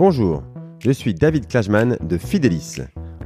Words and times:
Bonjour, 0.00 0.42
je 0.78 0.90
suis 0.92 1.12
David 1.12 1.46
Klajman 1.46 1.98
de 2.00 2.16
Fidelis, 2.16 2.78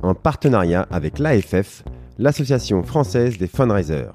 en 0.03 0.13
partenariat 0.13 0.89
avec 0.91 1.21
l'AFF, 1.21 1.85
l'Association 2.19 2.83
française 2.83 3.39
des 3.39 3.47
fundraisers. 3.47 4.11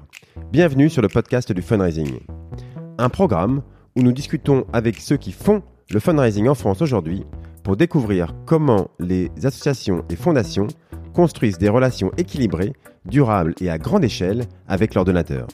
Bienvenue 0.52 0.90
sur 0.90 1.00
le 1.00 1.08
podcast 1.08 1.52
du 1.52 1.62
fundraising. 1.62 2.18
Un 2.98 3.08
programme 3.08 3.62
où 3.96 4.02
nous 4.02 4.12
discutons 4.12 4.66
avec 4.74 5.00
ceux 5.00 5.16
qui 5.16 5.32
font 5.32 5.62
le 5.90 6.00
fundraising 6.00 6.48
en 6.48 6.54
France 6.54 6.82
aujourd'hui 6.82 7.24
pour 7.64 7.78
découvrir 7.78 8.34
comment 8.44 8.90
les 8.98 9.30
associations 9.42 10.04
et 10.10 10.16
fondations 10.16 10.68
construisent 11.14 11.56
des 11.56 11.70
relations 11.70 12.12
équilibrées, 12.18 12.74
durables 13.06 13.54
et 13.62 13.70
à 13.70 13.78
grande 13.78 14.04
échelle 14.04 14.44
avec 14.68 14.94
leurs 14.94 15.06
donateurs. 15.06 15.48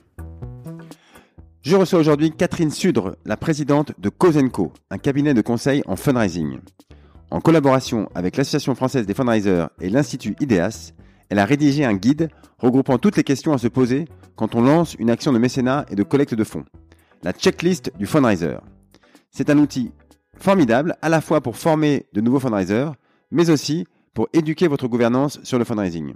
Je 1.63 1.77
reçois 1.77 2.01
aujourd'hui 2.01 2.33
Catherine 2.33 2.73
Sudre, 2.73 3.15
la 3.25 3.37
présidente 3.37 3.93
de 3.97 4.09
Cosenco, 4.09 4.73
un 4.91 4.99
cabinet 4.99 5.35
de 5.35 5.41
conseil 5.41 5.85
en 5.87 5.95
fundraising. 5.95 6.59
En 7.31 7.41
collaboration 7.41 8.09
avec 8.15 8.37
l'Association 8.37 8.75
française 8.75 9.05
des 9.05 9.15
fundraisers 9.15 9.67
et 9.81 9.91
l'Institut 9.91 10.37
IDEAS, 10.41 10.93
elle 11.29 11.41
a 11.41 11.45
rédigé 11.45 11.85
un 11.85 11.95
guide 11.95 12.29
regroupant 12.59 12.99
toutes 12.99 13.17
les 13.17 13.25
questions 13.25 13.53
à 13.53 13.59
se 13.59 13.67
poser 13.67 14.07
quand 14.37 14.55
on 14.55 14.63
lance 14.63 14.95
une 14.95 15.11
action 15.11 15.33
de 15.33 15.39
mécénat 15.39 15.87
et 15.91 15.97
de 15.97 16.05
collecte 16.05 16.35
de 16.35 16.45
fonds. 16.45 16.65
La 17.25 17.33
checklist 17.33 17.91
du 17.99 18.07
fundraiser. 18.07 18.57
C'est 19.33 19.51
un 19.51 19.59
outil 19.59 19.91
formidable 20.39 20.97
à 21.03 21.09
la 21.09 21.21
fois 21.21 21.41
pour 21.41 21.57
former 21.57 22.07
de 22.13 22.21
nouveaux 22.21 22.39
fundraisers, 22.39 22.93
mais 23.33 23.51
aussi 23.51 23.87
pour 24.15 24.29
éduquer 24.33 24.69
votre 24.69 24.87
gouvernance 24.87 25.41
sur 25.43 25.59
le 25.59 25.65
fundraising. 25.65 26.15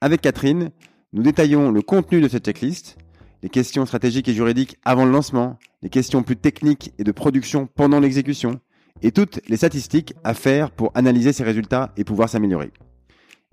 Avec 0.00 0.20
Catherine, 0.20 0.70
nous 1.14 1.22
détaillons 1.22 1.70
le 1.70 1.80
contenu 1.80 2.20
de 2.20 2.28
cette 2.28 2.44
checklist, 2.44 2.98
les 3.42 3.48
questions 3.48 3.86
stratégiques 3.86 4.28
et 4.28 4.34
juridiques 4.34 4.76
avant 4.84 5.06
le 5.06 5.12
lancement, 5.12 5.58
les 5.82 5.88
questions 5.88 6.22
plus 6.22 6.36
techniques 6.36 6.92
et 6.98 7.04
de 7.04 7.12
production 7.12 7.66
pendant 7.66 7.98
l'exécution, 7.98 8.60
et 9.02 9.12
toutes 9.12 9.40
les 9.48 9.56
statistiques 9.56 10.14
à 10.24 10.34
faire 10.34 10.70
pour 10.70 10.92
analyser 10.94 11.32
ces 11.32 11.44
résultats 11.44 11.92
et 11.96 12.04
pouvoir 12.04 12.28
s'améliorer. 12.28 12.70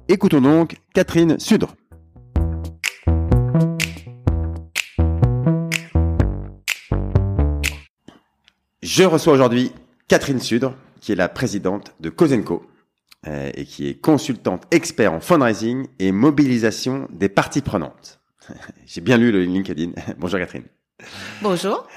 Écoutons 0.08 0.42
donc 0.42 0.78
Catherine 0.94 1.40
Sudre. 1.40 1.76
Je 8.82 9.04
reçois 9.04 9.34
aujourd'hui 9.34 9.72
Catherine 10.08 10.40
Sudre, 10.40 10.76
qui 11.02 11.12
est 11.12 11.16
la 11.16 11.28
présidente 11.28 11.96
de 12.00 12.10
Cosenco 12.10 12.66
euh, 13.28 13.52
et 13.56 13.66
qui 13.66 13.88
est 13.88 14.00
consultante 14.00 14.64
expert 14.70 15.12
en 15.12 15.20
fundraising 15.20 15.88
et 15.98 16.12
mobilisation 16.12 17.08
des 17.12 17.28
parties 17.28 17.62
prenantes. 17.62 18.22
J'ai 18.86 19.02
bien 19.02 19.18
lu 19.18 19.32
le 19.32 19.44
LinkedIn. 19.44 19.92
Bonjour 20.20 20.40
Catherine. 20.40 20.66
Bonjour. 21.42 21.88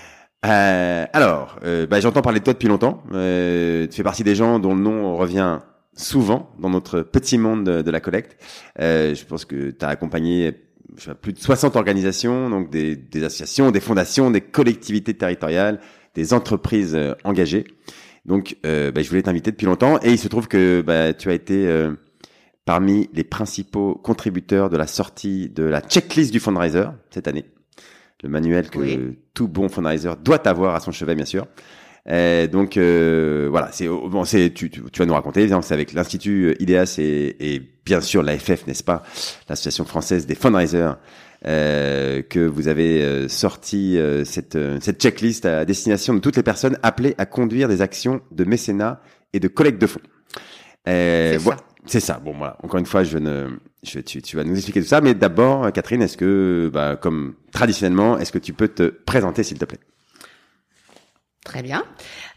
Euh, 0.47 1.07
alors, 1.13 1.59
euh, 1.65 1.87
bah, 1.87 2.01
j'entends 2.01 2.23
parler 2.23 2.39
de 2.39 2.45
toi 2.45 2.55
depuis 2.55 2.69
longtemps. 2.69 3.03
Euh, 3.13 3.87
tu 3.87 3.97
fais 3.97 4.03
partie 4.03 4.25
des 4.25 4.35
gens 4.35 4.59
dont 4.59 4.75
le 4.75 4.81
nom 4.81 5.17
revient 5.17 5.61
souvent 5.95 6.51
dans 6.61 6.71
notre 6.71 7.01
petit 7.01 7.39
monde 7.39 7.65
de, 7.65 7.91
la 7.91 8.01
collecte. 8.01 8.37
Euh, 8.81 9.15
je 9.15 9.25
pense 9.25 9.45
que 9.45 9.71
tu 9.71 9.85
as 9.85 9.89
accompagné 9.89 10.53
plus 11.21 11.33
de 11.33 11.39
60 11.39 11.77
organisations, 11.77 12.51
donc 12.51 12.71
des, 12.71 12.99
associations, 13.17 13.71
des 13.71 13.81
fondations, 13.81 14.31
des 14.31 14.41
collectivités 14.41 15.15
territoriales, 15.15 15.81
des 16.15 16.33
entreprises 16.33 16.97
engagées. 17.25 17.65
Donc, 18.25 18.57
bah, 18.63 19.03
je 19.03 19.09
voulais 19.09 19.23
t'inviter 19.23 19.51
depuis 19.51 19.67
longtemps 19.67 19.99
et 20.03 20.13
il 20.13 20.19
se 20.19 20.29
trouve 20.29 20.47
que 20.47 20.83
bah, 20.83 21.13
tu 21.15 21.31
as 21.31 21.35
été 21.35 21.89
parmi 22.65 23.11
les 23.13 23.25
principaux 23.25 23.95
contributeurs 23.95 24.71
de 24.71 24.77
la 24.77 24.87
sortie 24.87 25.49
de 25.49 25.65
la 25.65 25.81
checklist 25.81 26.33
du 26.33 26.41
fundraiser 26.41 26.85
cette 27.11 27.27
année. 27.27 27.45
Le 28.23 28.29
manuel 28.29 28.69
que 28.71 28.79
Oui. 28.79 29.19
tout 29.35 29.47
bon 29.49 29.69
fundraiser 29.69 30.11
doit 30.25 30.47
avoir 30.49 30.75
à 30.75 30.81
son 30.81 30.91
chevet, 30.93 31.15
bien 31.15 31.25
sûr. 31.25 31.47
Euh, 32.11 32.47
donc 32.47 32.77
euh, 32.79 33.49
voilà, 33.51 33.69
c'est 33.71 33.87
bon, 33.87 34.25
c'est 34.25 34.51
tu, 34.55 34.71
tu, 34.71 34.83
tu 34.91 34.99
vas 34.99 35.07
nous 35.07 35.13
raconter. 35.15 35.47
C'est 35.63 35.75
avec 35.75 35.93
l'institut 35.93 36.57
IDEAS 36.59 36.97
et, 36.99 37.37
et 37.55 37.63
bien 37.85 38.01
sûr 38.01 38.23
l'AFF, 38.23 38.67
n'est-ce 38.67 38.83
pas, 38.83 39.03
l'association 39.49 39.85
française 39.85 40.27
des 40.27 40.35
fundraisers, 40.35 40.93
euh, 41.47 42.23
que 42.23 42.41
vous 42.41 42.67
avez 42.67 43.03
euh, 43.03 43.29
sorti 43.29 43.99
euh, 43.99 44.25
cette 44.25 44.57
euh, 44.57 44.79
cette 44.81 45.01
checklist 45.03 45.45
à 45.45 45.65
destination 45.65 46.15
de 46.15 46.19
toutes 46.21 46.37
les 46.37 46.43
personnes 46.43 46.79
appelées 46.83 47.15
à 47.19 47.27
conduire 47.27 47.69
des 47.69 47.83
actions 47.83 48.21
de 48.33 48.45
mécénat 48.45 49.01
et 49.35 49.39
de 49.41 49.47
collecte 49.49 49.81
de 49.81 49.87
fonds. 49.87 50.01
Euh, 50.89 51.33
C'est 51.33 51.39
voi- 51.39 51.57
ça. 51.57 51.65
C'est 51.89 52.01
ça. 52.01 52.21
Bon, 52.23 52.35
voilà. 52.37 52.57
Encore 52.63 52.79
une 52.79 52.87
fois, 52.87 53.05
je 53.05 53.19
ne, 53.19 53.49
tu, 53.83 54.37
vas 54.37 54.45
nous 54.45 54.55
expliquer 54.55 54.81
tout 54.81 54.89
ça. 54.89 55.01
Mais 55.01 55.15
d'abord, 55.15 55.73
Catherine, 55.73 56.03
est-ce 56.03 56.17
que, 56.17 56.71
bah, 56.73 56.97
comme 56.97 57.35
traditionnellement, 57.53 58.19
est-ce 58.19 58.33
que 58.33 58.39
tu 58.39 58.53
peux 58.53 58.69
te 58.69 58.85
présenter, 58.85 59.43
s'il 59.43 59.59
te 59.59 59.65
plaît? 59.65 59.81
Très 61.45 61.63
bien. 61.63 61.85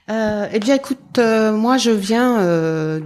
Euh, 0.09 0.47
eh 0.51 0.59
bien, 0.59 0.75
écoute, 0.75 1.19
euh, 1.19 1.53
moi, 1.53 1.77
je 1.77 1.91
viens 1.91 2.39
euh, 2.39 2.99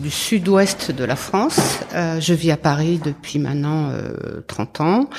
du 0.00 0.10
sud-ouest 0.10 0.92
de 0.92 1.04
la 1.04 1.16
France. 1.16 1.80
Euh, 1.94 2.20
je 2.20 2.34
vis 2.34 2.50
à 2.50 2.56
Paris 2.56 3.00
depuis 3.02 3.38
maintenant 3.38 3.90
euh, 3.90 4.42
30 4.46 4.80
ans. 4.80 5.10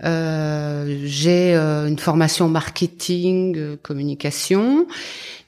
J'ai 0.00 1.54
une 1.54 1.98
formation 1.98 2.48
marketing, 2.48 3.76
communication, 3.82 4.86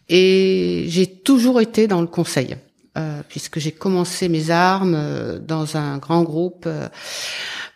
et 0.09 0.85
j'ai 0.89 1.07
toujours 1.07 1.61
été 1.61 1.87
dans 1.89 2.01
le 2.01 2.07
conseil, 2.07 2.57
euh, 2.97 3.23
puisque 3.29 3.59
j'ai 3.59 3.73
commencé 3.73 4.29
mes 4.29 4.51
armes 4.51 4.95
euh, 4.97 5.39
dans 5.39 5.77
un 5.77 5.99
grand 5.99 6.23
groupe. 6.23 6.65
euh, 6.67 6.89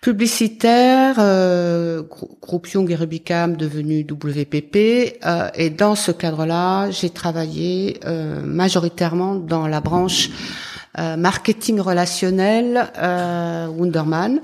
publicitaire, 0.00 1.16
grou- 2.08 2.38
groupe 2.40 2.68
Young 2.68 2.88
et 2.90 2.94
Rubicam 2.94 3.56
devenu 3.56 4.06
WPP, 4.08 4.76
et 5.56 5.70
dans 5.70 5.96
ce 5.96 6.12
cadre-là, 6.12 6.88
j'ai 6.90 7.10
travaillé 7.10 7.98
majoritairement 8.44 9.34
dans 9.34 9.66
la 9.66 9.80
branche 9.80 10.30
marketing 10.96 11.80
relationnel 11.80 12.90
Wunderman, 13.76 14.40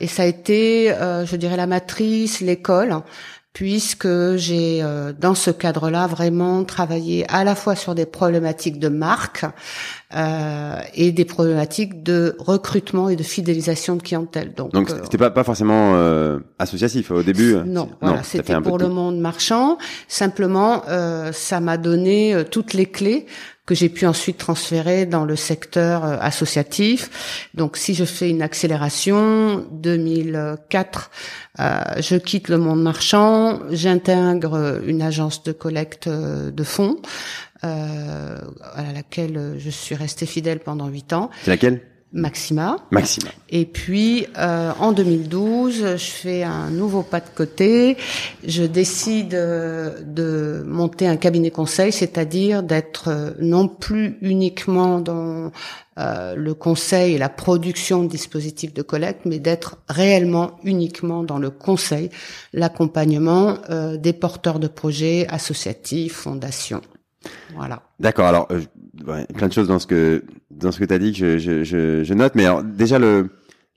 et 0.00 0.06
ça 0.06 0.24
a 0.24 0.26
été, 0.26 0.94
je 1.24 1.36
dirais, 1.36 1.56
la 1.56 1.66
matrice, 1.66 2.40
l'école, 2.40 2.94
puisque 3.52 4.36
j'ai 4.36 4.80
euh, 4.82 5.12
dans 5.12 5.34
ce 5.34 5.50
cadre-là 5.50 6.06
vraiment 6.06 6.64
travaillé 6.64 7.26
à 7.28 7.42
la 7.42 7.54
fois 7.54 7.74
sur 7.74 7.94
des 7.94 8.06
problématiques 8.06 8.78
de 8.78 8.88
marque 8.88 9.44
euh, 10.14 10.76
et 10.94 11.10
des 11.10 11.24
problématiques 11.24 12.02
de 12.04 12.36
recrutement 12.38 13.08
et 13.08 13.16
de 13.16 13.22
fidélisation 13.24 13.96
de 13.96 14.02
clientèle. 14.02 14.54
Donc, 14.54 14.72
Donc, 14.72 14.90
euh, 14.90 15.00
c'était 15.02 15.18
pas, 15.18 15.30
pas 15.30 15.44
forcément 15.44 15.94
euh, 15.94 16.38
associatif 16.58 17.10
au 17.10 17.22
début. 17.22 17.56
non, 17.66 17.90
voilà, 18.00 18.18
t'as 18.18 18.22
fait 18.22 18.38
c'était 18.38 18.60
pour 18.60 18.78
le 18.78 18.88
monde 18.88 19.18
marchand. 19.18 19.78
Simplement, 20.06 20.84
euh, 20.88 21.32
ça 21.32 21.60
m'a 21.60 21.76
donné 21.76 22.44
toutes 22.50 22.72
les 22.72 22.86
clés 22.86 23.26
que 23.70 23.76
j'ai 23.76 23.88
pu 23.88 24.04
ensuite 24.04 24.36
transférer 24.36 25.06
dans 25.06 25.24
le 25.24 25.36
secteur 25.36 26.04
euh, 26.04 26.16
associatif. 26.20 27.48
Donc, 27.54 27.76
si 27.76 27.94
je 27.94 28.04
fais 28.04 28.28
une 28.28 28.42
accélération, 28.42 29.64
2004, 29.70 31.10
euh, 31.60 31.80
je 31.98 32.16
quitte 32.16 32.48
le 32.48 32.58
monde 32.58 32.82
marchand, 32.82 33.60
j'intègre 33.70 34.54
euh, 34.54 34.80
une 34.86 35.02
agence 35.02 35.44
de 35.44 35.52
collecte 35.52 36.08
euh, 36.08 36.50
de 36.50 36.64
fonds. 36.64 36.96
euh, 37.62 38.38
à 38.74 38.92
laquelle 38.92 39.54
je 39.58 39.70
suis 39.70 39.94
restée 39.94 40.26
fidèle 40.26 40.60
pendant 40.60 40.88
huit 40.88 41.12
ans, 41.12 41.28
C'est 41.44 41.50
laquelle? 41.50 41.80
Maxima. 42.12 42.76
Maxime. 42.90 43.28
Et 43.50 43.64
puis 43.66 44.26
euh, 44.36 44.72
en 44.80 44.92
2012, 44.92 45.96
je 45.96 46.10
fais 46.10 46.42
un 46.42 46.68
nouveau 46.70 47.02
pas 47.02 47.20
de 47.20 47.28
côté. 47.34 47.96
Je 48.44 48.64
décide 48.64 49.34
euh, 49.34 50.00
de 50.04 50.64
monter 50.66 51.06
un 51.06 51.16
cabinet 51.16 51.50
conseil, 51.50 51.92
c'est-à-dire 51.92 52.64
d'être 52.64 53.08
euh, 53.08 53.30
non 53.40 53.68
plus 53.68 54.18
uniquement 54.22 54.98
dans 54.98 55.52
euh, 56.00 56.34
le 56.34 56.54
conseil 56.54 57.14
et 57.14 57.18
la 57.18 57.28
production 57.28 58.04
de 58.04 58.08
dispositifs 58.08 58.72
de 58.72 58.82
collecte, 58.82 59.20
mais 59.24 59.38
d'être 59.38 59.78
réellement 59.88 60.58
uniquement 60.64 61.22
dans 61.22 61.38
le 61.38 61.50
conseil, 61.50 62.10
l'accompagnement 62.52 63.58
euh, 63.68 63.96
des 63.96 64.12
porteurs 64.12 64.58
de 64.60 64.68
projets 64.68 65.26
associatifs, 65.28 66.14
fondations. 66.14 66.80
Voilà. 67.54 67.82
D'accord. 67.98 68.26
Alors, 68.26 68.48
euh, 68.50 68.60
ouais, 69.06 69.26
plein 69.36 69.48
de 69.48 69.52
choses 69.52 69.68
dans 69.68 69.78
ce 69.78 69.86
que 69.86 70.24
dans 70.50 70.72
ce 70.72 70.78
que 70.78 70.84
t'as 70.84 70.98
dit 70.98 71.12
que 71.12 71.18
je, 71.18 71.38
je, 71.38 71.64
je, 71.64 72.04
je 72.04 72.14
note. 72.14 72.34
Mais 72.34 72.44
alors, 72.46 72.62
déjà 72.62 72.98
le 72.98 73.28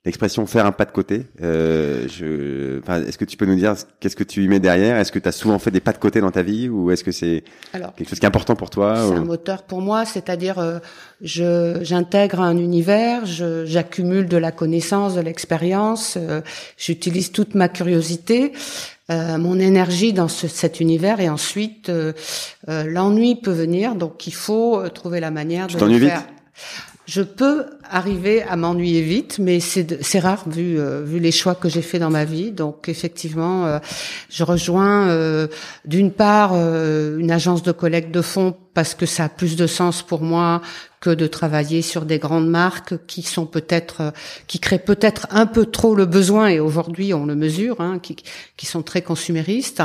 l'expression 0.06 0.46
faire 0.46 0.66
un 0.66 0.74
pas 0.74 0.84
de 0.84 0.92
côté. 0.92 1.28
Euh, 1.42 2.10
je, 2.10 2.80
enfin, 2.80 3.02
est-ce 3.04 3.18
que 3.18 3.24
tu 3.24 3.38
peux 3.38 3.46
nous 3.46 3.56
dire 3.56 3.74
qu'est-ce 4.02 4.18
que 4.18 4.26
tu 4.26 4.44
y 4.44 4.50
mets 4.50 4.60
derrière? 4.60 4.98
Est-ce 4.98 5.14
que 5.14 5.20
tu 5.20 5.30
as 5.30 5.32
souvent 5.32 5.58
fait 5.60 5.72
des 5.72 5.80
pas 5.80 5.94
de 5.94 5.98
côté 5.98 6.20
dans 6.20 6.30
ta 6.32 6.42
vie 6.42 6.68
ou 6.68 6.92
est-ce 6.92 7.06
que 7.06 7.14
c'est 7.14 7.46
quelque 7.72 8.10
chose 8.10 8.20
qui 8.20 8.26
est 8.26 8.28
important 8.28 8.58
pour 8.58 8.70
toi 8.70 8.96
C'est 8.98 9.14
ou- 9.14 9.18
un 9.18 9.24
moteur 9.24 9.64
pour 9.64 9.80
moi, 9.82 10.04
c'est-à-dire 10.04 10.60
euh, 10.60 10.80
je 11.22 11.78
j'intègre 11.84 12.42
un 12.42 12.58
univers, 12.58 13.26
je- 13.26 13.64
j'accumule 13.66 14.28
de 14.28 14.36
la 14.36 14.52
connaissance, 14.52 15.16
de 15.16 15.22
l'expérience, 15.22 16.18
euh, 16.20 16.42
j'utilise 16.78 17.32
toute 17.32 17.56
ma 17.56 17.70
curiosité, 17.70 18.52
euh, 19.10 19.38
mon 19.38 19.60
énergie 19.60 20.14
dans 20.14 20.28
ce- 20.30 20.48
cet 20.48 20.80
univers 20.80 21.20
et 21.20 21.30
ensuite 21.30 21.90
euh, 21.90 22.14
euh, 22.70 22.84
l'ennui 22.86 23.36
peut 23.36 23.52
venir, 23.52 23.96
donc 23.96 24.28
il 24.28 24.34
faut 24.34 24.80
euh, 24.80 24.90
trouver 24.90 25.20
la 25.20 25.32
manière 25.32 25.68
Tu 25.68 25.76
de 25.76 25.86
le 25.86 25.98
vite? 25.98 26.10
faire. 26.10 26.24
je 27.06 27.22
peux 27.22 27.66
arriver 27.90 28.44
à 28.44 28.56
m'ennuyer 28.56 29.02
vite, 29.02 29.40
mais 29.40 29.60
c'est 29.60 30.20
rare 30.20 30.46
vu 30.48 30.80
euh, 30.80 31.04
vu 31.04 31.20
les 31.20 31.32
choix 31.34 31.54
que 31.54 31.68
j'ai 31.68 31.82
fait 31.82 32.00
dans 32.00 32.10
ma 32.10 32.24
vie. 32.24 32.52
Donc 32.52 32.88
effectivement, 32.88 33.66
euh, 33.66 33.80
je 34.30 34.44
rejoins 34.46 35.10
euh, 35.10 35.48
d'une 35.86 36.12
part 36.12 36.54
une 36.56 37.30
agence 37.30 37.62
de 37.62 37.74
collecte 37.74 38.12
de 38.12 38.22
fonds 38.22 38.56
parce 38.74 38.96
que 38.96 39.06
ça 39.06 39.26
a 39.26 39.30
plus 39.30 39.56
de 39.56 39.68
sens 39.68 40.02
pour 40.02 40.22
moi 40.22 40.62
que 41.00 41.10
de 41.10 41.28
travailler 41.28 41.82
sur 41.82 42.06
des 42.06 42.18
grandes 42.18 42.48
marques 42.48 43.06
qui 43.08 43.24
sont 43.24 43.46
peut-être 43.46 44.14
qui 44.48 44.60
créent 44.60 44.80
peut-être 44.80 45.28
un 45.32 45.46
peu 45.46 45.66
trop 45.66 45.96
le 45.96 46.06
besoin 46.06 46.48
et 46.48 46.62
aujourd'hui 46.62 47.14
on 47.14 47.26
le 47.26 47.36
mesure, 47.36 47.82
hein, 47.82 48.00
qui, 48.00 48.16
qui 48.56 48.66
sont 48.66 48.84
très 48.84 49.02
consuméristes. 49.02 49.84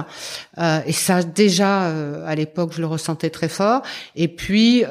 et 0.58 0.92
ça 0.92 1.24
déjà 1.24 1.88
à 2.24 2.34
l'époque 2.36 2.70
je 2.72 2.80
le 2.80 2.86
ressentais 2.86 3.30
très 3.30 3.48
fort. 3.48 3.82
Et 4.14 4.28
puis 4.28 4.84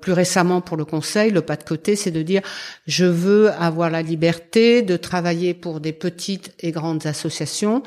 plus 0.00 0.12
récemment 0.12 0.60
pour 0.60 0.76
le 0.76 0.84
conseil, 0.84 1.30
le 1.30 1.40
pas 1.40 1.56
de 1.56 1.62
côté, 1.62 1.94
c'est 1.94 2.10
de 2.10 2.22
dire 2.22 2.42
je 2.88 3.04
veux 3.04 3.50
avoir 3.52 3.90
la 3.90 4.02
liberté 4.02 4.82
de 4.82 4.96
travailler 4.96 5.54
pour 5.54 5.78
des 5.78 5.92
petites 5.92 6.52
et 6.60 6.72
grandes 6.72 7.06
associations. 7.06 7.84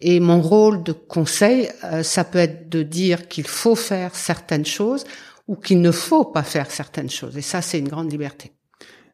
Et 0.00 0.20
mon 0.20 0.40
rôle 0.40 0.82
de 0.82 0.92
conseil, 0.92 1.70
euh, 1.84 2.02
ça 2.02 2.24
peut 2.24 2.38
être 2.38 2.68
de 2.68 2.82
dire 2.82 3.28
qu'il 3.28 3.46
faut 3.46 3.76
faire 3.76 4.14
certaines 4.14 4.66
choses 4.66 5.04
ou 5.48 5.56
qu'il 5.56 5.80
ne 5.80 5.90
faut 5.90 6.24
pas 6.24 6.42
faire 6.42 6.70
certaines 6.70 7.10
choses. 7.10 7.36
Et 7.36 7.42
ça, 7.42 7.62
c'est 7.62 7.78
une 7.78 7.88
grande 7.88 8.10
liberté. 8.10 8.52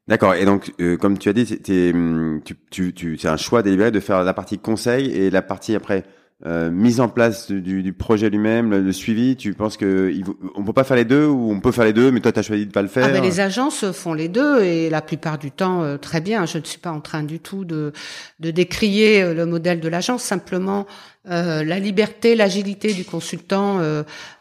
D'accord. 0.08 0.34
Et 0.34 0.44
donc, 0.44 0.72
euh, 0.80 0.96
comme 0.96 1.18
tu 1.18 1.28
as 1.28 1.32
dit, 1.32 1.60
hum, 1.94 2.40
tu, 2.44 2.56
tu, 2.70 2.92
tu, 2.92 3.16
c'est 3.18 3.28
un 3.28 3.36
choix 3.36 3.62
délibéré 3.62 3.90
de 3.92 4.00
faire 4.00 4.24
la 4.24 4.34
partie 4.34 4.58
conseil 4.58 5.12
et 5.12 5.30
la 5.30 5.42
partie 5.42 5.76
après 5.76 6.04
euh, 6.44 6.70
mise 6.72 7.00
en 7.00 7.08
place 7.08 7.52
du, 7.52 7.84
du 7.84 7.92
projet 7.92 8.28
lui-même, 8.28 8.70
le, 8.70 8.92
suivi, 8.92 9.36
tu 9.36 9.54
penses 9.54 9.76
que 9.76 10.10
il, 10.12 10.24
on 10.56 10.64
peut 10.64 10.72
pas 10.72 10.82
faire 10.82 10.96
les 10.96 11.04
deux 11.04 11.24
ou 11.24 11.52
on 11.52 11.60
peut 11.60 11.70
faire 11.70 11.84
les 11.84 11.92
deux, 11.92 12.10
mais 12.10 12.18
toi 12.18 12.32
tu 12.32 12.40
as 12.40 12.42
choisi 12.42 12.66
de 12.66 12.72
pas 12.72 12.82
le 12.82 12.88
faire 12.88 13.06
ah 13.06 13.12
ben, 13.12 13.22
Les 13.22 13.38
agences 13.38 13.92
font 13.92 14.12
les 14.12 14.28
deux 14.28 14.60
et 14.62 14.90
la 14.90 15.02
plupart 15.02 15.38
du 15.38 15.52
temps 15.52 15.82
euh, 15.84 15.98
très 15.98 16.20
bien. 16.20 16.44
Je 16.46 16.58
ne 16.58 16.64
suis 16.64 16.80
pas 16.80 16.90
en 16.90 17.00
train 17.00 17.22
du 17.22 17.38
tout 17.38 17.64
de, 17.64 17.92
de 18.40 18.50
décrier 18.50 19.22
euh, 19.22 19.34
le 19.34 19.46
modèle 19.46 19.78
de 19.78 19.88
l'agence, 19.88 20.24
simplement 20.24 20.84
euh, 21.30 21.62
la 21.62 21.78
liberté, 21.78 22.34
l'agilité 22.34 22.92
du 22.92 23.04
consultant 23.04 23.78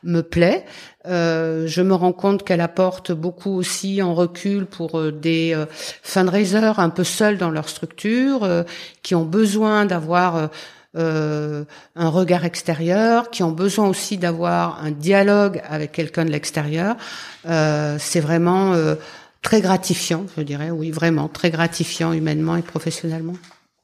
me 0.04 0.22
plaît. 0.22 0.66
je 1.06 1.82
me 1.82 1.94
rends 1.94 2.14
compte 2.14 2.44
qu'elle 2.44 2.62
apporte 2.62 3.12
beaucoup 3.12 3.52
aussi 3.52 4.02
en 4.02 4.16
recul 4.16 4.66
pour 4.66 5.12
des 5.12 5.56
fundraisers 6.02 6.80
un 6.80 6.90
peu 6.90 7.04
seuls 7.04 7.38
dans 7.38 7.52
leur 7.52 7.70
structure, 7.70 8.66
qui 9.04 9.14
ont 9.14 9.26
besoin 9.26 9.86
d'avoir 9.86 10.50
euh, 10.98 11.64
un 11.96 12.10
regard 12.10 12.44
extérieur, 12.44 13.30
qui 13.30 13.44
ont 13.44 13.52
besoin 13.52 13.88
aussi 13.88 14.18
d'avoir 14.18 14.84
un 14.84 14.92
dialogue 14.92 15.62
avec 15.70 15.94
quelqu'un 15.94 16.26
de 16.26 16.32
l'extérieur. 16.32 16.98
Euh, 17.48 17.96
c'est 18.00 18.20
vraiment 18.20 18.74
euh, 18.74 18.96
très 19.42 19.62
gratifiant, 19.62 20.26
je 20.38 20.44
dirais, 20.44 20.70
oui, 20.70 20.92
vraiment 20.92 21.30
très 21.30 21.50
gratifiant 21.50 22.12
humainement 22.12 22.58
et 22.58 22.62
professionnellement. 22.62 23.36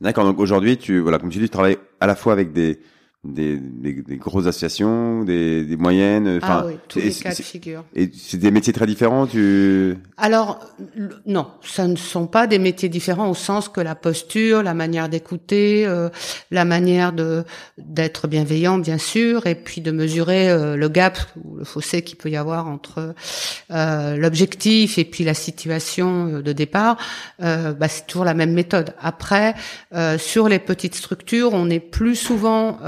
D'accord. 0.02 0.26
Donc 0.26 0.40
aujourd'hui, 0.40 0.78
tu 0.78 1.00
voilà, 1.00 1.18
comme 1.18 1.30
tu 1.30 1.40
dis, 1.40 1.46
tu 1.46 1.50
travailles 1.50 1.78
à 2.00 2.08
la 2.08 2.16
fois 2.16 2.34
avec 2.34 2.52
des 2.52 2.80
des, 3.34 3.58
des, 3.58 3.94
des, 3.94 4.18
grosses 4.18 4.48
associations, 4.48 5.24
des, 5.24 5.64
des 5.64 5.78
moyennes. 5.78 6.40
Ah 6.42 6.66
oui, 6.66 6.74
tous 6.88 7.00
les 7.00 7.12
cas 7.12 7.30
de 7.30 7.36
figure. 7.36 7.84
Et 7.96 8.10
c'est 8.14 8.38
des 8.38 8.52
métiers 8.52 8.74
très 8.74 8.88
différents. 8.88 9.28
Tu 9.28 9.98
alors 10.18 10.60
non, 11.26 11.48
ça 11.64 11.88
ne 11.88 11.96
sont 11.96 12.26
pas 12.26 12.48
des 12.48 12.58
métiers 12.58 12.90
différents 12.90 13.30
au 13.30 13.36
sens 13.36 13.70
que 13.70 13.82
la 13.82 13.94
posture, 13.94 14.64
la 14.64 14.74
manière 14.74 15.10
d'écouter, 15.10 15.86
euh, 15.86 16.10
la 16.50 16.66
manière 16.66 17.14
de 17.14 17.44
d'être 17.78 18.28
bienveillant, 18.28 18.80
bien 18.80 18.98
sûr, 18.98 19.46
et 19.46 19.56
puis 19.56 19.82
de 19.82 19.92
mesurer 19.92 20.50
euh, 20.50 20.76
le 20.76 20.90
gap 20.90 21.20
ou 21.44 21.58
le 21.58 21.64
fossé 21.64 22.02
qu'il 22.02 22.18
peut 22.18 22.30
y 22.30 22.36
avoir 22.36 22.68
entre 22.68 23.14
euh, 23.72 24.18
l'objectif 24.18 24.98
et 24.98 25.06
puis 25.06 25.24
la 25.24 25.34
situation 25.34 26.40
de 26.40 26.52
départ. 26.52 26.98
Bah, 27.40 27.88
c'est 27.88 28.08
toujours 28.08 28.26
la 28.26 28.34
même 28.34 28.54
méthode. 28.54 28.94
Après, 29.00 29.54
sur 30.18 30.50
les 30.50 30.60
petites 30.60 30.96
structures, 30.96 31.52
on 31.54 31.70
est 31.70 31.80
plus 31.80 32.16
souvent 32.16 32.80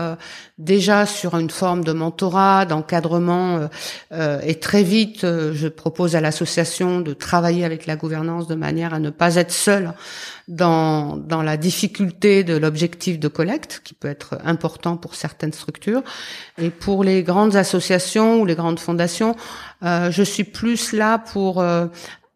déjà 0.60 1.06
sur 1.06 1.38
une 1.38 1.50
forme 1.50 1.84
de 1.84 1.94
mentorat, 1.94 2.66
d'encadrement, 2.66 3.58
euh, 3.58 3.68
euh, 4.12 4.40
et 4.44 4.56
très 4.56 4.84
vite, 4.84 5.24
euh, 5.24 5.54
je 5.54 5.68
propose 5.68 6.16
à 6.16 6.22
l'association 6.22 7.00
de 7.00 7.14
travailler 7.14 7.64
avec 7.64 7.86
la 7.86 7.96
gouvernance 7.96 8.48
de 8.48 8.56
manière 8.56 8.94
à 8.94 9.00
ne 9.00 9.10
pas 9.10 9.36
être 9.36 9.54
seul 9.54 9.94
dans, 10.50 11.16
dans 11.16 11.42
la 11.42 11.56
difficulté 11.58 12.44
de 12.44 12.58
l'objectif 12.58 13.20
de 13.20 13.28
collecte, 13.28 13.81
qui 13.84 13.94
peut 13.94 14.10
être 14.10 14.38
important 14.44 14.98
pour 14.98 15.16
certaines 15.16 15.54
structures. 15.54 16.04
Et 16.58 16.70
pour 16.70 17.04
les 17.04 17.24
grandes 17.24 17.56
associations 17.56 18.42
ou 18.42 18.46
les 18.46 18.56
grandes 18.56 18.80
fondations, 18.80 19.36
je 19.81 20.24
suis 20.24 20.44
plus 20.44 20.92
là 20.92 21.20
pour 21.20 21.64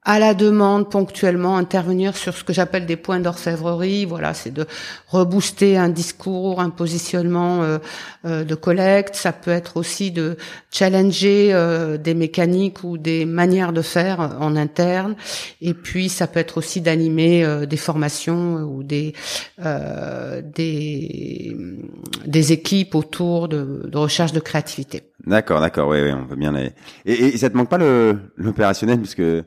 à 0.06 0.20
la 0.20 0.34
demande 0.34 0.90
ponctuellement 0.90 1.58
intervenir 1.58 2.18
sur 2.18 2.34
ce 2.36 2.44
que 2.44 2.54
j'appelle 2.54 2.86
des 2.86 2.96
points 2.98 3.20
d'orfèvrerie. 3.20 4.06
Voilà, 4.06 4.34
c'est 4.34 4.52
de 4.52 4.66
rebooster 5.08 5.78
un 5.78 5.90
discours, 5.90 6.60
un 6.60 6.70
positionnement 6.70 7.64
euh, 7.64 7.78
euh, 8.26 8.44
de 8.44 8.56
collecte. 8.56 9.16
Ça 9.16 9.32
peut 9.32 9.52
être 9.52 9.78
aussi 9.78 10.12
de 10.12 10.38
challenger 10.72 11.54
euh, 11.54 11.98
des 11.98 12.14
mécaniques 12.14 12.84
ou 12.84 12.98
des 12.98 13.26
manières 13.26 13.74
de 13.74 13.82
faire 13.82 14.38
en 14.40 14.56
interne. 14.56 15.16
Et 15.62 15.74
puis 15.74 16.10
ça 16.10 16.28
peut 16.28 16.40
être 16.40 16.58
aussi 16.58 16.82
d'animer 16.82 17.66
des 17.68 17.78
formations 17.78 18.56
ou 18.64 18.84
des 18.84 19.14
des 20.56 21.56
des 22.26 22.52
équipes 22.52 22.96
autour 22.96 23.48
de, 23.48 23.84
de 23.86 23.98
recherche 23.98 24.34
de 24.34 24.40
créativité. 24.40 25.04
D'accord, 25.26 25.62
d'accord, 25.62 25.88
oui, 25.90 26.02
oui, 26.02 26.12
on 26.12 26.26
peut 26.26 26.36
bien 26.36 26.52
les. 26.52 26.72
Et, 27.06 27.14
et 27.14 27.38
ça 27.38 27.50
te 27.50 27.56
manque 27.56 27.70
pas 27.70 27.78
le 27.78 28.20
l'opérationnel 28.36 29.00
puisque 29.00 29.22
euh, 29.22 29.44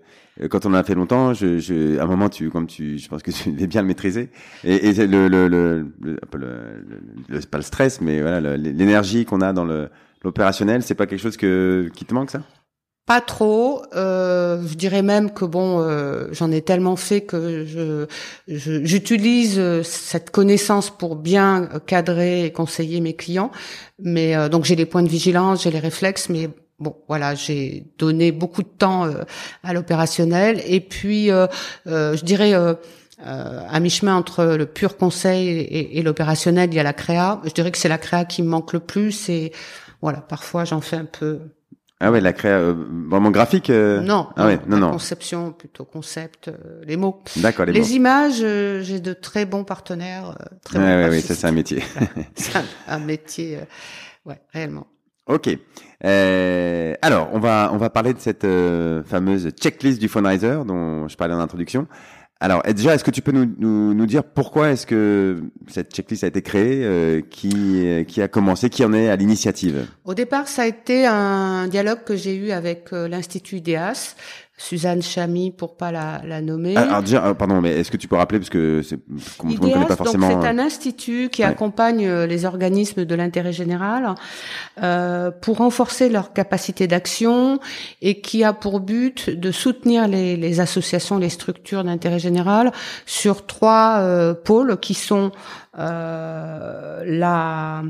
quand 0.50 0.66
on 0.66 0.70
en 0.70 0.74
a 0.74 0.84
fait 0.84 0.94
longtemps, 0.94 1.34
je, 1.34 1.58
je, 1.58 1.98
à 1.98 2.04
un 2.04 2.06
moment, 2.06 2.28
tu, 2.28 2.50
comme 2.50 2.66
tu, 2.66 2.98
je 2.98 3.08
pense 3.08 3.22
que 3.22 3.30
tu 3.30 3.52
devais 3.52 3.66
bien 3.66 3.82
le 3.82 3.88
maîtriser. 3.88 4.30
Et, 4.64 4.88
et 4.88 5.06
le, 5.06 5.28
le, 5.28 5.48
le, 5.48 5.86
le, 6.00 6.18
le, 7.28 7.40
pas 7.40 7.58
le 7.58 7.62
stress, 7.64 8.00
mais 8.00 8.20
voilà, 8.20 8.56
l'énergie 8.56 9.24
qu'on 9.24 9.40
a 9.40 9.52
dans 9.52 9.64
le 9.64 9.88
l'opérationnel, 10.24 10.82
c'est 10.82 10.94
pas 10.94 11.06
quelque 11.06 11.20
chose 11.20 11.36
que 11.36 11.88
qui 11.94 12.04
te 12.04 12.12
manque 12.12 12.30
ça? 12.30 12.42
Pas 13.06 13.20
trop. 13.20 13.82
Euh, 13.94 14.60
je 14.66 14.74
dirais 14.74 15.02
même 15.02 15.30
que 15.30 15.44
bon, 15.44 15.80
euh, 15.80 16.26
j'en 16.32 16.50
ai 16.50 16.60
tellement 16.62 16.96
fait 16.96 17.20
que 17.20 17.64
je 17.64 18.06
j'utilise 18.48 19.60
euh, 19.60 19.84
cette 19.84 20.32
connaissance 20.32 20.90
pour 20.90 21.14
bien 21.14 21.68
cadrer 21.86 22.46
et 22.46 22.50
conseiller 22.50 23.00
mes 23.00 23.14
clients. 23.14 23.52
Mais 24.02 24.34
euh, 24.34 24.48
donc 24.48 24.64
j'ai 24.64 24.74
les 24.74 24.86
points 24.86 25.04
de 25.04 25.08
vigilance, 25.08 25.62
j'ai 25.62 25.70
les 25.70 25.78
réflexes, 25.78 26.28
mais 26.28 26.50
bon, 26.78 26.96
voilà, 27.08 27.34
j'ai 27.34 27.86
donné 27.98 28.32
beaucoup 28.32 28.62
de 28.62 28.68
temps 28.68 29.08
à 29.62 29.72
l'opérationnel. 29.72 30.62
Et 30.66 30.80
puis, 30.80 31.28
je 31.86 32.24
dirais. 32.24 32.54
à 33.18 33.80
mi-chemin 33.80 34.14
entre 34.14 34.44
le 34.44 34.66
pur 34.66 34.96
conseil 34.96 35.48
et, 35.48 35.98
et 35.98 36.02
l'opérationnel, 36.02 36.68
il 36.70 36.76
y 36.76 36.80
a 36.80 36.82
la 36.82 36.92
créa. 36.92 37.40
Je 37.44 37.50
dirais 37.50 37.70
que 37.70 37.78
c'est 37.78 37.88
la 37.88 37.98
créa 37.98 38.24
qui 38.26 38.42
me 38.42 38.48
manque 38.48 38.74
le 38.74 38.80
plus 38.80 39.30
et 39.30 39.52
voilà, 40.02 40.20
parfois 40.20 40.66
j'en 40.66 40.82
fais 40.82 40.96
un 40.96 41.06
peu 41.06 41.40
ah 41.98 42.10
ouais, 42.10 42.20
la 42.20 42.34
créa 42.34 42.58
euh, 42.58 42.74
vraiment 43.08 43.30
graphique. 43.30 43.70
Euh... 43.70 44.00
Non, 44.02 44.28
ah 44.36 44.46
ouais, 44.46 44.60
non, 44.66 44.76
non. 44.76 44.90
Conception 44.90 45.52
plutôt 45.52 45.86
concept, 45.86 46.48
euh, 46.48 46.82
les 46.84 46.98
mots. 46.98 47.22
D'accord, 47.36 47.64
les, 47.64 47.72
les 47.72 47.94
images. 47.94 48.40
Euh, 48.42 48.82
j'ai 48.82 49.00
de 49.00 49.14
très 49.14 49.46
bons 49.46 49.64
partenaires. 49.64 50.36
très 50.62 50.78
ouais, 50.78 50.84
ouais, 50.84 51.08
oui, 51.08 51.22
ça 51.22 51.34
c'est 51.34 51.46
un 51.46 51.52
métier. 51.52 51.82
c'est 52.34 52.52
un, 52.86 52.98
métier, 52.98 53.60
ouais, 54.26 54.38
réellement. 54.52 54.86
Ok. 55.26 55.48
alors, 56.02 57.28
on 57.32 57.38
va 57.40 57.70
on 57.72 57.78
va 57.78 57.90
parler 57.90 58.14
de 58.14 58.20
cette 58.20 58.46
fameuse 59.06 59.50
checklist 59.60 60.00
du 60.00 60.08
fundraiser 60.08 60.58
dont 60.64 61.08
je 61.08 61.16
parlais 61.16 61.34
en 61.34 61.40
introduction. 61.40 61.86
Alors, 62.38 62.62
déjà, 62.64 62.94
est-ce 62.94 63.04
que 63.04 63.10
tu 63.10 63.22
peux 63.22 63.32
nous, 63.32 63.50
nous, 63.58 63.94
nous 63.94 64.04
dire 64.04 64.22
pourquoi 64.22 64.70
est-ce 64.70 64.86
que 64.86 65.42
cette 65.68 65.94
checklist 65.94 66.22
a 66.22 66.26
été 66.26 66.42
créée, 66.42 66.84
euh, 66.84 67.22
qui, 67.22 68.04
qui 68.06 68.20
a 68.20 68.28
commencé, 68.28 68.68
qui 68.68 68.84
en 68.84 68.92
est 68.92 69.08
à 69.08 69.16
l'initiative? 69.16 69.86
Au 70.04 70.12
départ, 70.12 70.46
ça 70.46 70.62
a 70.62 70.66
été 70.66 71.06
un 71.06 71.66
dialogue 71.66 72.04
que 72.04 72.14
j'ai 72.14 72.36
eu 72.36 72.50
avec 72.50 72.92
euh, 72.92 73.08
l'Institut 73.08 73.56
IDEAS, 73.56 74.16
Suzanne 74.58 75.02
Chamy 75.02 75.50
pour 75.50 75.76
pas 75.76 75.92
la, 75.92 76.22
la 76.24 76.40
nommer. 76.40 76.74
Ah, 76.76 76.82
alors 76.82 77.02
déjà, 77.02 77.26
euh, 77.26 77.34
pardon, 77.34 77.60
mais 77.60 77.78
est-ce 77.78 77.90
que 77.90 77.98
tu 77.98 78.08
peux 78.08 78.16
rappeler 78.16 78.38
parce 78.38 78.48
que 78.48 78.80
c'est 78.82 78.98
on 79.44 79.48
ne 79.48 79.56
connaît 79.56 79.84
pas 79.84 79.96
forcément. 79.96 80.28
C'est 80.28 80.48
un 80.48 80.58
institut 80.58 81.28
qui 81.30 81.42
accompagne 81.42 82.06
euh, 82.06 82.26
les 82.26 82.46
organismes 82.46 83.04
de 83.04 83.14
l'intérêt 83.14 83.52
général 83.52 84.14
euh, 84.82 85.30
pour 85.30 85.58
renforcer 85.58 86.08
leur 86.08 86.32
capacité 86.32 86.86
d'action 86.86 87.60
et 88.00 88.22
qui 88.22 88.44
a 88.44 88.54
pour 88.54 88.80
but 88.80 89.28
de 89.28 89.50
soutenir 89.50 90.08
les, 90.08 90.36
les 90.36 90.60
associations, 90.60 91.18
les 91.18 91.28
structures 91.28 91.84
d'intérêt 91.84 92.18
général 92.18 92.72
sur 93.04 93.44
trois 93.46 93.98
euh, 93.98 94.32
pôles 94.32 94.78
qui 94.80 94.94
sont 94.94 95.32
euh, 95.78 97.02
la, 97.06 97.82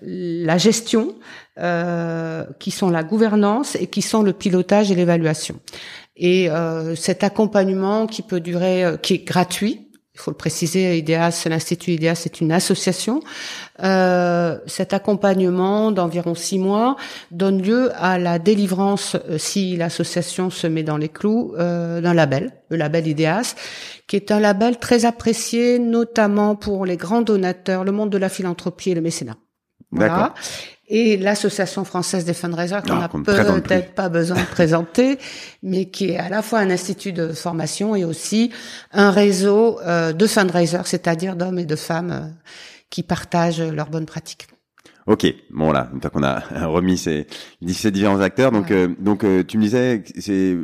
la 0.00 0.56
gestion, 0.58 1.14
euh, 1.58 2.44
qui 2.58 2.70
sont 2.70 2.88
la 2.88 3.04
gouvernance 3.04 3.76
et 3.76 3.88
qui 3.88 4.00
sont 4.00 4.22
le 4.22 4.32
pilotage 4.32 4.90
et 4.90 4.94
l'évaluation. 4.94 5.56
Et 6.16 6.50
euh, 6.50 6.94
cet 6.94 7.24
accompagnement 7.24 8.06
qui 8.06 8.22
peut 8.22 8.40
durer, 8.40 8.84
euh, 8.84 8.96
qui 8.96 9.14
est 9.14 9.24
gratuit, 9.24 9.82
il 10.14 10.20
faut 10.20 10.30
le 10.30 10.36
préciser, 10.36 10.96
IDEAS, 10.96 11.44
l'Institut 11.46 11.92
IDEAS, 11.92 12.14
c'est 12.14 12.40
une 12.40 12.50
association. 12.50 13.20
Euh, 13.82 14.56
cet 14.66 14.94
accompagnement 14.94 15.92
d'environ 15.92 16.34
six 16.34 16.58
mois 16.58 16.96
donne 17.30 17.60
lieu 17.60 17.90
à 17.96 18.18
la 18.18 18.38
délivrance, 18.38 19.18
si 19.36 19.76
l'association 19.76 20.48
se 20.48 20.66
met 20.66 20.82
dans 20.82 20.96
les 20.96 21.10
clous, 21.10 21.52
d'un 21.58 22.14
label, 22.14 22.52
le 22.70 22.78
label 22.78 23.06
IDEAS, 23.06 23.56
qui 24.06 24.16
est 24.16 24.30
un 24.30 24.40
label 24.40 24.78
très 24.78 25.04
apprécié, 25.04 25.78
notamment 25.78 26.56
pour 26.56 26.86
les 26.86 26.96
grands 26.96 27.20
donateurs, 27.20 27.84
le 27.84 27.92
monde 27.92 28.08
de 28.08 28.16
la 28.16 28.30
philanthropie 28.30 28.92
et 28.92 28.94
le 28.94 29.02
mécénat. 29.02 29.36
Voilà. 29.96 30.34
Et 30.88 31.16
l'association 31.16 31.84
française 31.84 32.24
des 32.24 32.34
fundraisers 32.34 32.80
qu'on 32.86 32.96
n'a 32.96 33.08
peut-être 33.08 33.94
pas 33.94 34.08
besoin 34.08 34.40
de 34.40 34.46
présenter, 34.46 35.18
mais 35.62 35.86
qui 35.86 36.10
est 36.10 36.16
à 36.16 36.28
la 36.28 36.42
fois 36.42 36.60
un 36.60 36.70
institut 36.70 37.12
de 37.12 37.32
formation 37.32 37.96
et 37.96 38.04
aussi 38.04 38.52
un 38.92 39.10
réseau 39.10 39.80
euh, 39.80 40.12
de 40.12 40.26
fundraisers, 40.28 40.86
c'est-à-dire 40.86 41.34
d'hommes 41.34 41.58
et 41.58 41.66
de 41.66 41.74
femmes 41.74 42.12
euh, 42.12 42.28
qui 42.88 43.02
partagent 43.02 43.60
leurs 43.60 43.90
bonnes 43.90 44.06
pratiques. 44.06 44.46
Ok, 45.08 45.26
bon 45.50 45.72
là, 45.72 45.88
une 45.92 46.00
fois 46.00 46.10
qu'on 46.10 46.22
a 46.22 46.40
remis 46.66 46.98
ces, 46.98 47.26
ces 47.66 47.90
différents 47.90 48.20
acteurs, 48.20 48.52
donc 48.52 48.70
euh, 48.70 48.94
donc 49.00 49.24
tu 49.48 49.58
me 49.58 49.62
disais, 49.62 50.04
c'est 50.18 50.56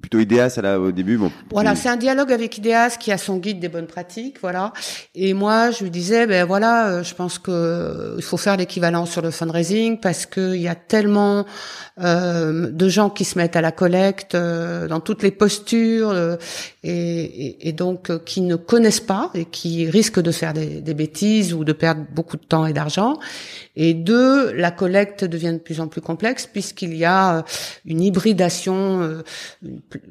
plutôt 0.00 0.18
Ideas 0.18 0.58
là 0.62 0.78
au 0.80 0.92
début. 0.92 1.16
Bon. 1.16 1.30
Voilà, 1.50 1.74
c'est 1.74 1.88
un 1.88 1.96
dialogue 1.96 2.32
avec 2.32 2.58
Ideas 2.58 2.96
qui 2.98 3.12
a 3.12 3.18
son 3.18 3.38
guide 3.38 3.60
des 3.60 3.68
bonnes 3.68 3.86
pratiques, 3.86 4.36
voilà. 4.40 4.72
Et 5.14 5.34
moi, 5.34 5.70
je 5.70 5.84
lui 5.84 5.90
disais, 5.90 6.26
ben 6.26 6.44
voilà, 6.44 6.88
euh, 6.88 7.02
je 7.02 7.14
pense 7.14 7.38
que 7.38 7.50
euh, 7.50 8.14
il 8.16 8.22
faut 8.22 8.36
faire 8.36 8.56
l'équivalent 8.56 9.06
sur 9.06 9.22
le 9.22 9.30
fundraising 9.30 9.98
parce 10.00 10.26
que 10.26 10.54
il 10.54 10.62
y 10.62 10.68
a 10.68 10.74
tellement 10.74 11.44
euh, 12.00 12.70
de 12.70 12.88
gens 12.88 13.10
qui 13.10 13.24
se 13.24 13.36
mettent 13.38 13.56
à 13.56 13.60
la 13.60 13.72
collecte 13.72 14.36
euh, 14.36 14.86
dans 14.86 15.00
toutes 15.00 15.24
les 15.24 15.32
postures 15.32 16.10
euh, 16.10 16.36
et, 16.84 16.92
et, 16.92 17.68
et, 17.68 17.72
donc 17.72 18.24
qui 18.24 18.40
ne 18.40 18.54
connaissent 18.54 19.00
pas 19.00 19.32
et 19.34 19.44
qui 19.44 19.90
risquent 19.90 20.20
de 20.20 20.30
faire 20.30 20.52
des, 20.52 20.80
des 20.80 20.94
bêtises 20.94 21.52
ou 21.54 21.64
de 21.64 21.72
perdre 21.72 22.04
beaucoup 22.14 22.36
de 22.36 22.44
temps 22.44 22.66
et 22.66 22.72
d'argent. 22.72 23.18
Et 23.74 23.94
deux, 23.94 24.52
la 24.52 24.70
collecte 24.70 25.24
devient 25.24 25.54
de 25.54 25.58
plus 25.58 25.80
en 25.80 25.88
plus 25.88 26.00
complexe 26.00 26.46
puisqu'il 26.46 26.94
y 26.94 27.04
a 27.04 27.44
une 27.84 28.00
hybridation 28.00 29.22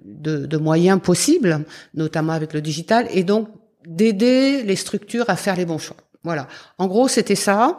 de, 0.05 0.45
de 0.45 0.57
moyens 0.57 0.99
possibles, 1.01 1.65
notamment 1.93 2.33
avec 2.33 2.53
le 2.53 2.61
digital, 2.61 3.07
et 3.11 3.23
donc 3.23 3.49
d'aider 3.85 4.63
les 4.63 4.75
structures 4.75 5.29
à 5.29 5.35
faire 5.35 5.55
les 5.55 5.65
bons 5.65 5.77
choix. 5.77 5.97
Voilà. 6.23 6.47
En 6.77 6.87
gros, 6.87 7.07
c'était 7.07 7.35
ça. 7.35 7.77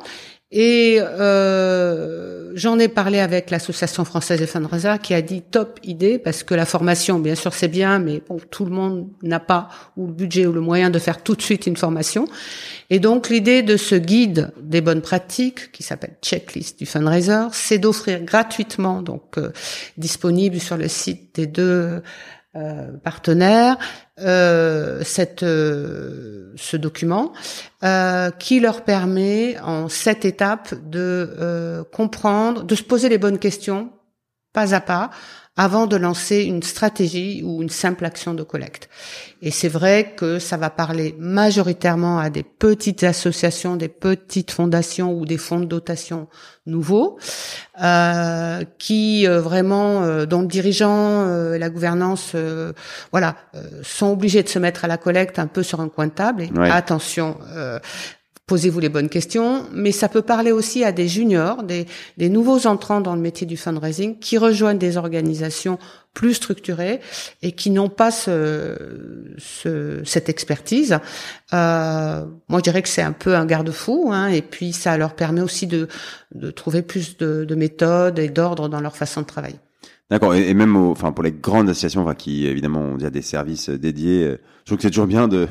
Et 0.51 0.99
euh, 0.99 2.53
j'en 2.55 2.79
ai 2.79 2.89
parlé 2.89 3.19
avec 3.19 3.51
l'association 3.51 4.07
française 4.07 4.39
des 4.39 4.47
fundraisers 4.47 4.99
qui 5.03 5.13
a 5.13 5.21
dit 5.21 5.43
top 5.43 5.79
idée 5.83 6.19
parce 6.19 6.43
que 6.43 6.55
la 6.55 6.65
formation, 6.65 7.19
bien 7.19 7.35
sûr, 7.35 7.53
c'est 7.53 7.69
bien, 7.69 7.99
mais 7.99 8.23
bon, 8.27 8.39
tout 8.51 8.65
le 8.65 8.71
monde 8.71 9.09
n'a 9.23 9.41
pas 9.41 9.69
ou 9.99 10.07
le 10.07 10.13
budget 10.15 10.47
ou 10.47 10.53
le 10.53 10.63
moyen 10.63 10.89
de 10.89 10.99
faire 10.99 11.23
tout 11.23 11.35
de 11.35 11.43
suite 11.43 11.67
une 11.67 11.77
formation. 11.77 12.27
Et 12.89 12.99
donc 12.99 13.29
l'idée 13.29 13.63
de 13.63 13.77
ce 13.77 13.95
guide 13.95 14.51
des 14.59 14.81
bonnes 14.81 15.03
pratiques 15.03 15.71
qui 15.71 15.83
s'appelle 15.83 16.17
Checklist 16.23 16.79
du 16.79 16.87
fundraiser, 16.87 17.49
c'est 17.53 17.79
d'offrir 17.79 18.23
gratuitement, 18.23 19.03
donc 19.03 19.37
euh, 19.37 19.53
disponible 19.99 20.61
sur 20.61 20.79
le 20.79 20.89
site 20.89 21.35
des 21.35 21.47
deux 21.47 22.01
euh, 22.59 22.97
partenaires 23.05 23.79
euh, 24.19 25.03
cette, 25.05 25.45
euh, 25.45 26.53
ce 26.57 26.77
document 26.77 27.33
qui 28.41 28.59
leur 28.59 28.83
permet 28.83 29.57
en 29.61 29.89
sept 29.89 30.25
étapes 30.25 30.75
de 30.91 31.85
comprendre, 31.93 32.65
de 32.65 32.75
se 32.75 32.83
poser 32.83 33.09
les 33.09 33.19
bonnes 33.19 33.39
questions 33.39 33.91
pas 34.53 34.75
à 34.75 34.81
pas 34.81 35.11
avant 35.59 35.89
de 35.89 35.97
lancer 35.97 36.45
une 36.45 36.63
stratégie 36.63 37.43
ou 37.45 37.63
une 37.63 37.69
simple 37.69 38.05
action 38.05 38.33
de 38.33 38.45
collecte. 38.45 38.89
Et 39.43 39.51
c'est 39.51 39.69
vrai 39.69 40.15
que 40.17 40.39
ça 40.39 40.57
va 40.57 40.71
parler 40.71 41.17
majoritairement 41.19 42.19
à 42.19 42.31
des 42.31 42.45
petites 42.45 43.03
associations, 43.03 43.77
des 43.77 43.89
petites 43.89 44.53
fondations 44.53 45.13
ou 45.13 45.27
des 45.27 45.37
fonds 45.37 45.61
de 45.61 45.65
dotation 45.65 46.29
nouveaux, 46.67 47.19
euh, 47.83 48.63
qui 48.79 49.27
euh, 49.27 49.41
vraiment, 49.41 50.03
euh, 50.03 50.27
dont 50.27 50.43
le 50.43 50.47
dirigeant 50.47 51.27
euh, 51.27 51.59
la 51.59 51.71
gouvernance, 51.71 52.37
voilà, 53.11 53.37
sont 53.83 54.13
obligés 54.13 54.43
de 54.43 54.49
se 54.49 54.59
mettre 54.59 54.85
à 54.85 54.89
la 54.89 54.97
collecte 54.97 55.39
un 55.39 55.49
peu 55.49 55.63
sur 55.63 55.81
un 55.81 55.89
coin 55.89 56.07
de 56.07 56.13
table. 56.13 56.43
Et 56.43 56.71
attention, 56.71 57.37
posez-vous 58.49 58.81
les 58.81 58.89
bonnes 58.89 59.11
questions, 59.11 59.67
mais 59.73 59.93
ça 59.93 60.09
peut 60.09 60.23
parler 60.23 60.51
aussi 60.51 60.83
à 60.83 60.91
des 60.91 61.07
juniors, 61.07 61.63
des, 61.63 61.87
des, 62.17 62.29
nouveaux 62.31 62.67
entrants 62.67 63.01
dans 63.01 63.15
le 63.15 63.21
métier 63.21 63.47
du 63.47 63.57
fundraising 63.57 64.19
qui 64.19 64.39
rejoignent 64.39 64.79
des 64.79 64.97
organisations 64.97 65.79
plus 66.15 66.35
structurées 66.35 67.01
et 67.43 67.53
qui 67.53 67.71
n'ont 67.71 67.91
pas 67.91 68.11
ce, 68.11 68.75
ce, 69.37 70.01
cette 70.05 70.29
expertise. 70.29 70.99
Euh, 71.53 72.25
moi, 72.49 72.59
je 72.59 72.65
dirais 72.65 72.83
que 72.83 72.89
c'est 72.89 73.03
un 73.03 73.13
peu 73.13 73.37
un 73.37 73.47
garde-fou, 73.47 74.11
hein, 74.13 74.29
et 74.29 74.43
puis 74.43 74.73
ça 74.73 74.97
leur 74.97 75.15
permet 75.15 75.43
aussi 75.43 75.67
de, 75.67 75.87
de 76.35 76.51
trouver 76.51 76.83
plus 76.83 77.19
de, 77.19 77.45
de 77.45 77.55
méthodes 77.55 78.19
et 78.19 78.31
d'ordre 78.31 78.69
dans 78.69 78.81
leur 78.81 78.97
façon 78.97 79.21
de 79.21 79.27
travailler. 79.27 79.61
D'accord, 80.11 80.35
et, 80.35 80.55
même 80.55 80.75
enfin 80.75 81.13
pour 81.13 81.23
les 81.23 81.33
grandes 81.33 81.69
associations 81.69 82.07
qui 82.15 82.47
évidemment 82.47 82.81
ont 82.81 82.95
déjà 82.97 83.11
des 83.11 83.21
services 83.21 83.69
dédiés, 83.69 84.25
euh, 84.25 84.41
je 84.61 84.71
trouve 84.71 84.79
que 84.79 84.83
c'est 84.83 84.91
toujours 84.91 85.07
bien 85.07 85.29
de 85.29 85.47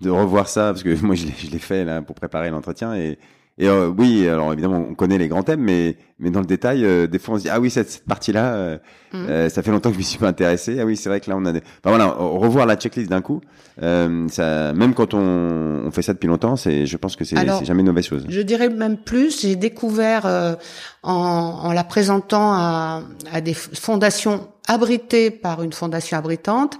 de 0.00 0.10
revoir 0.10 0.48
ça 0.48 0.72
parce 0.72 0.82
que 0.82 0.94
moi 1.04 1.14
je 1.14 1.26
l'ai 1.26 1.58
fait 1.58 1.84
là 1.84 2.02
pour 2.02 2.14
préparer 2.14 2.50
l'entretien 2.50 2.94
et 2.94 3.18
et 3.60 3.68
euh, 3.68 3.88
oui, 3.88 4.26
alors 4.26 4.54
évidemment, 4.54 4.86
on 4.88 4.94
connaît 4.94 5.18
les 5.18 5.28
grands 5.28 5.42
thèmes, 5.42 5.60
mais 5.60 5.98
mais 6.18 6.30
dans 6.30 6.40
le 6.40 6.46
détail, 6.46 6.82
euh, 6.82 7.06
des 7.06 7.18
fois 7.18 7.34
on 7.34 7.36
se 7.36 7.42
dit 7.42 7.50
ah 7.50 7.60
oui 7.60 7.68
cette, 7.68 7.90
cette 7.90 8.06
partie-là, 8.06 8.54
euh, 8.54 8.78
mm. 9.12 9.50
ça 9.50 9.62
fait 9.62 9.70
longtemps 9.70 9.90
que 9.90 9.96
je 9.96 9.98
m'y 9.98 10.04
suis 10.04 10.18
pas 10.18 10.28
intéressé. 10.28 10.80
Ah 10.80 10.86
oui, 10.86 10.96
c'est 10.96 11.10
vrai 11.10 11.20
que 11.20 11.28
là 11.28 11.36
on 11.36 11.44
a, 11.44 11.52
des... 11.52 11.60
enfin, 11.84 11.94
voilà, 11.94 12.06
revoir 12.06 12.64
la 12.64 12.76
checklist 12.76 13.10
d'un 13.10 13.20
coup, 13.20 13.42
ça, 13.78 14.72
même 14.72 14.94
quand 14.94 15.12
on, 15.12 15.82
on, 15.84 15.90
fait 15.90 16.00
ça 16.00 16.14
depuis 16.14 16.26
longtemps, 16.26 16.56
c'est, 16.56 16.86
je 16.86 16.96
pense 16.96 17.16
que 17.16 17.24
c'est 17.26 17.36
jamais 17.36 17.80
une 17.82 17.88
mauvaise 17.88 18.06
chose. 18.06 18.24
Je 18.30 18.40
dirais 18.40 18.70
même 18.70 18.96
plus, 18.96 19.42
j'ai 19.42 19.56
découvert 19.56 20.56
en, 21.02 21.12
en, 21.12 21.72
la 21.74 21.84
présentant 21.84 22.54
à, 22.54 23.02
à 23.30 23.42
des 23.42 23.52
fondations 23.52 24.48
abritée 24.70 25.32
par 25.32 25.62
une 25.62 25.72
fondation 25.72 26.16
abritante, 26.16 26.78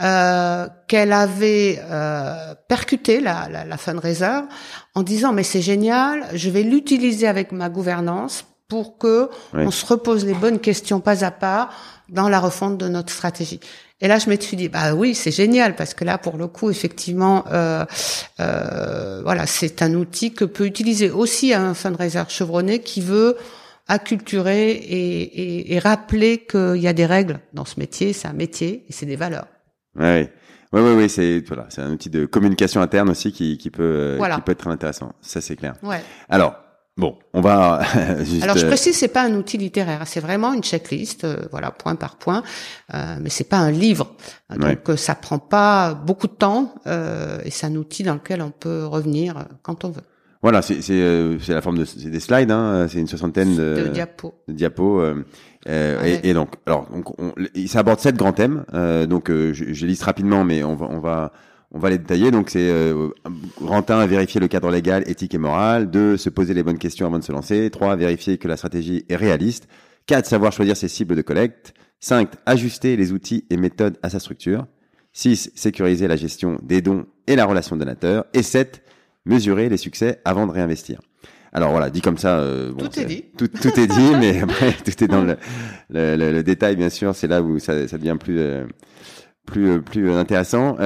euh, 0.00 0.66
qu'elle 0.88 1.12
avait 1.12 1.80
euh, 1.80 2.54
percuté 2.66 3.20
la, 3.20 3.48
la, 3.48 3.64
la 3.64 3.76
fundraiser 3.76 4.40
en 4.98 5.04
disant 5.04 5.32
mais 5.32 5.44
c'est 5.44 5.62
génial, 5.62 6.26
je 6.34 6.50
vais 6.50 6.64
l'utiliser 6.64 7.28
avec 7.28 7.52
ma 7.52 7.68
gouvernance 7.68 8.44
pour 8.66 8.98
que 8.98 9.30
on 9.54 9.70
se 9.70 9.86
repose 9.86 10.26
les 10.26 10.34
bonnes 10.34 10.58
questions 10.58 11.00
pas 11.00 11.24
à 11.24 11.30
pas 11.30 11.70
dans 12.08 12.28
la 12.28 12.40
refonte 12.40 12.78
de 12.78 12.88
notre 12.88 13.12
stratégie. 13.12 13.60
Et 14.00 14.08
là, 14.08 14.18
je 14.18 14.28
me 14.28 14.36
suis 14.36 14.56
dit, 14.56 14.68
bah 14.68 14.94
oui, 14.94 15.14
c'est 15.14 15.30
génial 15.30 15.74
parce 15.76 15.94
que 15.94 16.04
là, 16.04 16.18
pour 16.18 16.36
le 16.36 16.46
coup, 16.46 16.70
effectivement, 16.70 17.44
euh, 17.52 17.84
euh, 18.40 19.20
voilà, 19.22 19.46
c'est 19.46 19.82
un 19.82 19.94
outil 19.94 20.32
que 20.32 20.44
peut 20.44 20.66
utiliser 20.66 21.10
aussi 21.10 21.54
un 21.54 21.74
fundraiser 21.74 22.22
chevronné 22.28 22.80
qui 22.80 23.00
veut 23.00 23.36
acculturer 23.88 24.70
et, 24.70 25.20
et, 25.20 25.74
et 25.74 25.78
rappeler 25.78 26.38
qu'il 26.38 26.76
y 26.76 26.88
a 26.88 26.92
des 26.92 27.06
règles 27.06 27.40
dans 27.54 27.64
ce 27.64 27.78
métier, 27.78 28.12
c'est 28.12 28.28
un 28.28 28.32
métier 28.34 28.84
et 28.88 28.92
c'est 28.92 29.06
des 29.06 29.16
valeurs. 29.16 29.46
Ouais. 29.96 30.32
Oui, 30.72 30.82
oui, 30.82 30.92
oui, 30.96 31.08
c'est 31.08 31.42
voilà, 31.46 31.66
c'est 31.70 31.80
un 31.80 31.90
outil 31.90 32.10
de 32.10 32.26
communication 32.26 32.80
interne 32.80 33.08
aussi 33.08 33.32
qui, 33.32 33.56
qui 33.56 33.70
peut 33.70 34.18
qui 34.18 34.40
peut 34.42 34.52
être 34.52 34.58
très 34.58 34.70
intéressant. 34.70 35.12
Ça, 35.22 35.40
c'est 35.40 35.56
clair. 35.56 35.74
Ouais. 35.82 36.02
Alors, 36.28 36.56
bon, 36.98 37.16
on 37.32 37.40
va. 37.40 37.80
juste... 38.24 38.42
Alors, 38.42 38.56
je 38.58 38.66
euh, 38.66 38.68
précise, 38.68 38.96
c'est 38.96 39.08
pas 39.08 39.22
un 39.22 39.34
outil 39.34 39.56
littéraire, 39.56 40.02
c'est 40.06 40.20
vraiment 40.20 40.52
une 40.52 40.62
checklist, 40.62 41.24
euh, 41.24 41.46
voilà, 41.50 41.70
point 41.70 41.94
par 41.94 42.16
point, 42.16 42.42
euh, 42.92 43.16
mais 43.20 43.30
c'est 43.30 43.48
pas 43.48 43.58
un 43.58 43.70
livre, 43.70 44.14
donc 44.54 44.88
ouais. 44.88 44.96
ça 44.98 45.14
prend 45.14 45.38
pas 45.38 45.94
beaucoup 45.94 46.26
de 46.26 46.32
temps 46.32 46.74
euh, 46.86 47.40
et 47.44 47.50
c'est 47.50 47.66
un 47.66 47.76
outil 47.76 48.02
dans 48.02 48.14
lequel 48.14 48.42
on 48.42 48.50
peut 48.50 48.84
revenir 48.84 49.46
quand 49.62 49.84
on 49.84 49.90
veut. 49.90 50.02
Voilà, 50.42 50.62
c'est 50.62 50.82
c'est 50.82 51.00
euh, 51.00 51.38
la 51.48 51.62
forme 51.62 51.78
de 51.78 51.84
c'est 51.84 52.10
des 52.10 52.20
slides, 52.20 52.50
hein, 52.50 52.86
c'est 52.88 53.00
une 53.00 53.08
soixantaine 53.08 53.56
de, 53.56 53.84
de 53.84 53.88
diapos. 53.88 54.34
De 54.46 54.52
diapos 54.52 55.02
euh, 55.68 55.98
euh 56.00 56.18
et, 56.22 56.30
et, 56.30 56.34
donc, 56.34 56.54
alors, 56.66 56.88
donc, 56.90 57.18
on, 57.20 57.32
ça 57.66 57.80
aborde 57.80 58.00
sept 58.00 58.16
grands 58.16 58.32
thèmes. 58.32 58.64
Euh, 58.74 59.06
donc, 59.06 59.30
euh, 59.30 59.52
je, 59.52 59.72
je, 59.72 59.86
liste 59.86 60.02
rapidement, 60.02 60.44
mais 60.44 60.64
on 60.64 60.74
va 60.74 60.86
on 60.90 60.98
va 60.98 61.32
on 61.70 61.78
va 61.78 61.90
les 61.90 61.98
détailler. 61.98 62.30
Donc, 62.30 62.50
c'est 62.50 62.72
grand 63.60 63.90
1, 63.90 64.06
vérifier 64.06 64.40
le 64.40 64.48
cadre 64.48 64.70
légal, 64.70 65.04
éthique 65.06 65.34
et 65.34 65.38
moral. 65.38 65.90
2, 65.90 66.16
se 66.16 66.30
poser 66.30 66.54
les 66.54 66.62
bonnes 66.62 66.78
questions 66.78 67.06
avant 67.06 67.18
de 67.18 67.24
se 67.24 67.32
lancer. 67.32 67.68
3, 67.70 67.96
vérifier 67.96 68.38
que 68.38 68.48
la 68.48 68.56
stratégie 68.56 69.04
est 69.08 69.16
réaliste. 69.16 69.68
4, 70.06 70.24
savoir 70.24 70.52
choisir 70.52 70.76
ses 70.76 70.88
cibles 70.88 71.14
de 71.14 71.20
collecte. 71.20 71.74
5, 72.00 72.30
ajuster 72.46 72.96
les 72.96 73.12
outils 73.12 73.44
et 73.50 73.58
méthodes 73.58 73.98
à 74.02 74.08
sa 74.08 74.18
structure. 74.18 74.66
6, 75.12 75.50
sécuriser 75.54 76.08
la 76.08 76.16
gestion 76.16 76.58
des 76.62 76.80
dons 76.80 77.04
et 77.26 77.36
la 77.36 77.44
relation 77.44 77.76
donateur. 77.76 78.24
Et 78.32 78.42
7, 78.42 78.82
mesurer 79.26 79.68
les 79.68 79.76
succès 79.76 80.20
avant 80.24 80.46
de 80.46 80.52
réinvestir. 80.52 81.00
Alors 81.52 81.70
voilà, 81.70 81.90
dit 81.90 82.00
comme 82.00 82.18
ça, 82.18 82.38
euh, 82.38 82.72
bon, 82.72 82.86
tout 82.86 83.00
est 83.00 83.04
dit. 83.04 83.24
Tout, 83.38 83.48
tout, 83.48 83.80
est 83.80 83.86
dit, 83.86 84.12
mais 84.18 84.40
après 84.42 84.72
tout 84.84 85.04
est 85.04 85.08
dans 85.08 85.22
le, 85.22 85.36
le, 85.90 86.16
le, 86.16 86.42
détail 86.42 86.76
bien 86.76 86.90
sûr. 86.90 87.14
C'est 87.14 87.28
là 87.28 87.42
où 87.42 87.58
ça, 87.58 87.88
ça 87.88 87.98
devient 87.98 88.16
plus 88.18 88.38
euh, 88.38 88.64
plus 89.46 89.80
plus 89.80 90.10
intéressant. 90.12 90.76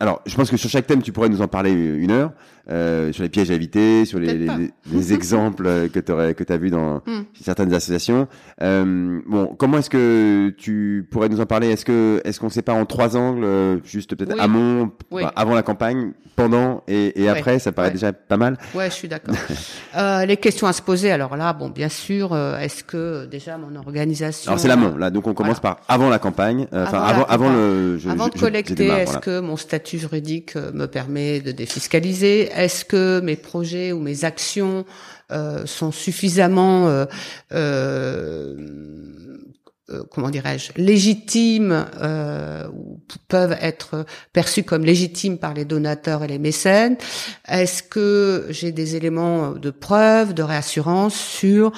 alors, 0.00 0.22
je 0.26 0.34
pense 0.34 0.50
que 0.50 0.56
sur 0.56 0.70
chaque 0.70 0.86
thème, 0.86 1.02
tu 1.02 1.12
pourrais 1.12 1.28
nous 1.28 1.42
en 1.42 1.48
parler 1.48 1.72
une 1.72 2.10
heure. 2.10 2.32
Euh, 2.70 3.12
sur 3.12 3.24
les 3.24 3.28
pièges 3.28 3.50
à 3.50 3.54
éviter, 3.54 4.04
sur 4.04 4.20
les, 4.20 4.34
les, 4.34 5.12
exemples 5.12 5.64
que 5.92 5.98
tu 5.98 6.12
que 6.12 6.52
as 6.52 6.56
vu 6.56 6.70
dans 6.70 6.96
hmm. 7.06 7.24
certaines 7.40 7.74
associations. 7.74 8.28
Euh, 8.62 9.20
bon, 9.26 9.46
comment 9.58 9.78
est-ce 9.78 9.90
que 9.90 10.54
tu 10.58 11.08
pourrais 11.10 11.28
nous 11.28 11.40
en 11.40 11.46
parler? 11.46 11.70
Est-ce 11.70 11.84
que 11.84 12.20
est-ce 12.24 12.38
qu'on 12.38 12.50
sépare 12.50 12.76
en 12.76 12.86
trois 12.86 13.16
angles, 13.16 13.42
euh, 13.42 13.78
juste 13.84 14.14
peut-être 14.14 14.40
amont, 14.40 14.92
avant 15.34 15.56
la 15.56 15.64
campagne, 15.64 16.12
pendant 16.36 16.84
et, 16.86 17.20
et 17.20 17.28
après? 17.28 17.58
Ça 17.58 17.72
paraît 17.72 17.90
déjà 17.90 18.12
pas 18.12 18.36
mal. 18.36 18.56
Ouais, 18.76 18.90
je 18.90 18.94
suis 18.94 19.08
d'accord. 19.08 19.34
euh, 19.96 20.24
les 20.24 20.36
questions 20.36 20.68
à 20.68 20.72
se 20.72 20.82
poser. 20.82 21.10
Alors 21.10 21.36
là, 21.36 21.52
bon, 21.52 21.68
bien 21.68 21.88
sûr, 21.88 22.32
euh, 22.32 22.58
est-ce 22.58 22.84
que 22.84 23.26
déjà 23.26 23.58
mon 23.58 23.74
organisation 23.74 24.52
Alors 24.52 24.60
c'est 24.60 24.68
l'amont. 24.68 24.96
Là, 24.96 25.10
donc 25.10 25.26
on 25.26 25.34
commence 25.34 25.58
par 25.58 25.80
avant 25.88 26.08
la 26.08 26.20
campagne. 26.20 26.68
Enfin 26.72 27.02
avant, 27.02 27.24
avant, 27.24 27.52
le. 27.52 27.98
Je, 27.98 28.08
avant 28.08 28.28
de 28.28 28.38
collecter, 28.38 28.86
est-ce 28.86 29.18
que 29.18 29.40
mon 29.40 29.56
statut 29.56 29.98
juridique 29.98 30.54
me 30.54 30.86
permet 30.86 31.40
de 31.40 31.50
défiscaliser? 31.50 32.51
Est-ce 32.56 32.84
que 32.84 33.20
mes 33.20 33.36
projets 33.36 33.92
ou 33.92 34.00
mes 34.00 34.24
actions 34.24 34.84
euh, 35.30 35.66
sont 35.66 35.92
suffisamment 35.92 37.06
euh, 39.92 39.98
euh, 39.98 40.02
comment 40.10 40.30
dirais-je, 40.30 40.72
légitimes 40.76 41.86
ou 42.74 43.00
peuvent 43.28 43.56
être 43.60 44.04
perçus 44.32 44.62
comme 44.62 44.84
légitimes 44.84 45.38
par 45.38 45.54
les 45.54 45.64
donateurs 45.64 46.24
et 46.24 46.28
les 46.28 46.38
mécènes 46.38 46.96
Est-ce 47.48 47.82
que 47.82 48.46
j'ai 48.50 48.72
des 48.72 48.96
éléments 48.96 49.52
de 49.52 49.70
preuve, 49.70 50.34
de 50.34 50.42
réassurance 50.42 51.14
sur, 51.14 51.72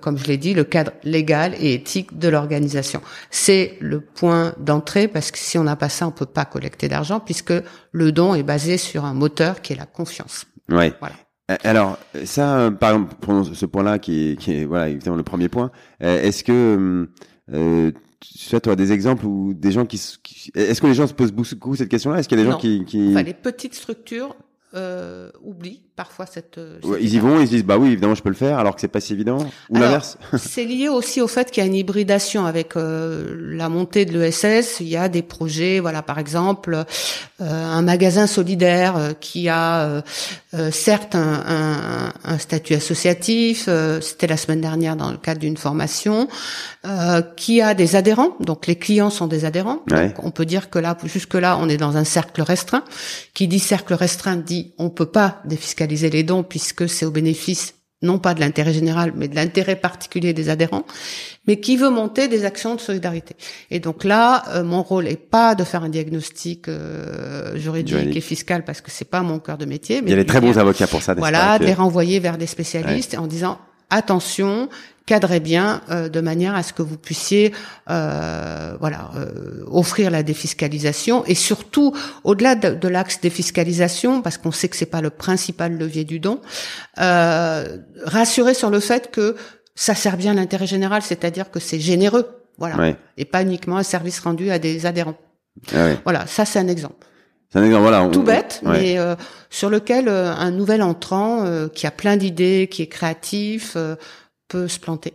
comme 0.00 0.18
je 0.18 0.24
l'ai 0.24 0.36
dit, 0.36 0.54
le 0.54 0.64
cadre 0.64 0.92
légal 1.04 1.54
et 1.60 1.74
éthique 1.74 2.18
de 2.18 2.28
l'organisation? 2.28 3.00
C'est 3.30 3.76
le 3.80 4.00
point 4.00 4.54
d'entrée 4.58 5.08
parce 5.08 5.30
que 5.30 5.38
si 5.38 5.58
on 5.58 5.64
n'a 5.64 5.76
pas 5.76 5.88
ça, 5.88 6.06
on 6.06 6.12
peut 6.12 6.26
pas 6.26 6.44
collecter 6.44 6.88
d'argent 6.88 7.20
puisque 7.20 7.54
le 7.92 8.12
don 8.12 8.34
est 8.34 8.42
basé 8.42 8.78
sur 8.78 9.04
un 9.04 9.14
moteur 9.14 9.62
qui 9.62 9.72
est 9.72 9.76
la 9.76 9.86
confiance. 9.86 10.46
Ouais. 10.68 10.92
Voilà. 11.00 11.16
Euh, 11.50 11.56
alors 11.64 11.98
ça, 12.24 12.58
euh, 12.58 12.70
par 12.70 12.90
exemple, 12.90 13.14
pour 13.20 13.46
ce 13.46 13.66
point-là 13.66 13.98
qui 13.98 14.30
est, 14.30 14.36
qui 14.36 14.52
est 14.52 14.64
voilà 14.64 14.88
évidemment 14.88 15.16
le 15.16 15.22
premier 15.22 15.48
point, 15.48 15.70
euh, 16.02 16.22
est-ce 16.22 16.44
que 16.44 17.08
euh, 17.52 17.92
tu 18.20 18.70
as 18.70 18.76
des 18.76 18.92
exemples 18.92 19.26
où 19.26 19.54
des 19.54 19.72
gens 19.72 19.86
qui, 19.86 19.96
est-ce 20.54 20.80
que 20.80 20.86
les 20.86 20.94
gens 20.94 21.06
se 21.06 21.14
posent 21.14 21.32
beaucoup 21.32 21.76
cette 21.76 21.88
question-là? 21.88 22.18
Est-ce 22.18 22.28
qu'il 22.28 22.38
y 22.38 22.42
a 22.42 22.44
des 22.44 22.50
gens 22.50 22.58
qui, 22.58 22.84
qui... 22.84 23.10
Enfin, 23.10 23.22
les 23.22 23.34
petites 23.34 23.74
structures 23.74 24.36
euh, 24.74 25.30
oublient 25.42 25.82
parfois 25.98 26.26
cette. 26.26 26.58
Euh, 26.58 26.78
ils 27.00 27.14
y 27.14 27.18
vont, 27.18 27.40
ils 27.40 27.46
se 27.46 27.50
disent 27.50 27.64
bah 27.64 27.76
oui 27.76 27.88
évidemment 27.88 28.14
je 28.14 28.22
peux 28.22 28.28
le 28.28 28.36
faire 28.36 28.60
alors 28.60 28.76
que 28.76 28.80
c'est 28.80 28.86
pas 28.86 29.00
si 29.00 29.14
évident 29.14 29.38
ou 29.68 29.78
l'inverse. 29.78 30.16
c'est 30.38 30.64
lié 30.64 30.88
aussi 30.88 31.20
au 31.20 31.26
fait 31.26 31.50
qu'il 31.50 31.60
y 31.60 31.66
a 31.66 31.68
une 31.68 31.74
hybridation 31.74 32.46
avec 32.46 32.76
euh, 32.76 33.34
la 33.36 33.68
montée 33.68 34.04
de 34.04 34.16
l'ESS. 34.16 34.76
Il 34.78 34.86
y 34.86 34.96
a 34.96 35.08
des 35.08 35.22
projets, 35.22 35.80
voilà 35.80 36.02
par 36.02 36.20
exemple 36.20 36.72
euh, 36.76 36.84
un 37.40 37.82
magasin 37.82 38.28
solidaire 38.28 39.14
qui 39.20 39.48
a 39.48 40.04
certes 40.70 41.16
un, 41.16 41.42
un, 41.46 42.12
un, 42.24 42.38
statut 42.38 42.74
associatif. 42.74 43.68
C'était 44.00 44.28
la 44.28 44.36
semaine 44.36 44.60
dernière 44.60 44.94
dans 44.94 45.10
le 45.10 45.18
cadre 45.18 45.40
d'une 45.40 45.56
formation 45.56 46.28
qui 47.36 47.60
a 47.60 47.74
des 47.74 47.96
adhérents. 47.96 48.36
Donc 48.38 48.68
les 48.68 48.76
clients 48.76 49.10
sont 49.10 49.26
des 49.26 49.44
adhérents. 49.44 49.82
Donc 49.88 50.24
on 50.24 50.30
peut 50.30 50.46
dire 50.46 50.70
que 50.70 50.78
là 50.78 50.96
jusque 51.04 51.34
là 51.34 51.58
on 51.60 51.68
est 51.68 51.76
dans 51.76 51.96
un 51.96 52.04
cercle 52.04 52.42
restreint. 52.42 52.84
Qui 53.34 53.48
dit 53.48 53.58
cercle 53.58 53.94
restreint 53.94 54.36
dit 54.36 54.72
on 54.78 54.90
peut 54.90 55.06
pas 55.06 55.40
défiscaliser 55.44 55.87
les 55.88 56.22
dons 56.22 56.42
puisque 56.42 56.88
c'est 56.88 57.06
au 57.06 57.10
bénéfice 57.10 57.74
non 58.00 58.18
pas 58.18 58.34
de 58.34 58.40
l'intérêt 58.40 58.72
général, 58.72 59.12
mais 59.16 59.26
de 59.26 59.34
l'intérêt 59.34 59.74
particulier 59.74 60.32
des 60.32 60.50
adhérents, 60.50 60.84
mais 61.46 61.58
qui 61.58 61.76
veut 61.76 61.90
monter 61.90 62.28
des 62.28 62.44
actions 62.44 62.76
de 62.76 62.80
solidarité. 62.80 63.34
Et 63.70 63.80
donc 63.80 64.04
là, 64.04 64.44
euh, 64.50 64.62
mon 64.62 64.82
rôle 64.82 65.08
est 65.08 65.16
pas 65.16 65.56
de 65.56 65.64
faire 65.64 65.82
un 65.82 65.88
diagnostic 65.88 66.68
euh, 66.68 67.56
juridique, 67.56 68.16
et 68.16 68.20
fiscal 68.20 68.64
parce 68.64 68.80
que 68.80 68.90
c'est 68.90 69.04
pas 69.08 69.22
mon 69.22 69.40
cœur 69.40 69.58
de 69.58 69.64
métier. 69.64 70.00
Mais 70.00 70.08
Il 70.08 70.10
y 70.10 70.14
a 70.14 70.16
des 70.16 70.26
très 70.26 70.40
bons 70.40 70.58
avocats 70.58 70.86
pour 70.86 71.02
ça. 71.02 71.14
Voilà, 71.14 71.58
de 71.58 71.64
les 71.64 71.74
renvoyer 71.74 72.20
vers 72.20 72.38
des 72.38 72.46
spécialistes 72.46 73.16
en 73.18 73.26
disant 73.26 73.58
attention, 73.90 74.68
cadrez 75.08 75.40
bien 75.40 75.80
euh, 75.90 76.08
de 76.08 76.20
manière 76.20 76.54
à 76.54 76.62
ce 76.62 76.72
que 76.74 76.82
vous 76.82 76.98
puissiez 76.98 77.54
euh, 77.90 78.76
voilà 78.78 79.10
euh, 79.16 79.64
offrir 79.66 80.10
la 80.10 80.22
défiscalisation. 80.22 81.24
Et 81.24 81.34
surtout 81.34 81.94
au-delà 82.24 82.54
de, 82.54 82.74
de 82.74 82.88
l'axe 82.88 83.20
défiscalisation 83.20 84.20
parce 84.20 84.36
qu'on 84.36 84.52
sait 84.52 84.68
que 84.68 84.76
c'est 84.76 84.86
pas 84.86 85.00
le 85.00 85.10
principal 85.10 85.76
levier 85.76 86.04
du 86.04 86.20
don 86.20 86.40
rassurer 86.96 88.54
sur 88.54 88.70
le 88.70 88.80
fait 88.80 89.10
que 89.10 89.36
ça 89.74 89.94
sert 89.94 90.16
bien 90.16 90.34
l'intérêt 90.34 90.66
général 90.66 91.02
c'est-à-dire 91.02 91.50
que 91.50 91.60
c'est 91.60 91.80
généreux 91.80 92.26
voilà 92.58 92.94
et 93.16 93.24
pas 93.24 93.42
uniquement 93.42 93.78
un 93.78 93.82
service 93.82 94.20
rendu 94.20 94.50
à 94.50 94.58
des 94.58 94.84
adhérents. 94.84 95.16
Ah 95.74 95.94
voilà 96.04 96.26
ça 96.26 96.44
c'est 96.44 96.58
un 96.58 96.68
exemple 96.68 97.07
c'est 97.50 97.58
un 97.58 97.64
exemple, 97.64 97.82
voilà. 97.82 98.08
Tout 98.08 98.22
bête, 98.22 98.60
mais 98.64 98.98
sur 99.50 99.70
lequel 99.70 100.08
un 100.08 100.50
nouvel 100.50 100.82
entrant 100.82 101.68
qui 101.68 101.86
a 101.86 101.90
plein 101.90 102.16
d'idées, 102.16 102.68
qui 102.70 102.82
est 102.82 102.88
créatif, 102.88 103.76
peut 104.48 104.68
se 104.68 104.80
planter. 104.80 105.14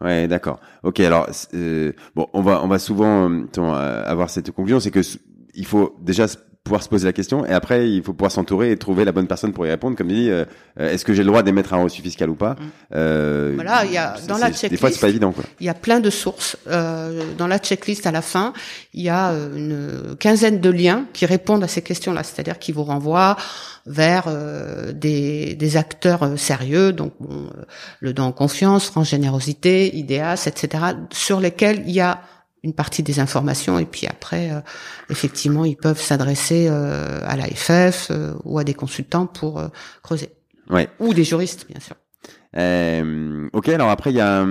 Ouais, 0.00 0.28
d'accord. 0.28 0.60
Ok, 0.84 1.00
alors 1.00 1.28
euh, 1.54 1.92
bon, 2.14 2.28
on 2.32 2.42
va 2.42 2.62
on 2.62 2.68
va 2.68 2.78
souvent 2.78 3.28
euh, 3.30 4.02
avoir 4.04 4.30
cette 4.30 4.50
conclusion, 4.52 4.78
c'est 4.78 4.92
que 4.92 5.00
il 5.54 5.66
faut 5.66 5.96
déjà 6.00 6.26
pouvoir 6.68 6.82
se 6.82 6.88
poser 6.90 7.06
la 7.06 7.14
question 7.14 7.46
et 7.46 7.52
après 7.52 7.90
il 7.90 8.02
faut 8.02 8.12
pouvoir 8.12 8.30
s'entourer 8.30 8.70
et 8.70 8.76
trouver 8.76 9.06
la 9.06 9.12
bonne 9.12 9.26
personne 9.26 9.54
pour 9.54 9.66
y 9.66 9.70
répondre 9.70 9.96
comme 9.96 10.08
dit 10.08 10.28
euh, 10.28 10.44
euh, 10.78 10.92
est-ce 10.92 11.02
que 11.02 11.14
j'ai 11.14 11.22
le 11.22 11.28
droit 11.28 11.42
d'émettre 11.42 11.72
un 11.72 11.82
reçu 11.82 12.02
fiscal 12.02 12.28
ou 12.28 12.34
pas 12.34 12.52
mm. 12.52 12.56
euh, 12.94 13.52
voilà 13.54 13.86
il 13.86 13.92
y 13.92 13.96
a 13.96 14.16
dans 14.28 14.36
la 14.36 14.48
checklist 14.48 14.70
des 14.70 14.76
fois 14.76 14.90
c'est 14.90 15.00
pas 15.00 15.08
évident 15.08 15.32
quoi 15.32 15.44
il 15.60 15.66
y 15.66 15.70
a 15.70 15.74
plein 15.74 16.00
de 16.00 16.10
sources 16.10 16.58
euh, 16.66 17.22
dans 17.38 17.46
la 17.46 17.58
checklist 17.58 18.06
à 18.06 18.12
la 18.12 18.20
fin 18.20 18.52
il 18.92 19.02
y 19.02 19.08
a 19.08 19.30
une 19.30 20.14
quinzaine 20.20 20.60
de 20.60 20.68
liens 20.68 21.06
qui 21.14 21.24
répondent 21.24 21.64
à 21.64 21.68
ces 21.68 21.80
questions 21.80 22.12
là 22.12 22.22
c'est-à-dire 22.22 22.58
qui 22.58 22.72
vous 22.72 22.84
renvoient 22.84 23.38
vers 23.86 24.24
euh, 24.26 24.92
des, 24.92 25.54
des, 25.54 25.76
acteurs 25.78 26.38
sérieux, 26.38 26.92
donc 26.92 27.14
bon, 27.20 27.48
le 28.00 28.12
don 28.12 28.24
en 28.24 28.32
confiance, 28.32 28.84
France 28.84 29.08
Générosité, 29.08 29.96
IDEAS, 29.96 30.44
etc., 30.46 30.84
sur 31.10 31.40
lesquels 31.40 31.82
il 31.86 31.92
y 31.92 32.00
a 32.00 32.20
une 32.62 32.74
partie 32.74 33.02
des 33.02 33.20
informations 33.20 33.78
et 33.78 33.84
puis 33.84 34.06
après 34.06 34.50
euh, 34.50 34.60
effectivement 35.10 35.64
ils 35.64 35.76
peuvent 35.76 36.00
s'adresser 36.00 36.66
euh, 36.68 37.20
à 37.24 37.36
l'AFF 37.36 38.08
euh, 38.10 38.34
ou 38.44 38.58
à 38.58 38.64
des 38.64 38.74
consultants 38.74 39.26
pour 39.26 39.62
creuser 40.02 40.30
ouais. 40.70 40.88
ou 40.98 41.14
des 41.14 41.24
juristes 41.24 41.66
bien 41.68 41.80
sûr 41.80 41.96
ok 43.52 43.68
alors 43.68 43.90
après 43.90 44.10
il 44.10 44.16
y 44.16 44.20
a 44.20 44.44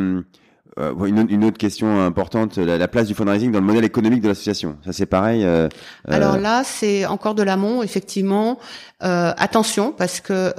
une, 0.79 1.25
une, 1.31 1.43
autre 1.43 1.57
question 1.57 2.05
importante, 2.05 2.57
la, 2.57 2.87
place 2.87 3.07
du 3.07 3.15
fundraising 3.15 3.51
dans 3.51 3.59
le 3.59 3.65
modèle 3.65 3.83
économique 3.83 4.21
de 4.21 4.27
l'association. 4.27 4.77
Ça 4.85 4.93
c'est 4.93 5.07
pareil. 5.07 5.43
Alors 6.07 6.37
là, 6.37 6.61
c'est 6.63 7.07
encore 7.07 7.33
de 7.33 7.41
l'amont, 7.41 7.81
effectivement. 7.81 8.59
attention, 8.99 9.91
parce 9.91 10.19
que 10.19 10.53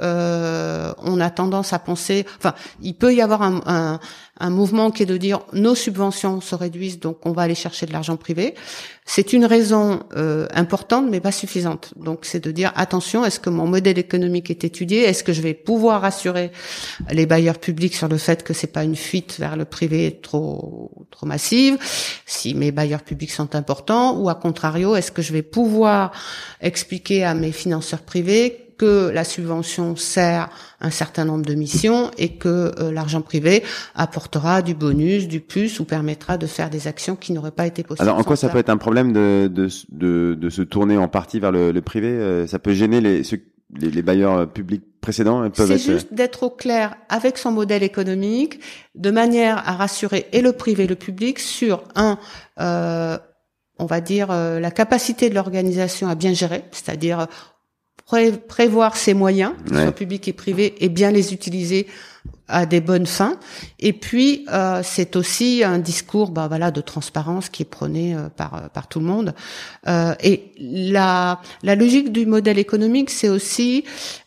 on 1.01 1.21
a 1.21 1.29
tendance 1.29 1.71
à 1.71 1.79
penser. 1.79 2.25
Enfin, 2.37 2.53
il 2.81 2.95
peut 2.95 3.13
y 3.13 3.21
avoir 3.21 3.43
un, 3.43 3.61
un, 3.65 3.99
un 4.39 4.49
mouvement 4.49 4.91
qui 4.91 5.03
est 5.03 5.05
de 5.05 5.17
dire 5.17 5.41
nos 5.53 5.75
subventions 5.75 6.41
se 6.41 6.55
réduisent, 6.55 6.99
donc 6.99 7.25
on 7.25 7.31
va 7.31 7.43
aller 7.43 7.55
chercher 7.55 7.85
de 7.85 7.91
l'argent 7.91 8.15
privé. 8.17 8.55
C'est 9.05 9.33
une 9.33 9.45
raison 9.45 10.03
euh, 10.15 10.47
importante, 10.53 11.07
mais 11.09 11.19
pas 11.19 11.31
suffisante. 11.31 11.93
Donc 11.97 12.19
c'est 12.23 12.39
de 12.39 12.51
dire 12.51 12.71
attention, 12.75 13.25
est-ce 13.25 13.39
que 13.39 13.49
mon 13.49 13.65
modèle 13.65 13.97
économique 13.97 14.49
est 14.49 14.63
étudié? 14.63 14.99
Est-ce 15.03 15.23
que 15.23 15.33
je 15.33 15.41
vais 15.41 15.53
pouvoir 15.53 16.01
rassurer 16.01 16.51
les 17.11 17.25
bailleurs 17.25 17.57
publics 17.57 17.95
sur 17.95 18.07
le 18.07 18.17
fait 18.17 18.43
que 18.43 18.53
c'est 18.53 18.67
pas 18.67 18.83
une 18.83 18.95
fuite 18.95 19.37
vers 19.39 19.57
le 19.57 19.65
privé 19.65 20.19
trop 20.21 20.91
trop 21.11 21.25
massive? 21.25 21.77
Si 22.25 22.53
mes 22.53 22.71
bailleurs 22.71 23.01
publics 23.01 23.31
sont 23.31 23.55
importants, 23.55 24.17
ou 24.17 24.29
à 24.29 24.35
contrario, 24.35 24.95
est-ce 24.95 25.11
que 25.11 25.21
je 25.21 25.33
vais 25.33 25.41
pouvoir 25.41 26.11
expliquer 26.61 27.23
à 27.23 27.33
mes 27.33 27.51
financeurs 27.51 28.01
privés 28.01 28.68
que 28.79 29.11
la 29.13 29.25
subvention 29.25 29.95
sert 29.97 30.49
un 30.79 30.89
certain 30.89 31.25
nombre 31.25 31.45
de 31.45 31.53
missions 31.53 32.09
et 32.17 32.37
que 32.37 32.71
euh, 32.79 32.91
l'argent 32.91 33.21
privé 33.21 33.61
apportera 33.93 34.61
du 34.61 34.73
bonus, 34.73 35.27
du 35.27 35.41
plus 35.41 35.79
ou 35.81 35.85
permettra 35.85 36.37
de 36.37 36.47
faire 36.47 36.69
des 36.69 36.87
actions 36.87 37.17
qui 37.17 37.33
n'auraient 37.33 37.51
pas 37.51 37.67
été 37.67 37.83
possibles. 37.83 38.07
Alors 38.07 38.19
en 38.19 38.23
quoi 38.23 38.37
ça, 38.37 38.47
peut 38.47 38.57
être 38.57 38.69
un 38.69 38.77
problème 38.77 39.11
de, 39.11 39.51
de, 39.53 39.67
de, 39.91 40.33
de, 40.33 40.49
se 40.49 40.61
tourner 40.61 40.97
en 40.97 41.09
partie 41.09 41.41
vers 41.41 41.51
le, 41.51 41.71
le 41.71 41.81
privé 41.81 42.07
euh, 42.07 42.47
Ça 42.47 42.57
peut 42.57 42.71
gêner 42.71 43.01
les, 43.01 43.21
les, 43.77 43.91
les 43.91 44.01
bailleurs 44.01 44.37
euh, 44.37 44.45
publics 44.45 44.85
précédents 45.01 45.45
C'est 45.53 45.77
juste 45.77 46.13
d'être 46.13 46.43
au 46.43 46.49
clair 46.49 46.95
avec 47.09 47.37
son 47.37 47.51
modèle 47.51 47.83
économique, 47.83 48.61
de 48.95 49.11
manière 49.11 49.57
à 49.67 49.73
rassurer 49.73 50.27
et 50.31 50.41
le 50.41 50.53
privé 50.53 50.85
et 50.85 50.87
le 50.87 50.95
public 50.95 51.39
sur 51.39 51.83
un, 51.95 52.17
euh, 52.61 53.17
on 53.77 53.85
va 53.85 53.99
dire, 53.99 54.27
la 54.29 54.71
capacité 54.71 55.29
de 55.29 55.35
l'organisation 55.35 56.07
à 56.07 56.15
bien 56.15 56.33
gérer, 56.33 56.63
c'est-à-dire 56.71 57.27
prévoir 58.47 58.95
ses 58.95 59.13
moyens, 59.13 59.53
soit 59.71 59.91
publics 59.91 60.27
et 60.27 60.33
privés, 60.33 60.75
et 60.83 60.89
bien 60.89 61.11
les 61.11 61.33
utiliser 61.33 61.87
à 62.49 62.65
des 62.65 62.81
bonnes 62.81 63.05
fins. 63.05 63.37
Et 63.79 63.93
puis 63.93 64.45
euh, 64.51 64.81
c'est 64.83 65.15
aussi 65.15 65.63
un 65.63 65.77
discours, 65.77 66.31
bah 66.31 66.47
voilà, 66.47 66.71
de 66.71 66.81
transparence 66.81 67.47
qui 67.49 67.61
est 67.61 67.69
prôné 67.69 68.15
euh, 68.15 68.27
par 68.35 68.55
euh, 68.55 68.67
par 68.73 68.87
tout 68.87 68.99
le 68.99 69.05
monde. 69.05 69.33
et 69.87 70.51
la 70.59 71.39
la 71.63 71.75
logique 71.75 72.11
du 72.11 72.25
modèle 72.25 72.57
économique, 72.57 73.11
c'est 73.11 73.29
aussi 73.29 73.85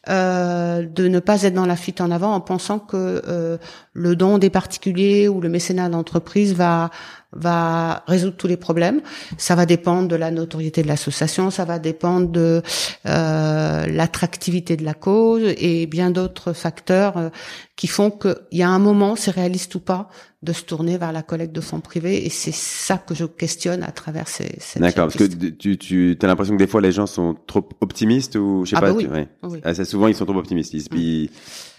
euh, 0.09 0.85
de 0.85 1.07
ne 1.07 1.21
pas 1.21 1.45
être 1.45 1.55
dans 1.55 1.65
la 1.65 1.77
fuite 1.77 2.01
en 2.01 2.11
avant 2.11 2.35
en 2.35 2.41
pensant 2.41 2.81
que 2.81 3.23
euh, 3.29 3.57
le 3.93 4.17
don 4.17 4.39
des 4.39 4.51
particuliers 4.51 5.29
ou 5.29 5.41
le 5.41 5.49
mécénat 5.49 5.89
d'entreprise 5.89 6.55
va 6.55 6.91
va 7.33 8.05
résoudre 8.07 8.37
tous 8.37 8.47
les 8.47 8.57
problèmes. 8.57 9.01
Ça 9.39 9.55
va 9.55 9.67
dépendre 9.67 10.09
de 10.09 10.17
la 10.17 10.31
notoriété 10.31 10.83
de 10.83 10.89
l'association, 10.89 11.51
ça 11.51 11.65
va 11.65 11.79
dépendre 11.79 12.29
de 12.29 12.63
euh, 13.07 13.87
l'attractivité 13.87 14.77
de 14.77 14.85
la 14.85 14.95
cause 14.95 15.43
et 15.57 15.87
bien 15.87 16.11
d'autres 16.11 16.53
facteurs 16.53 17.17
euh, 17.17 17.29
qui 17.77 17.87
font 17.87 18.11
qu'il 18.11 18.37
y 18.53 18.63
a 18.63 18.69
un 18.69 18.79
moment, 18.79 19.17
c'est 19.17 19.31
réaliste 19.31 19.75
ou 19.75 19.81
pas, 19.81 20.09
de 20.43 20.53
se 20.53 20.63
tourner 20.63 20.99
vers 20.99 21.13
la 21.13 21.23
collecte 21.23 21.55
de 21.55 21.61
fonds 21.61 21.81
privés. 21.81 22.27
Et 22.27 22.29
c'est 22.29 22.55
ça 22.55 22.99
que 22.99 23.15
je 23.15 23.25
questionne 23.25 23.83
à 23.83 23.93
travers 23.93 24.29
ces. 24.29 24.59
D'accord, 24.77 25.09
parce 25.09 25.17
que 25.17 25.25
tu, 25.25 25.79
tu 25.79 26.19
as 26.21 26.27
l'impression 26.27 26.55
que 26.55 26.59
des 26.59 26.67
fois 26.67 26.81
les 26.81 26.93
gens 26.93 27.07
sont 27.07 27.37
trop 27.47 27.69
optimistes 27.81 28.37
ou 28.37 28.65
je 28.65 28.71
sais 28.71 28.77
ah 28.77 28.81
pas. 28.81 28.93
Bah 28.93 28.97
oui. 28.97 29.07
ouais. 29.07 29.29
Oui. 29.43 29.61
Ah, 29.65 29.75
ça, 29.75 29.85
souvent 29.85 30.09
ils 30.09 30.15
sont 30.15 30.27
trop 30.27 30.37
optimistes. 30.37 30.75
Ils, 30.75 30.83
Mm. 30.83 30.97
ils, 30.97 31.31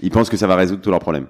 ils 0.01 0.09
pensent 0.11 0.29
que 0.29 0.37
ça 0.37 0.47
va 0.47 0.55
résoudre 0.55 0.81
tous 0.81 0.89
leurs 0.89 0.99
problèmes. 0.99 1.27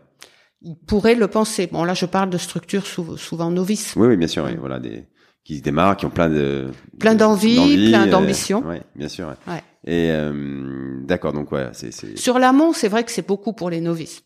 Ils 0.64 0.78
pourraient 0.78 1.16
le 1.16 1.28
penser. 1.28 1.68
Bon, 1.72 1.84
là, 1.84 1.94
je 1.94 2.06
parle 2.06 2.30
de 2.30 2.38
structures 2.38 2.86
sou- 2.86 3.18
souvent 3.18 3.52
novices. 3.52 3.94
Oui, 3.98 4.08
oui, 4.08 4.18
bien 4.18 4.28
sûr. 4.28 4.46
oui, 4.46 4.56
voilà, 4.58 4.80
des 4.80 5.06
qui 5.44 5.58
se 5.58 5.62
démarrent, 5.62 5.98
qui 5.98 6.06
ont 6.06 6.10
plein 6.10 6.30
de 6.30 6.70
Plein 7.00 7.16
de- 7.16 7.20
d'envie, 7.20 7.90
plein 7.90 8.08
euh, 8.08 8.10
d'ambition. 8.12 8.66
ouais, 8.66 8.82
bien 8.96 9.10
sûr. 9.10 9.28
ouais. 9.28 9.54
Ouais. 9.54 9.62
Et 9.86 10.10
euh, 10.12 11.02
d'accord, 11.04 11.34
donc 11.34 11.52
ouais, 11.52 11.68
c'est 11.74 11.92
c'est 11.92 12.18
Sur 12.18 12.40
l'amont, 12.40 12.72
c'est 12.72 12.88
vrai 12.88 13.04
que 13.04 13.12
c'est 13.12 13.28
beaucoup 13.28 13.52
pour 13.52 13.70
les 13.70 13.82
novices. 13.82 14.24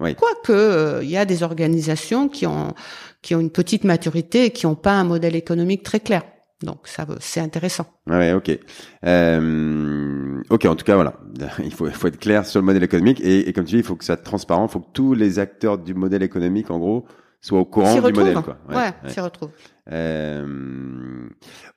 Oui. 0.00 0.14
Quoique, 0.14 0.52
euh, 0.52 1.00
il 1.02 1.10
y 1.10 1.16
a 1.16 1.24
des 1.24 1.42
organisations 1.42 2.28
qui 2.28 2.46
ont 2.46 2.72
qui 3.20 3.34
ont 3.34 3.40
une 3.40 3.50
petite 3.50 3.82
maturité 3.82 4.44
et 4.44 4.50
qui 4.50 4.64
n'ont 4.66 4.76
pas 4.76 4.92
un 4.92 5.02
modèle 5.02 5.34
économique 5.34 5.82
très 5.82 5.98
clair. 5.98 6.22
Donc 6.62 6.88
ça, 6.88 7.06
c'est 7.20 7.40
intéressant. 7.40 7.86
Ouais, 8.08 8.32
ok. 8.32 8.50
Euh, 9.04 10.42
ok, 10.50 10.64
en 10.64 10.74
tout 10.74 10.84
cas, 10.84 10.96
voilà. 10.96 11.14
Il 11.62 11.72
faut, 11.72 11.86
il 11.86 11.94
faut 11.94 12.08
être 12.08 12.18
clair 12.18 12.44
sur 12.46 12.60
le 12.60 12.66
modèle 12.66 12.82
économique 12.82 13.20
et, 13.20 13.48
et 13.48 13.52
comme 13.52 13.64
tu 13.64 13.76
dis, 13.76 13.78
il 13.78 13.84
faut 13.84 13.94
que 13.96 14.04
ça 14.04 14.14
soit 14.16 14.22
transparent. 14.24 14.66
Il 14.66 14.70
faut 14.70 14.80
que 14.80 14.92
tous 14.92 15.14
les 15.14 15.38
acteurs 15.38 15.78
du 15.78 15.94
modèle 15.94 16.22
économique, 16.22 16.70
en 16.70 16.78
gros, 16.78 17.06
soient 17.40 17.60
au 17.60 17.64
courant 17.64 17.94
du 17.94 18.00
modèle, 18.12 18.34
quoi. 18.42 18.56
Ouais, 18.68 18.76
ouais. 18.76 18.92
s'y 19.10 19.20
retrouvent. 19.20 19.50
Euh, 19.90 21.26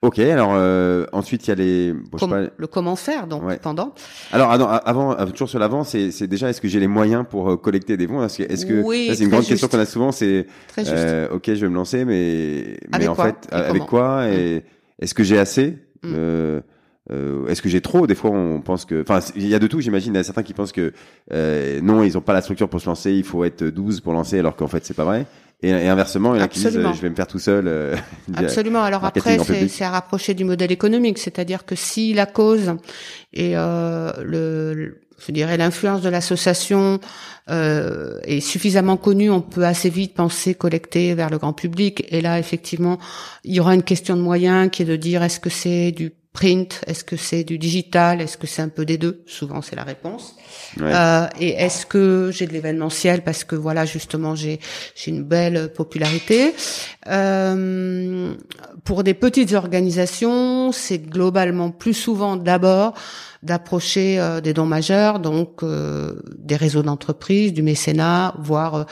ok, 0.02 0.20
alors 0.20 0.52
euh, 0.54 1.06
ensuite 1.14 1.48
il 1.48 1.50
y 1.50 1.52
a 1.52 1.56
les. 1.56 1.94
bon, 1.94 2.00
je 2.14 2.18
sais 2.18 2.20
Comme- 2.20 2.30
pas- 2.48 2.54
le 2.58 2.68
comment 2.68 2.96
faire, 2.96 3.28
donc 3.28 3.44
Ouais. 3.46 3.58
pendant. 3.62 3.94
alors 4.34 4.50
ah 4.52 4.58
non, 4.58 4.68
avant, 4.68 5.12
avant, 5.12 5.32
toujours 5.32 5.50
sur 5.50 5.60
l'avant, 5.60 5.84
c'est 5.84 6.12
c'est 6.12 6.28
déjà 6.28 6.50
est-ce 6.50 6.60
que 6.62 6.68
j'ai 6.68 6.80
les 6.80 6.88
moyens 6.88 7.26
pour 7.30 7.52
euh, 7.52 7.58
collecter 7.58 7.96
des 7.98 8.08
fonds? 8.08 8.24
Est-ce 8.24 8.40
que, 8.40 8.52
est-ce 8.52 8.66
que 8.66 8.82
Oui, 8.84 9.12
c'est 9.16 9.24
une 9.24 9.30
grande 9.30 9.46
question 9.46 9.68
qu'on 9.68 9.80
a 9.80 9.86
souvent, 9.86 10.12
c'est 10.12 10.46
euh, 10.80 11.30
ok, 11.32 11.44
je 11.48 11.54
vais 11.62 11.70
me 11.70 11.76
lancer, 11.76 12.04
mais 12.06 12.78
mais 12.98 13.08
en 13.08 13.16
fait 13.16 13.36
Et 13.52 13.56
avec 13.56 13.86
quoi? 13.86 14.28
Et 14.30 14.64
est-ce 15.00 15.14
que 15.14 15.24
j'ai 15.24 15.38
assez? 15.40 15.78
Mm. 16.04 16.14
Euh, 16.14 16.62
euh, 17.12 17.48
Est-ce 17.48 17.62
que 17.62 17.70
j'ai 17.70 17.82
trop? 17.82 18.08
Des 18.08 18.16
fois, 18.16 18.30
on 18.32 18.62
pense 18.62 18.86
que, 18.86 19.02
enfin, 19.02 19.20
il 19.36 19.48
y 19.48 19.56
a 19.56 19.60
de 19.60 19.68
tout. 19.68 19.82
J'imagine, 19.82 20.14
il 20.14 20.18
y 20.18 20.20
a 20.20 20.24
certains 20.24 20.44
qui 20.44 20.54
pensent 20.54 20.72
que 20.72 20.94
euh, 21.34 21.80
non, 21.82 22.04
ils 22.04 22.18
ont 22.18 22.22
pas 22.22 22.34
la 22.34 22.42
structure 22.42 22.70
pour 22.70 22.80
se 22.80 22.86
lancer. 22.88 23.12
Il 23.12 23.24
faut 23.24 23.44
être 23.44 23.64
12 23.64 24.02
pour 24.02 24.14
lancer, 24.14 24.38
alors 24.40 24.56
qu'en 24.56 24.68
fait, 24.68 24.86
c'est 24.86 24.94
pas 24.96 25.04
vrai. 25.06 25.26
Et, 25.64 25.70
et 25.70 25.88
inversement, 25.90 26.34
il 26.34 26.40
y 26.40 26.42
en 26.42 26.46
a 26.46 26.48
qui 26.48 26.60
disent, 26.72 26.78
euh, 26.78 26.82
je 26.96 27.02
vais 27.02 27.10
me 27.10 27.16
faire 27.16 27.28
tout 27.28 27.40
seul. 27.40 27.68
euh, 27.68 27.96
Absolument. 28.36 28.82
Alors 28.84 29.02
après, 29.20 29.38
c'est 29.70 29.84
à 29.84 29.90
rapprocher 29.92 30.34
du 30.34 30.44
modèle 30.44 30.72
économique, 30.72 31.18
c'est-à-dire 31.20 31.66
que 31.66 31.76
si 31.76 32.14
la 32.14 32.26
cause 32.26 32.76
et 33.34 33.52
euh, 33.56 34.12
le, 34.24 34.74
le- 34.74 35.02
je 35.24 35.32
dirais 35.32 35.56
l'influence 35.56 36.02
de 36.02 36.10
l'association 36.10 37.00
euh, 37.52 38.20
est 38.24 38.40
suffisamment 38.40 38.98
connue, 38.98 39.30
on 39.30 39.42
peut 39.42 39.66
assez 39.66 39.90
vite 39.92 40.16
penser 40.16 40.56
collecter 40.56 41.14
vers 41.14 41.30
le 41.30 41.38
grand 41.38 41.54
public. 41.54 42.04
Et 42.10 42.22
là, 42.22 42.40
effectivement, 42.40 42.98
il 43.44 43.54
y 43.54 43.60
aura 43.60 43.76
une 43.76 43.84
question 43.84 44.16
de 44.18 44.22
moyens 44.22 44.70
qui 44.72 44.82
est 44.82 44.86
de 44.86 44.96
dire 44.96 45.22
est-ce 45.22 45.40
que 45.40 45.52
c'est 45.52 45.92
du 45.92 46.12
print, 46.34 46.82
est-ce 46.88 47.04
que 47.04 47.18
c'est 47.18 47.44
du 47.44 47.58
digital, 47.58 48.22
est-ce 48.22 48.38
que 48.38 48.48
c'est 48.48 48.62
un 48.62 48.70
peu 48.70 48.86
des 48.86 48.98
deux? 48.98 49.24
Souvent, 49.26 49.62
c'est 49.62 49.76
la 49.76 49.84
réponse. 49.84 50.36
Ouais. 50.80 50.92
Euh, 50.94 51.28
et 51.40 51.50
est-ce 51.50 51.86
que 51.86 52.32
j'ai 52.34 52.48
de 52.48 52.54
l'événementiel? 52.54 53.24
Parce 53.24 53.44
que 53.44 53.56
voilà 53.56 53.86
justement 53.86 54.36
j'ai 54.36 54.60
j'ai 54.96 55.12
une 55.12 55.24
belle 55.24 55.74
popularité. 55.74 56.54
Euh, 57.08 58.34
pour 58.86 59.04
des 59.04 59.14
petites 59.14 59.54
organisations, 59.54 60.72
c'est 60.72 61.00
globalement 61.00 61.70
plus 61.72 61.94
souvent 61.94 62.38
d'abord 62.38 62.94
d'approcher 63.44 64.20
euh, 64.20 64.40
des 64.42 64.54
dons 64.54 64.66
majeurs, 64.66 65.20
donc 65.20 65.64
euh, 65.64 66.14
des 66.38 66.56
réseaux 66.56 66.84
d'entreprises, 66.84 67.54
du 67.54 67.64
mécénat, 67.64 68.36
voire 68.40 68.86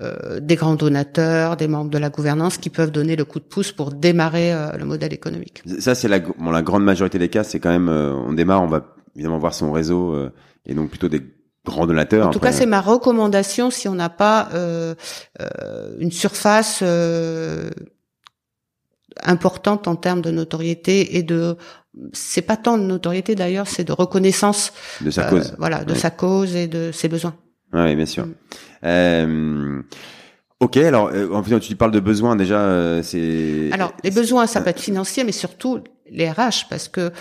euh, 0.00 0.38
des 0.40 0.54
grands 0.54 0.76
donateurs, 0.76 1.56
des 1.56 1.68
membres 1.68 1.90
de 1.90 1.98
la 1.98 2.08
gouvernance 2.10 2.58
qui 2.58 2.70
peuvent 2.70 2.92
donner 2.92 3.16
le 3.16 3.24
coup 3.24 3.40
de 3.40 3.44
pouce 3.44 3.72
pour 3.72 3.90
démarrer 3.90 4.52
euh, 4.52 4.76
le 4.76 4.84
modèle 4.84 5.12
économique. 5.12 5.62
Ça, 5.80 5.94
c'est 5.94 6.08
la, 6.08 6.20
bon, 6.20 6.50
la 6.50 6.62
grande 6.62 6.84
majorité 6.84 7.18
des 7.18 7.28
cas. 7.28 7.42
C'est 7.42 7.58
quand 7.58 7.70
même, 7.70 7.88
euh, 7.88 8.12
on 8.12 8.32
démarre, 8.32 8.62
on 8.62 8.68
va 8.68 8.94
évidemment 9.16 9.38
voir 9.38 9.54
son 9.54 9.72
réseau 9.72 10.12
euh, 10.12 10.32
et 10.66 10.74
donc 10.74 10.90
plutôt 10.90 11.08
des 11.08 11.22
grands 11.64 11.86
donateurs. 11.86 12.28
En 12.28 12.30
tout 12.30 12.38
Après, 12.38 12.50
cas, 12.50 12.56
c'est 12.56 12.66
ma 12.66 12.80
recommandation 12.80 13.70
si 13.70 13.88
on 13.88 13.94
n'a 13.94 14.08
pas 14.08 14.48
euh, 14.54 14.94
euh, 15.40 15.96
une 15.98 16.12
surface 16.12 16.80
euh, 16.82 17.70
importante 19.22 19.88
en 19.88 19.96
termes 19.96 20.22
de 20.22 20.30
notoriété 20.30 21.16
et 21.16 21.22
de 21.22 21.56
c'est 22.12 22.42
pas 22.42 22.56
tant 22.56 22.76
de 22.78 22.82
notoriété 22.82 23.34
d'ailleurs, 23.34 23.66
c'est 23.66 23.84
de 23.84 23.92
reconnaissance 23.92 24.72
de 25.00 25.10
sa 25.10 25.26
euh, 25.26 25.30
cause. 25.30 25.54
voilà, 25.58 25.84
de 25.84 25.92
Ouais. 25.92 25.98
sa 25.98 26.10
cause 26.10 26.54
et 26.56 26.66
de 26.68 26.90
ses 26.92 27.08
besoins. 27.08 27.34
Oui, 27.72 27.96
bien 27.96 28.06
sûr. 28.06 28.26
Mm. 28.26 28.34
Euh, 28.84 29.82
ok, 30.60 30.76
alors 30.78 31.10
euh, 31.12 31.28
en 31.32 31.42
fait, 31.42 31.58
tu 31.60 31.76
parles 31.76 31.90
de 31.92 32.00
besoins 32.00 32.36
déjà. 32.36 32.60
euh, 32.60 33.02
c'est 33.02 33.70
Alors, 33.72 33.92
les 34.04 34.10
besoins, 34.10 34.46
ça 34.46 34.60
peut 34.60 34.70
être 34.70 34.80
financier, 34.80 35.24
mais 35.24 35.32
surtout 35.32 35.80
les 36.10 36.30
RH, 36.30 36.68
parce 36.68 36.88
que 36.88 37.12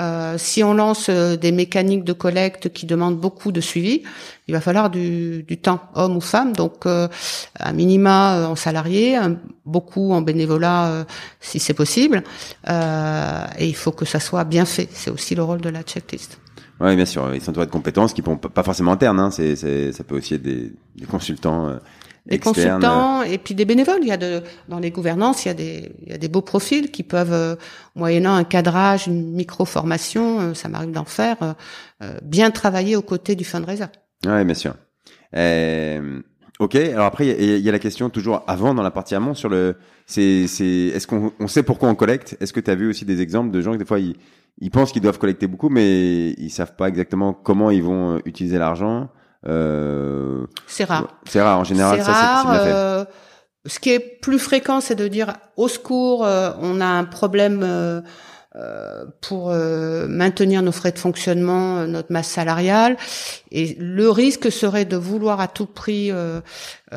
euh, 0.00 0.36
si 0.38 0.62
on 0.62 0.74
lance 0.74 1.06
euh, 1.08 1.36
des 1.36 1.52
mécaniques 1.52 2.04
de 2.04 2.12
collecte 2.12 2.72
qui 2.72 2.86
demandent 2.86 3.18
beaucoup 3.18 3.52
de 3.52 3.60
suivi, 3.60 4.02
il 4.48 4.54
va 4.54 4.60
falloir 4.60 4.90
du, 4.90 5.42
du 5.44 5.58
temps, 5.58 5.80
homme 5.94 6.16
ou 6.16 6.20
femme, 6.20 6.52
donc 6.52 6.86
euh, 6.86 7.08
un 7.58 7.72
minima 7.72 8.36
euh, 8.36 8.46
en 8.46 8.56
salarié, 8.56 9.18
beaucoup 9.64 10.12
en 10.12 10.20
bénévolat 10.20 11.06
si 11.40 11.58
c'est 11.58 11.74
possible, 11.74 12.22
et 12.68 13.66
il 13.66 13.74
faut 13.74 13.92
que 13.92 14.04
ça 14.04 14.20
soit 14.20 14.44
bien 14.44 14.64
fait. 14.64 14.88
C'est 14.92 15.10
aussi 15.10 15.34
le 15.34 15.42
rôle 15.42 15.60
de 15.60 15.70
la 15.70 15.82
checklist. 15.82 16.38
Oui, 16.80 16.96
bien 16.96 17.06
sûr. 17.06 17.34
Ils 17.34 17.40
sont 17.40 17.50
entourés 17.50 17.66
de 17.66 17.70
compétences 17.70 18.12
qui 18.12 18.22
ne 18.22 18.34
pas 18.34 18.62
forcément 18.62 18.92
internes. 18.92 19.20
Hein, 19.20 19.30
ça 19.30 20.04
peut 20.04 20.16
aussi 20.16 20.34
être 20.34 20.42
des, 20.42 20.72
consultants 21.08 21.78
Des 22.26 22.36
externes. 22.36 22.80
consultants 22.80 23.22
et 23.22 23.36
puis 23.38 23.54
des 23.54 23.64
bénévoles. 23.66 23.98
Il 24.02 24.08
y 24.08 24.12
a 24.12 24.16
de 24.16 24.42
dans 24.68 24.78
les 24.78 24.90
gouvernances, 24.90 25.44
il 25.44 25.48
y 25.48 25.50
a 25.50 25.54
des 25.54 25.92
il 26.06 26.08
y 26.10 26.14
a 26.14 26.18
des 26.18 26.28
beaux 26.28 26.40
profils 26.40 26.90
qui 26.90 27.02
peuvent 27.02 27.32
euh, 27.32 27.56
moyennant 27.94 28.34
un 28.34 28.44
cadrage, 28.44 29.06
une 29.06 29.32
micro 29.32 29.64
formation, 29.66 30.40
euh, 30.40 30.54
ça 30.54 30.68
m'arrive 30.68 30.90
d'en 30.92 31.04
faire, 31.04 31.36
euh, 31.42 31.52
euh, 32.02 32.18
bien 32.22 32.50
travailler 32.50 32.96
aux 32.96 33.02
côtés 33.02 33.34
du 33.36 33.44
fundraiser. 33.44 33.84
Oui, 34.26 34.42
bien 34.44 34.54
sûr. 34.54 34.74
Euh, 35.36 36.20
ok. 36.60 36.76
Alors 36.76 37.04
après, 37.06 37.26
il 37.26 37.44
y, 37.44 37.52
a- 37.52 37.56
il 37.56 37.62
y 37.62 37.68
a 37.68 37.72
la 37.72 37.78
question 37.78 38.08
toujours 38.10 38.42
avant 38.46 38.72
dans 38.74 38.82
la 38.82 38.90
partie 38.90 39.14
amont 39.14 39.34
sur 39.34 39.48
le. 39.48 39.76
C'est, 40.06 40.46
c'est. 40.46 40.64
Est-ce 40.94 41.06
qu'on 41.06 41.32
on 41.40 41.46
sait 41.48 41.62
pourquoi 41.62 41.88
on 41.88 41.94
collecte? 41.94 42.36
Est-ce 42.40 42.52
que 42.52 42.60
tu 42.60 42.70
as 42.70 42.74
vu 42.74 42.88
aussi 42.88 43.04
des 43.04 43.20
exemples 43.20 43.50
de 43.50 43.60
gens 43.60 43.72
que 43.72 43.78
des 43.78 43.84
fois 43.84 43.98
ils, 43.98 44.16
ils 44.60 44.70
pensent 44.70 44.92
qu'ils 44.92 45.02
doivent 45.02 45.18
collecter 45.18 45.46
beaucoup, 45.46 45.68
mais 45.68 46.30
ils 46.30 46.50
savent 46.50 46.76
pas 46.76 46.88
exactement 46.88 47.32
comment 47.34 47.70
ils 47.70 47.82
vont 47.82 48.16
euh, 48.16 48.18
utiliser 48.24 48.58
l'argent? 48.58 49.08
Euh, 49.46 50.46
C'est 50.66 50.84
rare. 50.84 51.08
c'est 51.28 51.40
rare 51.42 51.58
en 51.58 51.64
général. 51.64 51.98
c'est 51.98 52.04
ça, 52.04 52.12
c'est- 52.12 52.18
c'est 52.20 52.26
rare. 52.26 52.44
bien 52.52 52.64
fait. 52.64 52.72
euh, 52.72 53.04
ce 53.66 53.78
qui 53.78 53.90
est 53.90 54.00
plus 54.00 54.38
fréquent, 54.38 54.80
c'est 54.80 54.94
de 54.94 55.08
dire 55.08 55.32
au 55.56 55.68
secours, 55.68 56.24
euh, 56.24 56.50
on 56.60 56.80
a 56.80 56.86
un 56.86 57.04
problème 57.04 57.60
euh, 57.62 58.00
euh, 58.56 59.04
pour 59.20 59.50
euh, 59.50 60.06
maintenir 60.06 60.62
nos 60.62 60.70
frais 60.70 60.92
de 60.92 60.98
fonctionnement, 60.98 61.86
notre 61.86 62.12
masse 62.12 62.28
salariale, 62.28 62.96
et 63.50 63.74
le 63.80 64.08
risque 64.10 64.52
serait 64.52 64.84
de 64.84 64.96
vouloir 64.96 65.40
à 65.40 65.48
tout 65.48 65.66
prix 65.66 66.12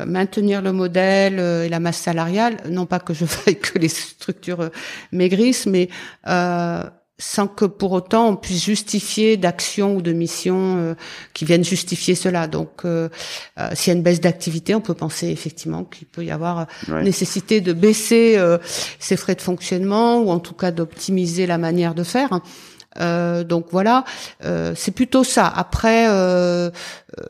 maintenir 0.06 0.62
le 0.62 0.72
modèle 0.72 1.38
euh, 1.40 1.64
et 1.64 1.68
la 1.68 1.80
masse 1.80 1.96
salariale. 1.98 2.58
Non 2.68 2.86
pas 2.86 3.00
que 3.00 3.12
je 3.14 3.24
veuille 3.46 3.58
que 3.58 3.78
les 3.78 3.88
structures 3.88 4.70
maigrissent, 5.10 5.66
mais 5.66 5.88
euh, 6.28 6.84
sans 7.20 7.48
que 7.48 7.64
pour 7.64 7.90
autant 7.92 8.28
on 8.28 8.36
puisse 8.36 8.64
justifier 8.64 9.36
d'actions 9.36 9.96
ou 9.96 10.02
de 10.02 10.12
missions 10.12 10.76
euh, 10.78 10.94
qui 11.34 11.44
viennent 11.44 11.64
justifier 11.64 12.14
cela. 12.14 12.46
Donc, 12.46 12.84
euh, 12.84 13.08
euh, 13.58 13.68
s'il 13.74 13.92
y 13.92 13.94
a 13.94 13.96
une 13.96 14.04
baisse 14.04 14.20
d'activité, 14.20 14.74
on 14.76 14.80
peut 14.80 14.94
penser 14.94 15.26
effectivement 15.28 15.82
qu'il 15.84 16.06
peut 16.06 16.24
y 16.24 16.30
avoir 16.30 16.60
euh, 16.60 16.64
Ouais. 16.92 17.02
nécessité 17.02 17.60
de 17.60 17.72
baisser 17.72 18.34
euh, 18.38 18.58
ses 19.00 19.16
frais 19.16 19.34
de 19.34 19.40
fonctionnement 19.42 20.18
ou 20.20 20.30
en 20.30 20.38
tout 20.38 20.54
cas 20.54 20.70
d'optimiser 20.70 21.46
la 21.46 21.58
manière 21.58 21.94
de 21.94 22.04
faire. 22.04 22.40
Euh, 23.00 23.44
donc 23.44 23.66
voilà, 23.70 24.04
euh, 24.44 24.72
c'est 24.76 24.92
plutôt 24.92 25.22
ça. 25.24 25.46
Après, 25.46 26.08
euh, 26.08 26.70
euh, 27.20 27.24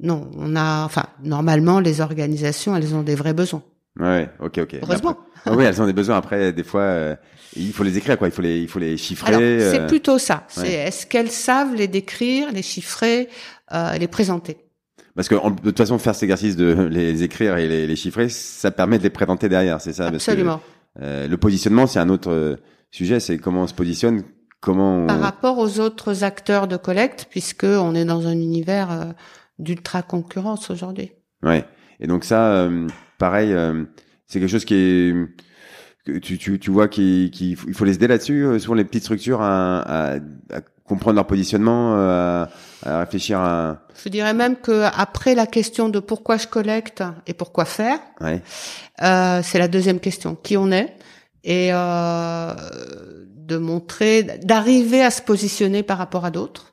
non, 0.00 0.30
on 0.36 0.56
a, 0.56 0.84
enfin, 0.84 1.04
normalement, 1.22 1.80
les 1.80 2.00
organisations, 2.00 2.74
elles 2.76 2.94
ont 2.94 3.02
des 3.02 3.14
vrais 3.14 3.34
besoins. 3.34 3.62
Ouais, 3.98 4.28
ok, 4.40 4.58
ok. 4.58 4.76
Heureusement. 4.82 5.10
Après- 5.10 5.50
Ah 5.50 5.52
oui, 5.56 5.64
elles 5.64 5.80
ont 5.82 5.86
des 5.86 5.92
besoins. 5.92 6.16
Après, 6.16 6.52
des 6.52 6.64
fois, 6.64 6.80
euh, 6.82 7.16
il 7.56 7.72
faut 7.72 7.84
les 7.84 7.98
écrire, 7.98 8.16
quoi. 8.18 8.28
Il 8.28 8.32
faut 8.32 8.42
les, 8.42 8.60
il 8.60 8.68
faut 8.68 8.78
les 8.78 8.96
chiffrer. 8.96 9.28
Alors, 9.28 9.40
euh, 9.42 9.70
c'est 9.72 9.86
plutôt 9.86 10.18
ça. 10.18 10.44
C'est 10.48 10.72
est-ce 10.72 11.06
qu'elles 11.06 11.30
savent 11.30 11.74
les 11.74 11.88
décrire, 11.88 12.50
les 12.52 12.62
chiffrer, 12.62 13.28
euh, 13.72 13.92
les 13.98 14.08
présenter? 14.08 14.56
Parce 15.14 15.28
que 15.28 15.34
en- 15.34 15.50
de 15.50 15.60
toute 15.60 15.76
façon, 15.78 15.98
faire 15.98 16.14
cet 16.14 16.22
exercice 16.24 16.56
de 16.56 16.72
les 16.90 17.22
écrire 17.22 17.56
et 17.58 17.68
les, 17.68 17.86
les 17.86 17.96
chiffrer, 17.96 18.28
ça 18.28 18.70
permet 18.70 18.98
de 18.98 19.02
les 19.02 19.10
présenter 19.10 19.48
derrière, 19.48 19.80
c'est 19.80 19.92
ça? 19.92 20.10
parce 20.10 20.24
que, 20.24 20.30
Absolument. 20.30 20.60
euh, 21.00 21.28
le 21.28 21.36
positionnement, 21.36 21.86
c'est 21.86 21.98
un 21.98 22.08
autre 22.08 22.58
sujet. 22.90 23.20
C'est 23.20 23.38
comment 23.38 23.62
on 23.62 23.66
se 23.66 23.74
positionne 23.74 24.22
comment 24.60 25.06
Par 25.06 25.20
rapport 25.20 25.58
aux 25.58 25.80
autres 25.80 26.24
acteurs 26.24 26.68
de 26.68 26.76
collecte, 26.76 27.26
puisque 27.30 27.64
on 27.64 27.94
est 27.94 28.04
dans 28.04 28.26
un 28.26 28.32
univers 28.32 29.12
d'ultra 29.58 30.02
concurrence 30.02 30.70
aujourd'hui. 30.70 31.12
Ouais. 31.42 31.64
Et 32.00 32.06
donc 32.06 32.24
ça, 32.24 32.68
pareil, 33.18 33.54
c'est 34.26 34.40
quelque 34.40 34.48
chose 34.50 34.64
qui 34.64 34.74
est 34.74 35.14
tu, 36.04 36.38
tu, 36.38 36.58
tu 36.58 36.70
vois 36.70 36.88
qu'il 36.88 37.56
faut 37.56 37.84
les 37.84 37.94
aider 37.94 38.08
là-dessus, 38.08 38.44
euh, 38.44 38.58
sur 38.58 38.74
les 38.74 38.84
petites 38.84 39.04
structures, 39.04 39.40
à, 39.40 39.80
à, 39.80 40.18
comprendre 40.84 41.16
leur 41.16 41.26
positionnement, 41.26 41.94
euh, 41.96 42.44
à, 42.84 43.00
réfléchir 43.00 43.38
à... 43.38 43.78
Je 44.02 44.08
dirais 44.08 44.34
même 44.34 44.56
que 44.56 44.84
après 44.96 45.34
la 45.34 45.46
question 45.46 45.88
de 45.88 46.00
pourquoi 46.00 46.36
je 46.36 46.46
collecte 46.46 47.04
et 47.26 47.34
pourquoi 47.34 47.64
faire, 47.64 47.98
ouais. 48.20 48.42
euh, 49.02 49.40
c'est 49.42 49.58
la 49.58 49.68
deuxième 49.68 50.00
question. 50.00 50.34
Qui 50.34 50.56
on 50.56 50.72
est 50.72 50.96
et 51.44 51.70
euh, 51.72 52.54
de 53.36 53.56
montrer, 53.56 54.22
d'arriver 54.22 55.02
à 55.02 55.10
se 55.10 55.22
positionner 55.22 55.82
par 55.82 55.98
rapport 55.98 56.24
à 56.24 56.30
d'autres, 56.30 56.72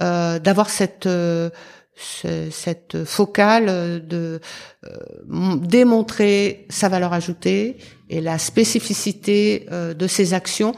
euh, 0.00 0.38
d'avoir 0.38 0.70
cette 0.70 1.06
euh, 1.06 1.50
cette 2.00 3.04
focale 3.04 4.06
de 4.06 4.40
euh, 4.86 5.56
démontrer 5.56 6.66
sa 6.70 6.88
valeur 6.88 7.12
ajoutée 7.12 7.76
et 8.08 8.20
la 8.20 8.38
spécificité 8.38 9.66
euh, 9.70 9.92
de 9.92 10.06
ses 10.06 10.32
actions. 10.32 10.74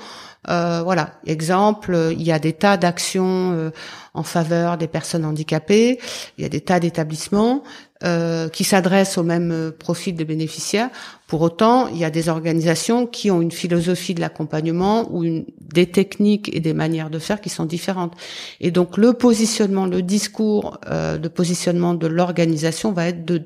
Euh, 0.48 0.82
voilà, 0.82 1.20
exemple, 1.24 1.96
il 2.10 2.22
y 2.22 2.32
a 2.32 2.40
des 2.40 2.52
tas 2.52 2.76
d'actions 2.76 3.70
en 4.12 4.22
faveur 4.24 4.76
des 4.76 4.88
personnes 4.88 5.24
handicapées, 5.24 6.00
il 6.36 6.42
y 6.42 6.44
a 6.44 6.48
des 6.48 6.60
tas 6.60 6.80
d'établissements 6.80 7.62
euh, 8.04 8.48
qui 8.48 8.64
s'adressent 8.64 9.16
au 9.16 9.22
même 9.22 9.52
euh, 9.52 9.70
profil 9.70 10.16
de 10.16 10.24
bénéficiaires. 10.24 10.90
Pour 11.26 11.40
autant, 11.40 11.86
il 11.88 11.98
y 11.98 12.04
a 12.04 12.10
des 12.10 12.28
organisations 12.28 13.06
qui 13.06 13.30
ont 13.30 13.40
une 13.40 13.52
philosophie 13.52 14.14
de 14.14 14.20
l'accompagnement 14.20 15.06
ou 15.12 15.22
une, 15.22 15.44
des 15.60 15.86
techniques 15.86 16.54
et 16.54 16.60
des 16.60 16.74
manières 16.74 17.10
de 17.10 17.18
faire 17.18 17.40
qui 17.40 17.48
sont 17.48 17.64
différentes. 17.64 18.14
Et 18.60 18.70
donc 18.70 18.96
le 18.96 19.12
positionnement, 19.12 19.86
le 19.86 20.02
discours 20.02 20.78
euh, 20.88 21.16
de 21.16 21.28
positionnement 21.28 21.94
de 21.94 22.06
l'organisation 22.06 22.92
va 22.92 23.08
être 23.08 23.24
de, 23.24 23.42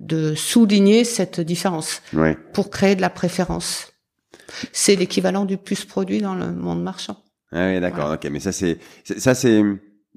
de 0.00 0.34
souligner 0.34 1.04
cette 1.04 1.40
différence 1.40 2.02
pour 2.52 2.70
créer 2.70 2.96
de 2.96 3.00
la 3.00 3.10
préférence. 3.10 3.92
C'est 4.72 4.96
l'équivalent 4.96 5.44
du 5.44 5.56
plus 5.56 5.84
produit 5.84 6.20
dans 6.20 6.34
le 6.34 6.52
monde 6.52 6.82
marchand. 6.82 7.16
Ah 7.52 7.68
oui, 7.68 7.80
d'accord. 7.80 8.12
Ok, 8.12 8.28
mais 8.30 8.40
ça 8.40 8.50
c'est 8.50 8.78
ça 9.04 9.34
c'est 9.34 9.62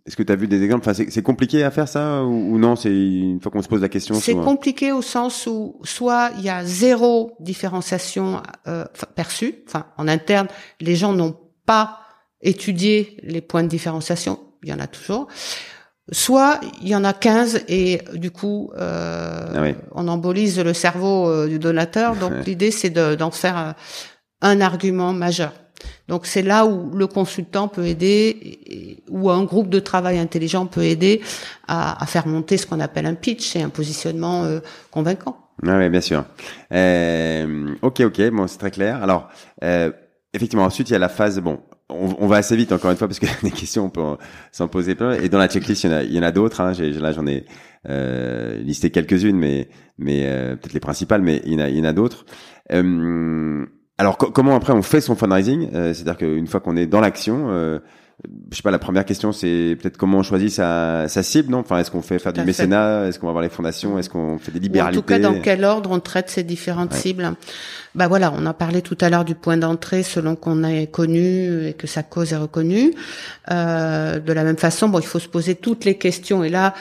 est-ce 0.05 0.15
que 0.15 0.21
tu 0.21 0.31
as 0.31 0.35
vu 0.35 0.47
des 0.47 0.61
exemples? 0.61 0.87
Enfin, 0.87 1.03
C'est 1.09 1.23
compliqué 1.23 1.63
à 1.63 1.71
faire 1.71 1.87
ça 1.87 2.23
ou, 2.23 2.59
non? 2.59 2.75
C'est 2.75 2.93
une 2.93 3.41
fois 3.41 3.51
qu'on 3.51 3.63
se 3.63 3.67
pose 3.67 3.81
la 3.81 3.89
question. 3.89 4.13
C'est 4.15 4.35
compliqué 4.35 4.91
au 4.91 5.01
sens 5.01 5.47
où 5.47 5.79
soit 5.83 6.29
il 6.37 6.43
y 6.43 6.49
a 6.49 6.63
zéro 6.63 7.35
différenciation 7.39 8.41
euh, 8.67 8.85
perçue, 9.15 9.55
enfin 9.67 9.87
en 9.97 10.07
interne, 10.07 10.47
les 10.79 10.95
gens 10.95 11.13
n'ont 11.13 11.35
pas 11.65 11.99
étudié 12.41 13.17
les 13.23 13.41
points 13.41 13.63
de 13.63 13.67
différenciation. 13.67 14.39
Il 14.61 14.69
y 14.69 14.73
en 14.73 14.79
a 14.79 14.87
toujours. 14.87 15.27
Soit 16.11 16.59
il 16.83 16.87
y 16.87 16.95
en 16.95 17.03
a 17.03 17.13
15 17.13 17.63
et 17.67 18.01
du 18.13 18.29
coup 18.29 18.69
euh, 18.77 19.73
ah 19.75 19.81
on 19.95 20.07
embolise 20.07 20.59
le 20.59 20.73
cerveau 20.75 21.27
euh, 21.27 21.47
du 21.47 21.57
donateur. 21.57 22.15
Donc 22.15 22.45
l'idée 22.45 22.69
c'est 22.69 22.91
d'en 22.91 23.31
faire 23.31 23.73
un 24.41 24.61
argument 24.61 25.13
majeur. 25.13 25.51
Donc 26.07 26.25
c'est 26.25 26.41
là 26.41 26.65
où 26.65 26.91
le 26.95 27.07
consultant 27.07 27.67
peut 27.67 27.85
aider, 27.85 28.99
ou 29.09 29.29
un 29.29 29.43
groupe 29.43 29.69
de 29.69 29.79
travail 29.79 30.19
intelligent 30.19 30.65
peut 30.65 30.83
aider 30.83 31.21
à, 31.67 32.05
faire 32.05 32.27
monter 32.27 32.57
ce 32.57 32.67
qu'on 32.67 32.79
appelle 32.79 33.05
un 33.05 33.15
pitch 33.15 33.55
et 33.55 33.61
un 33.61 33.69
positionnement 33.69 34.43
euh, 34.43 34.59
convaincant. 34.91 35.37
Ah 35.65 35.77
oui, 35.77 35.89
bien 35.89 36.01
sûr. 36.01 36.25
Euh, 36.73 37.75
ok, 37.81 38.01
ok, 38.01 38.29
bon, 38.31 38.47
c'est 38.47 38.57
très 38.57 38.71
clair. 38.71 39.01
Alors, 39.01 39.29
euh, 39.63 39.91
effectivement, 40.33 40.65
ensuite 40.65 40.89
il 40.89 40.93
y 40.93 40.95
a 40.95 40.99
la 40.99 41.09
phase. 41.09 41.39
Bon, 41.39 41.59
on, 41.89 42.27
va 42.27 42.37
assez 42.37 42.55
vite 42.55 42.71
encore 42.71 42.91
une 42.91 42.97
fois 42.97 43.07
parce 43.07 43.19
que 43.19 43.27
les 43.43 43.51
questions 43.51 43.85
on 43.85 43.89
peut 43.89 44.17
s'en 44.51 44.67
poser 44.67 44.95
plein. 44.95 45.13
Et 45.13 45.29
dans 45.29 45.37
la 45.37 45.47
checklist, 45.47 45.83
il 45.83 46.13
y 46.13 46.19
en 46.19 46.23
a, 46.23 46.31
d'autres. 46.31 46.61
Hein. 46.61 46.73
Là, 46.99 47.11
j'en 47.11 47.27
ai 47.27 47.45
euh, 47.89 48.57
listé 48.57 48.89
quelques-unes, 48.89 49.37
mais 49.37 49.69
mais 49.97 50.25
euh, 50.25 50.55
peut-être 50.55 50.73
les 50.73 50.79
principales, 50.79 51.21
mais 51.21 51.41
il 51.45 51.53
y 51.53 51.55
en 51.55 51.59
a, 51.59 51.69
il 51.69 51.77
y 51.77 51.81
en 51.81 51.85
a 51.85 51.93
d'autres. 51.93 52.25
Euh, 52.71 53.65
alors 53.97 54.17
comment 54.17 54.55
après 54.55 54.73
on 54.73 54.81
fait 54.81 55.01
son 55.01 55.15
fundraising 55.15 55.69
euh, 55.73 55.93
C'est-à-dire 55.93 56.17
qu'une 56.17 56.47
fois 56.47 56.59
qu'on 56.59 56.75
est 56.75 56.85
dans 56.85 56.99
l'action, 56.99 57.47
euh, 57.49 57.79
je 58.51 58.57
sais 58.57 58.61
pas, 58.61 58.71
la 58.71 58.79
première 58.79 59.05
question 59.05 59.31
c'est 59.31 59.77
peut-être 59.81 59.95
comment 59.95 60.17
on 60.17 60.23
choisit 60.23 60.51
sa, 60.51 61.07
sa 61.07 61.23
cible, 61.23 61.51
non? 61.51 61.59
Enfin, 61.59 61.77
est-ce 61.77 61.91
qu'on 61.91 62.01
fait 62.01 62.19
faire 62.19 62.33
du 62.33 62.41
mécénat? 62.43 63.07
Est-ce 63.07 63.19
qu'on 63.19 63.27
va 63.27 63.31
voir 63.31 63.43
les 63.43 63.49
fondations? 63.49 63.97
Est-ce 63.97 64.09
qu'on 64.09 64.37
fait 64.37 64.51
des 64.51 64.59
libéralités 64.59 64.99
En 64.99 65.01
tout 65.01 65.07
cas, 65.07 65.19
dans 65.19 65.39
quel 65.39 65.63
ordre 65.63 65.91
on 65.91 65.99
traite 66.01 66.29
ces 66.29 66.43
différentes 66.43 66.93
cibles? 66.93 67.35
Bah 67.93 68.09
voilà, 68.09 68.33
on 68.35 68.45
a 68.45 68.53
parlé 68.53 68.81
tout 68.81 68.97
à 68.99 69.09
l'heure 69.09 69.23
du 69.23 69.35
point 69.35 69.55
d'entrée 69.55 70.03
selon 70.03 70.35
qu'on 70.35 70.65
est 70.65 70.87
connu 70.87 71.67
et 71.67 71.73
que 71.73 71.87
sa 71.87 72.03
cause 72.03 72.33
est 72.33 72.37
reconnue. 72.37 72.93
Euh, 73.49 74.19
de 74.19 74.33
la 74.33 74.43
même 74.43 74.57
façon, 74.57 74.89
bon, 74.89 74.99
il 74.99 75.05
faut 75.05 75.19
se 75.19 75.29
poser 75.29 75.55
toutes 75.55 75.85
les 75.85 75.97
questions. 75.97 76.43
Et 76.43 76.49
là, 76.49 76.73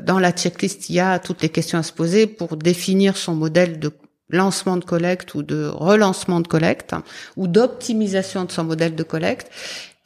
dans 0.00 0.20
la 0.20 0.30
checklist, 0.30 0.88
il 0.88 0.94
y 0.94 1.00
a 1.00 1.18
toutes 1.18 1.42
les 1.42 1.48
questions 1.48 1.78
à 1.80 1.82
se 1.82 1.92
poser 1.92 2.28
pour 2.28 2.56
définir 2.56 3.16
son 3.16 3.34
modèle 3.34 3.80
de 3.80 3.90
lancement 4.32 4.76
de 4.76 4.84
collecte 4.84 5.34
ou 5.34 5.42
de 5.42 5.66
relancement 5.66 6.40
de 6.40 6.48
collecte 6.48 6.94
ou 7.36 7.46
d'optimisation 7.46 8.44
de 8.44 8.52
son 8.52 8.64
modèle 8.64 8.94
de 8.94 9.02
collecte. 9.02 9.50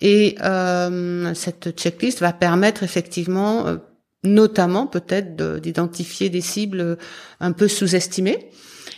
Et 0.01 0.37
euh, 0.43 1.33
cette 1.35 1.79
checklist 1.79 2.21
va 2.21 2.33
permettre 2.33 2.83
effectivement, 2.83 3.67
euh, 3.67 3.77
notamment 4.23 4.87
peut-être 4.87 5.37
d'identifier 5.61 6.29
des 6.31 6.41
cibles 6.41 6.99
un 7.41 7.53
peu 7.53 7.69
sous-estimées. 7.69 8.51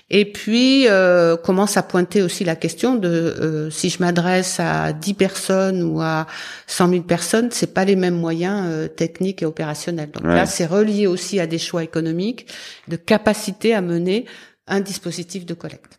Et 0.09 0.25
puis 0.25 0.87
euh, 0.87 1.37
commence 1.37 1.77
à 1.77 1.83
pointer 1.83 2.23
aussi 2.23 2.45
la 2.45 2.55
question 2.55 2.95
de 2.95 3.09
euh, 3.09 3.71
si 3.71 3.91
je 3.91 3.99
m'adresse 3.99 4.61
à 4.61 4.93
10 4.93 5.15
personnes 5.15 5.83
ou 5.83 6.01
à 6.01 6.29
100 6.69 6.91
000 6.91 7.03
personnes, 7.03 7.49
c'est 7.51 7.75
pas 7.75 7.85
les 7.85 7.97
mêmes 7.97 8.15
moyens 8.17 8.67
euh, 8.67 8.89
techniques 8.89 9.43
et 9.43 9.47
opérationnels. 9.47 10.11
Donc 10.13 10.23
là, 10.23 10.47
c'est 10.47 10.67
relié 10.67 11.09
aussi 11.09 11.41
à 11.41 11.47
des 11.49 11.59
choix 11.59 11.83
économiques, 11.83 12.47
de 12.87 12.95
capacité 12.95 13.75
à 13.75 13.81
mener 13.81 14.27
un 14.67 14.81
dispositif 14.81 15.47
de 15.47 15.55
collecte. 15.55 15.99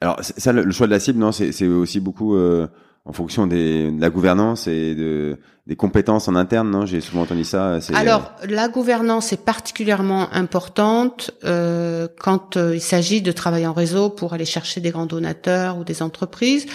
Alors 0.00 0.22
ça, 0.22 0.52
le, 0.52 0.70
choix 0.70 0.86
de 0.86 0.92
la 0.92 1.00
cible, 1.00 1.18
non, 1.18 1.32
c'est 1.32 1.66
aussi 1.66 2.00
beaucoup 2.00 2.36
euh, 2.36 2.68
en 3.04 3.12
fonction 3.12 3.46
de 3.46 3.92
la 3.98 4.10
gouvernance 4.10 4.66
et 4.66 4.94
de, 4.94 5.38
des 5.66 5.76
compétences 5.76 6.28
en 6.28 6.34
interne, 6.34 6.70
non? 6.70 6.84
J'ai 6.84 7.00
souvent 7.00 7.22
entendu 7.22 7.44
ça. 7.44 7.78
Alors 7.94 8.32
la 8.46 8.68
gouvernance 8.68 9.32
est 9.32 9.42
particulièrement 9.42 10.28
importante 10.32 11.30
euh, 11.44 12.06
quand 12.18 12.58
euh, 12.58 12.74
il 12.74 12.82
s'agit 12.82 13.22
de 13.22 13.32
travailler 13.32 13.66
en 13.66 13.72
réseau 13.72 14.10
pour 14.10 14.34
aller 14.34 14.44
chercher 14.44 14.82
des 14.82 14.90
grands 14.90 15.06
donateurs 15.06 15.78
ou 15.78 15.84
des 15.84 16.02
entreprises, 16.02 16.66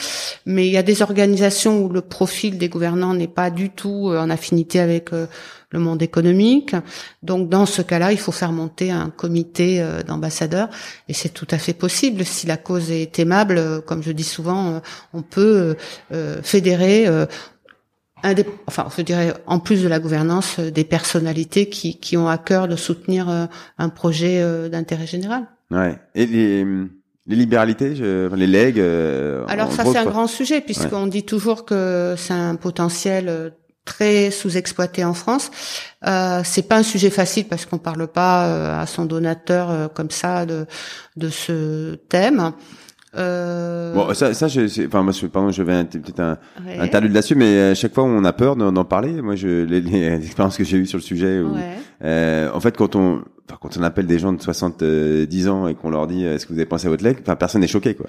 mais 0.47 0.65
il 0.65 0.71
y 0.71 0.78
a 0.78 0.84
des 0.84 1.04
organisations 1.04 1.84
où 1.84 1.89
le 1.89 2.02
profil 2.02 2.58
des 2.58 2.67
gouvernants 2.67 3.13
n'est 3.13 3.28
pas 3.28 3.52
du 3.52 3.69
tout 3.69 4.12
en 4.12 4.30
affinité 4.32 4.80
avec 4.80 5.12
le 5.71 5.80
monde 5.80 6.02
économique. 6.02 6.75
Donc 7.23 7.49
dans 7.49 7.65
ce 7.65 7.82
cas-là, 7.82 8.12
il 8.12 8.17
faut 8.17 8.32
faire 8.32 8.52
monter 8.52 8.91
un 8.91 9.10
comité 9.10 9.82
euh, 9.82 10.04
d'ambassadeurs 10.04 10.69
et 11.08 11.13
c'est 11.13 11.30
tout 11.30 11.47
à 11.52 11.58
fait 11.58 11.73
possible. 11.73 12.25
Si 12.25 12.47
la 12.47 12.58
cause 12.58 12.91
est 12.91 13.19
aimable, 13.19 13.58
euh, 13.58 13.82
comme 13.82 14.02
je 14.02 14.12
dis 14.12 14.23
souvent, 14.23 14.67
euh, 14.67 14.80
on 15.13 15.21
peut 15.21 15.75
fédérer 16.43 17.08
un 18.23 18.34
des, 18.34 18.45
enfin, 18.67 18.88
je 18.95 19.01
dirais, 19.01 19.34
en 19.45 19.60
plus 19.60 19.84
de 19.84 19.88
la 19.88 19.99
gouvernance, 19.99 20.60
des 20.60 20.84
personnalités 20.84 21.69
qui, 21.69 21.99
qui 21.99 22.17
ont 22.17 22.27
à 22.27 22.38
cœur 22.38 22.67
de 22.67 22.75
soutenir 22.75 23.29
un 23.77 23.89
projet 23.89 24.69
d'intérêt 24.69 25.08
général. 25.08 25.47
Ouais. 25.71 25.99
Et 26.15 26.25
les, 26.25 26.65
les 27.27 27.36
libéralités, 27.36 27.93
les 27.93 28.47
legs. 28.47 28.79
Alors 29.47 29.71
ça, 29.71 29.86
c'est 29.86 29.97
un 29.97 30.05
grand 30.05 30.27
sujet 30.27 30.62
puisqu'on 30.62 31.08
dit 31.08 31.23
toujours 31.23 31.65
que 31.65 32.15
c'est 32.17 32.34
un 32.34 32.55
potentiel 32.55 33.53
très 33.89 34.29
sous-exploité 34.29 35.03
en 35.03 35.15
France. 35.15 35.49
Euh, 36.08 36.41
c'est 36.45 36.67
pas 36.67 36.77
un 36.77 36.84
sujet 36.84 37.10
facile 37.10 37.45
parce 37.45 37.65
qu'on 37.65 37.79
parle 37.79 38.08
pas 38.08 38.45
euh, 38.45 38.82
à 38.82 38.86
son 38.86 39.05
donateur 39.05 39.71
euh, 39.71 39.88
comme 39.88 40.12
ça 40.12 40.45
de 40.45 40.67
de 41.17 41.29
ce 41.29 41.95
thème. 41.95 42.53
Euh... 43.15 43.93
Bon, 43.93 44.13
ça, 44.13 44.33
ça, 44.33 44.47
je, 44.47 44.85
enfin, 44.85 45.01
moi, 45.03 45.13
je, 45.13 45.25
pardon, 45.27 45.51
je 45.51 45.63
vais 45.63 45.83
peut-être 45.85 46.19
un, 46.19 46.37
un 46.67 46.87
talus 46.87 47.09
là-dessus, 47.09 47.35
mais 47.35 47.71
à 47.71 47.75
chaque 47.75 47.93
fois, 47.93 48.03
on 48.03 48.23
a 48.23 48.33
peur 48.33 48.55
d'en 48.55 48.85
parler. 48.85 49.21
Moi, 49.21 49.35
je, 49.35 49.63
les, 49.63 49.81
les 49.81 50.25
expériences 50.25 50.57
que 50.57 50.63
j'ai 50.63 50.77
eues 50.77 50.85
sur 50.85 50.97
le 50.97 51.03
sujet, 51.03 51.41
euh, 52.03 52.49
en 52.53 52.59
fait, 52.59 52.77
quand 52.77 52.95
on, 52.95 53.23
quand 53.57 53.77
on 53.77 53.83
appelle 53.83 54.05
des 54.05 54.19
gens 54.19 54.33
de 54.33 54.41
70 54.41 55.47
ans 55.47 55.67
et 55.67 55.75
qu'on 55.75 55.89
leur 55.89 56.07
dit 56.07 56.25
est-ce 56.25 56.45
que 56.45 56.53
vous 56.53 56.59
avez 56.59 56.65
pensé 56.65 56.87
à 56.87 56.89
votre 56.89 57.03
leg, 57.03 57.17
enfin 57.21 57.35
personne 57.35 57.61
n'est 57.61 57.67
choqué 57.67 57.95
quoi. 57.95 58.07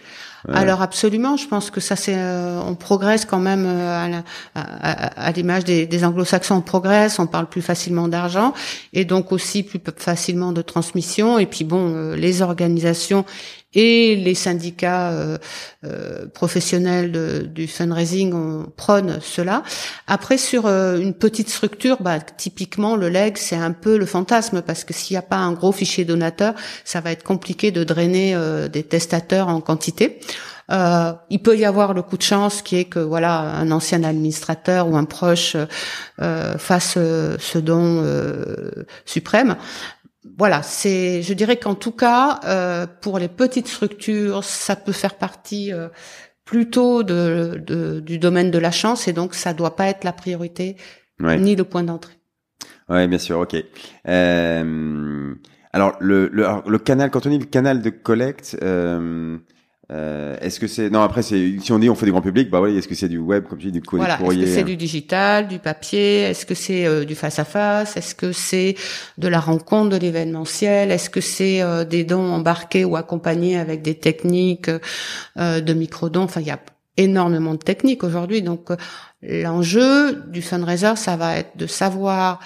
Alors 0.52 0.82
absolument, 0.82 1.36
je 1.36 1.46
pense 1.46 1.70
que 1.70 1.80
ça 1.80 1.96
c'est 1.96 2.16
euh, 2.16 2.60
on 2.60 2.74
progresse 2.74 3.24
quand 3.24 3.38
même 3.38 3.64
euh, 3.66 4.20
à, 4.54 5.32
l'image 5.32 5.64
des, 5.64 5.86
des 5.86 6.04
anglo-saxons, 6.04 6.56
on 6.56 6.60
progresse, 6.60 7.18
on 7.18 7.26
parle 7.26 7.46
plus 7.46 7.62
facilement 7.62 8.08
d'argent 8.08 8.52
et 8.92 9.04
donc 9.04 9.32
aussi 9.32 9.62
plus 9.62 9.80
facilement 9.96 10.52
de 10.52 10.62
transmission. 10.62 11.38
Et 11.38 11.46
puis 11.46 11.64
bon 11.64 11.92
euh, 11.94 12.16
les 12.16 12.42
organisations 12.42 13.24
et 13.74 14.16
les 14.16 14.34
syndicats 14.34 15.10
euh, 15.10 15.38
euh, 15.84 16.26
professionnels 16.26 17.12
de, 17.12 17.42
du 17.42 17.66
fundraising 17.66 18.32
on 18.34 18.70
prônent 18.76 19.18
cela. 19.22 19.62
Après, 20.06 20.38
sur 20.38 20.66
euh, 20.66 20.98
une 20.98 21.14
petite 21.14 21.48
structure, 21.48 21.98
bah, 22.00 22.20
typiquement 22.20 22.96
le 22.96 23.08
leg, 23.08 23.36
c'est 23.36 23.56
un 23.56 23.72
peu 23.72 23.96
le 23.96 24.06
fantasme 24.06 24.62
parce 24.62 24.84
que 24.84 24.92
s'il 24.92 25.14
n'y 25.14 25.18
a 25.18 25.22
pas 25.22 25.36
un 25.36 25.52
gros 25.52 25.72
fichier 25.72 26.04
donateur, 26.04 26.54
ça 26.84 27.00
va 27.00 27.12
être 27.12 27.22
compliqué 27.22 27.70
de 27.70 27.84
drainer 27.84 28.36
des 28.72 28.82
testateurs 28.82 29.48
en 29.48 29.60
quantité. 29.60 30.20
Euh, 30.70 31.12
il 31.30 31.42
peut 31.42 31.56
y 31.56 31.64
avoir 31.64 31.94
le 31.94 32.02
coup 32.02 32.16
de 32.16 32.22
chance 32.22 32.62
qui 32.62 32.76
est 32.76 32.84
que 32.84 33.00
voilà 33.00 33.40
un 33.40 33.70
ancien 33.72 34.04
administrateur 34.04 34.88
ou 34.88 34.96
un 34.96 35.04
proche 35.04 35.56
euh, 36.20 36.58
fasse 36.58 36.94
euh, 36.96 37.36
ce 37.38 37.58
don 37.58 38.02
euh, 38.04 38.86
suprême. 39.04 39.56
Voilà, 40.36 40.62
c'est, 40.62 41.22
je 41.22 41.32
dirais 41.32 41.56
qu'en 41.56 41.74
tout 41.74 41.92
cas, 41.92 42.40
euh, 42.44 42.86
pour 43.00 43.18
les 43.18 43.28
petites 43.28 43.68
structures, 43.68 44.44
ça 44.44 44.76
peut 44.76 44.92
faire 44.92 45.14
partie 45.14 45.72
plutôt 46.44 47.02
de, 47.02 47.62
de, 47.64 48.00
du 48.00 48.18
domaine 48.18 48.50
de 48.50 48.58
la 48.58 48.70
chance 48.70 49.08
et 49.08 49.12
donc 49.12 49.34
ça 49.34 49.54
doit 49.54 49.76
pas 49.76 49.86
être 49.86 50.04
la 50.04 50.12
priorité 50.12 50.76
ni 51.20 51.56
le 51.56 51.64
point 51.64 51.82
d'entrée. 51.82 52.14
Ouais, 52.88 53.06
bien 53.06 53.18
sûr, 53.18 53.38
ok. 53.38 53.56
Euh, 54.08 55.34
alors 55.72 55.96
le, 56.00 56.28
le, 56.32 56.46
le, 56.66 56.78
canal, 56.78 57.10
quand 57.10 57.24
on 57.24 57.30
dit 57.30 57.38
le 57.38 57.44
canal 57.44 57.82
de 57.82 57.90
collecte, 57.90 58.58
euh, 58.62 59.38
euh, 59.92 60.36
est-ce 60.40 60.60
que 60.60 60.68
c'est 60.68 60.88
non 60.88 61.00
après 61.00 61.22
c'est 61.22 61.56
si 61.60 61.72
on 61.72 61.78
dit 61.80 61.90
on 61.90 61.96
fait 61.96 62.06
du 62.06 62.12
grand 62.12 62.20
public 62.20 62.48
bah 62.48 62.60
oui 62.60 62.78
est-ce 62.78 62.86
que 62.86 62.94
c'est 62.94 63.08
du 63.08 63.18
web 63.18 63.44
comme 63.48 63.58
tu 63.58 63.66
dis 63.66 63.72
du 63.72 63.82
courrier 63.82 64.06
voilà, 64.06 64.32
est-ce 64.32 64.44
que 64.44 64.54
c'est 64.54 64.62
du 64.62 64.76
digital 64.76 65.48
du 65.48 65.58
papier 65.58 66.20
est-ce 66.20 66.46
que 66.46 66.54
c'est 66.54 66.86
euh, 66.86 67.04
du 67.04 67.16
face 67.16 67.40
à 67.40 67.44
face 67.44 67.96
est-ce 67.96 68.14
que 68.14 68.30
c'est 68.30 68.76
de 69.18 69.26
la 69.26 69.40
rencontre 69.40 69.90
de 69.90 69.96
l'événementiel 69.96 70.92
est-ce 70.92 71.10
que 71.10 71.20
c'est 71.20 71.60
euh, 71.60 71.84
des 71.84 72.04
dons 72.04 72.30
embarqués 72.32 72.84
ou 72.84 72.94
accompagnés 72.94 73.58
avec 73.58 73.82
des 73.82 73.96
techniques 73.96 74.70
euh, 75.38 75.60
de 75.60 75.72
micro-dons? 75.74 76.22
Enfin 76.22 76.40
il 76.40 76.46
y 76.46 76.52
a 76.52 76.60
énormément 76.96 77.54
de 77.54 77.58
techniques 77.58 78.04
aujourd'hui 78.04 78.42
donc 78.42 78.68
l'enjeu 79.22 80.22
du 80.28 80.40
fundraiser 80.40 80.94
ça 80.94 81.16
va 81.16 81.36
être 81.36 81.56
de 81.56 81.66
savoir 81.66 82.38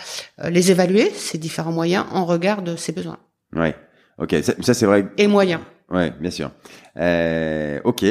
les 0.48 0.70
évaluer 0.70 1.10
ces 1.14 1.36
différents 1.36 1.72
moyens 1.72 2.06
en 2.10 2.24
regard 2.24 2.62
de 2.62 2.76
ses 2.76 2.92
besoins. 2.92 3.18
Ouais. 3.54 3.74
Ok 4.16 4.34
ça, 4.42 4.54
ça 4.60 4.72
c'est 4.72 4.86
vrai 4.86 5.06
et 5.18 5.26
moyens 5.26 5.60
Ouais, 5.90 6.12
bien 6.18 6.30
sûr. 6.30 6.50
Euh, 6.96 7.80
ok. 7.84 8.04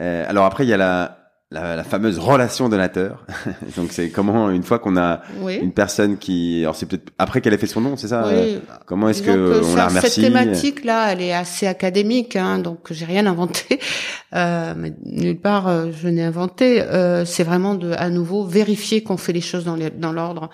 Euh, 0.00 0.24
alors 0.28 0.44
après, 0.44 0.64
il 0.64 0.68
y 0.68 0.72
a 0.72 0.76
la, 0.76 1.17
la, 1.50 1.76
la 1.76 1.84
fameuse 1.84 2.18
relation 2.18 2.68
donateur. 2.68 3.24
Donc 3.76 3.92
c'est 3.92 4.10
comment 4.10 4.50
une 4.50 4.62
fois 4.62 4.78
qu'on 4.78 4.96
a 4.96 5.22
une 5.48 5.72
personne 5.72 6.18
qui, 6.18 6.60
alors 6.62 6.76
c'est 6.76 6.86
peut-être 6.86 7.10
après 7.16 7.40
qu'elle 7.40 7.54
ait 7.54 7.58
fait 7.58 7.66
son 7.66 7.80
nom, 7.80 7.96
c'est 7.96 8.08
ça 8.08 8.28
oui. 8.28 8.60
Comment 8.86 9.08
est-ce 9.08 9.22
que, 9.22 9.62
on 9.64 9.74
la 9.74 9.88
remercie 9.88 10.10
Cette 10.10 10.24
thématique 10.24 10.84
là, 10.84 11.12
elle 11.12 11.22
est 11.22 11.32
assez 11.32 11.66
académique, 11.66 12.36
hein, 12.36 12.58
donc 12.58 12.88
j'ai 12.90 13.04
rien 13.04 13.26
inventé. 13.26 13.78
Euh, 14.34 14.74
mais 14.76 14.92
nulle 15.06 15.40
part 15.40 15.68
euh, 15.68 15.86
je 15.90 16.06
n'ai 16.06 16.22
inventé. 16.22 16.82
Euh, 16.82 17.24
c'est 17.24 17.44
vraiment 17.44 17.74
de 17.74 17.92
à 17.92 18.10
nouveau 18.10 18.44
vérifier 18.44 19.02
qu'on 19.02 19.16
fait 19.16 19.32
les 19.32 19.40
choses 19.40 19.64
dans, 19.64 19.78
dans 19.78 20.12
l'ordre. 20.12 20.50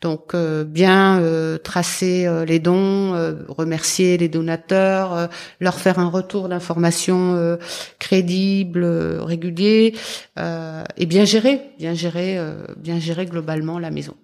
Donc 0.00 0.34
euh, 0.34 0.64
bien 0.64 1.20
euh, 1.20 1.58
tracer 1.58 2.26
euh, 2.26 2.46
les 2.46 2.58
dons, 2.58 3.10
remercier 3.48 4.16
les 4.16 4.28
donateurs, 4.28 5.28
leur 5.60 5.78
faire 5.78 5.98
un 5.98 6.08
retour 6.08 6.48
d'information 6.48 7.58
crédible, 7.98 8.84
régulier, 9.20 9.94
et 10.96 11.06
bien 11.06 11.24
gérer, 11.24 11.72
bien 11.78 11.94
gérer, 11.94 12.38
bien 12.76 12.98
gérer 12.98 13.26
globalement 13.26 13.78
la 13.78 13.90
maison. 13.90 14.16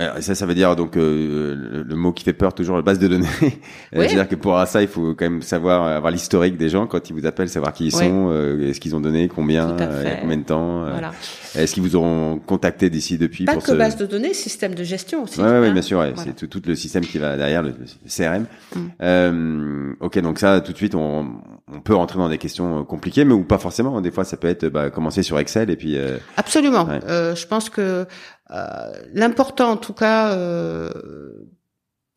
Alors, 0.00 0.16
ça, 0.18 0.34
ça 0.34 0.44
veut 0.44 0.56
dire 0.56 0.74
donc 0.74 0.96
euh, 0.96 1.84
le, 1.86 1.94
mot 1.94 2.12
qui 2.12 2.24
fait 2.24 2.32
peur 2.32 2.52
toujours 2.52 2.74
la 2.74 2.82
base 2.82 2.98
de 2.98 3.06
données. 3.06 3.28
C'est-à-dire 3.92 4.26
que 4.26 4.34
pour 4.34 4.58
ça, 4.66 4.82
il 4.82 4.88
faut 4.88 5.14
quand 5.14 5.24
même 5.24 5.40
savoir 5.40 5.86
avoir 5.86 6.10
l'historique 6.10 6.56
des 6.56 6.68
gens 6.68 6.88
quand 6.88 7.08
ils 7.08 7.12
vous 7.12 7.26
appellent, 7.26 7.48
savoir 7.48 7.72
qui 7.72 7.86
ils 7.86 7.92
sont, 7.92 8.28
euh, 8.28 8.68
est-ce 8.68 8.80
qu'ils 8.80 8.96
ont 8.96 9.00
donné, 9.00 9.28
combien, 9.28 9.70
euh, 9.78 10.16
combien 10.20 10.36
de 10.36 10.42
temps. 10.42 10.80
Voilà. 10.80 11.12
Est-ce 11.54 11.74
qu'ils 11.74 11.84
vous 11.84 11.94
auront 11.94 12.40
contacté 12.44 12.90
d'ici 12.90 13.18
depuis 13.18 13.44
Pas 13.44 13.54
que 13.54 13.70
base 13.70 13.96
de 13.96 14.06
données, 14.06 14.34
système 14.34 14.74
de 14.74 14.82
gestion 14.82 15.22
aussi. 15.22 15.40
Oui, 15.40 15.46
ouais, 15.46 15.70
bien 15.70 15.82
sûr. 15.82 16.00
Ouais. 16.00 16.12
C'est 16.16 16.34
tout, 16.34 16.48
tout, 16.48 16.62
le 16.66 16.74
système 16.74 17.04
qui 17.04 17.18
va 17.18 17.36
derrière 17.36 17.62
le, 17.62 17.72
CRM. 18.08 18.46
Mm. 18.74 19.92
ok, 20.00 20.18
donc 20.18 20.40
ça, 20.40 20.60
tout 20.60 20.72
de 20.72 20.76
suite, 20.76 20.96
on, 20.96 21.36
on, 21.72 21.80
peut 21.80 21.94
rentrer 21.94 22.18
dans 22.18 22.28
des 22.28 22.38
questions 22.38 22.84
compliquées, 22.84 23.24
mais 23.24 23.34
ou 23.34 23.44
pas 23.44 23.58
forcément. 23.58 24.00
Des 24.00 24.10
fois, 24.10 24.24
ça 24.24 24.36
peut 24.36 24.48
être 24.48 24.66
bah, 24.66 24.90
commencer 24.90 25.22
sur 25.22 25.38
Excel 25.38 25.70
et 25.70 25.76
puis. 25.76 25.96
Absolument. 26.36 26.88
je 27.06 27.46
pense 27.46 27.70
que 27.70 28.06
euh, 28.43 28.43
l'important, 28.50 29.70
en 29.70 29.76
tout 29.76 29.94
cas, 29.94 30.32
euh, 30.34 30.90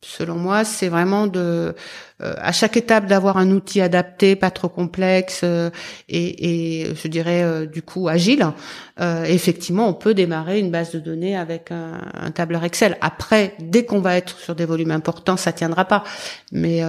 selon 0.02 0.36
moi, 0.36 0.64
c'est 0.64 0.88
vraiment 0.88 1.26
de 1.26 1.40
euh, 1.40 1.72
à 2.20 2.50
chaque 2.50 2.76
étape 2.76 3.06
d'avoir 3.06 3.36
un 3.36 3.50
outil 3.50 3.80
adapté, 3.80 4.34
pas 4.34 4.50
trop 4.50 4.68
complexe 4.68 5.42
euh, 5.44 5.70
et, 6.08 6.80
et, 6.82 6.94
je 6.94 7.08
dirais 7.08 7.44
euh, 7.44 7.66
du 7.66 7.82
coup 7.82 8.08
agile. 8.08 8.44
effectivement, 9.26 9.88
on 9.88 9.94
peut 9.94 10.14
démarrer 10.14 10.58
une 10.58 10.72
base 10.72 10.90
de 10.90 10.98
données 10.98 11.36
avec 11.36 11.70
un, 11.70 12.00
un 12.14 12.30
tableur 12.32 12.64
Excel. 12.64 12.96
Après, 13.00 13.54
dès 13.60 13.84
qu'on 13.84 14.00
va 14.00 14.16
être 14.16 14.38
sur 14.38 14.56
des 14.56 14.64
volumes 14.64 14.90
importants, 14.90 15.36
ça 15.36 15.52
tiendra 15.52 15.84
pas. 15.84 16.02
Mais 16.50 16.82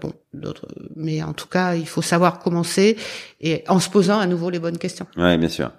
bon, 0.00 0.12
d'autres. 0.32 0.66
Mais 0.96 1.22
en 1.22 1.32
tout 1.32 1.46
cas, 1.46 1.76
il 1.76 1.86
faut 1.86 2.02
savoir 2.02 2.40
commencer 2.40 2.96
et 3.40 3.62
en 3.68 3.78
se 3.78 3.88
posant 3.88 4.18
à 4.18 4.26
nouveau 4.26 4.50
les 4.50 4.58
bonnes 4.58 4.78
questions. 4.78 5.06
Ouais, 5.16 5.38
bien 5.38 5.48
sûr. 5.48 5.70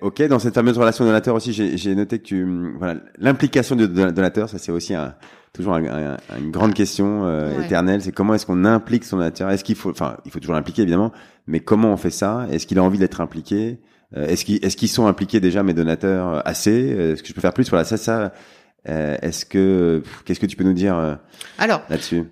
ok, 0.00 0.22
dans 0.28 0.38
cette 0.38 0.54
fameuse 0.54 0.78
relation 0.78 1.04
donateur 1.04 1.34
aussi, 1.34 1.52
j'ai 1.52 1.94
noté 1.96 2.20
que 2.20 2.24
tu 2.24 2.76
voilà 2.78 3.00
l'implication 3.18 3.74
du 3.74 3.88
donateur, 3.88 4.48
ça 4.48 4.58
c'est 4.58 4.70
aussi 4.70 4.94
un 4.94 5.14
toujours 5.52 5.74
une 5.74 6.50
grande 6.50 6.74
question 6.74 7.24
euh, 7.24 7.62
éternelle, 7.62 8.02
c'est 8.02 8.12
comment 8.12 8.34
est-ce 8.34 8.46
qu'on 8.46 8.64
implique 8.64 9.04
son 9.04 9.16
donateur 9.16 9.50
Est-ce 9.50 9.64
qu'il 9.64 9.74
faut, 9.74 9.90
enfin, 9.90 10.16
il 10.24 10.30
faut 10.30 10.38
toujours 10.38 10.54
l'impliquer 10.54 10.82
évidemment, 10.82 11.12
mais 11.46 11.60
comment 11.60 11.92
on 11.92 11.96
fait 11.96 12.10
ça? 12.10 12.46
Est-ce 12.50 12.66
qu'il 12.66 12.78
a 12.78 12.82
envie 12.82 12.98
d'être 12.98 13.20
impliqué? 13.20 13.80
Euh, 14.16 14.26
Est-ce 14.26 14.44
qu'ils, 14.44 14.88
sont 14.88 15.06
impliqués 15.06 15.40
déjà 15.40 15.62
mes 15.62 15.74
donateurs 15.74 16.34
euh, 16.34 16.40
assez? 16.44 16.90
Est-ce 16.90 17.22
que 17.22 17.28
je 17.28 17.34
peux 17.34 17.40
faire 17.40 17.54
plus? 17.54 17.68
Voilà, 17.68 17.84
ça, 17.84 17.96
ça. 17.96 18.32
est-ce 18.84 19.44
que, 19.44 20.02
qu'est-ce 20.24 20.40
que 20.40 20.46
tu 20.46 20.56
peux 20.56 20.64
nous 20.64 20.72
dire 20.72 21.18
Alors, 21.58 21.82
là-dessus? 21.88 22.24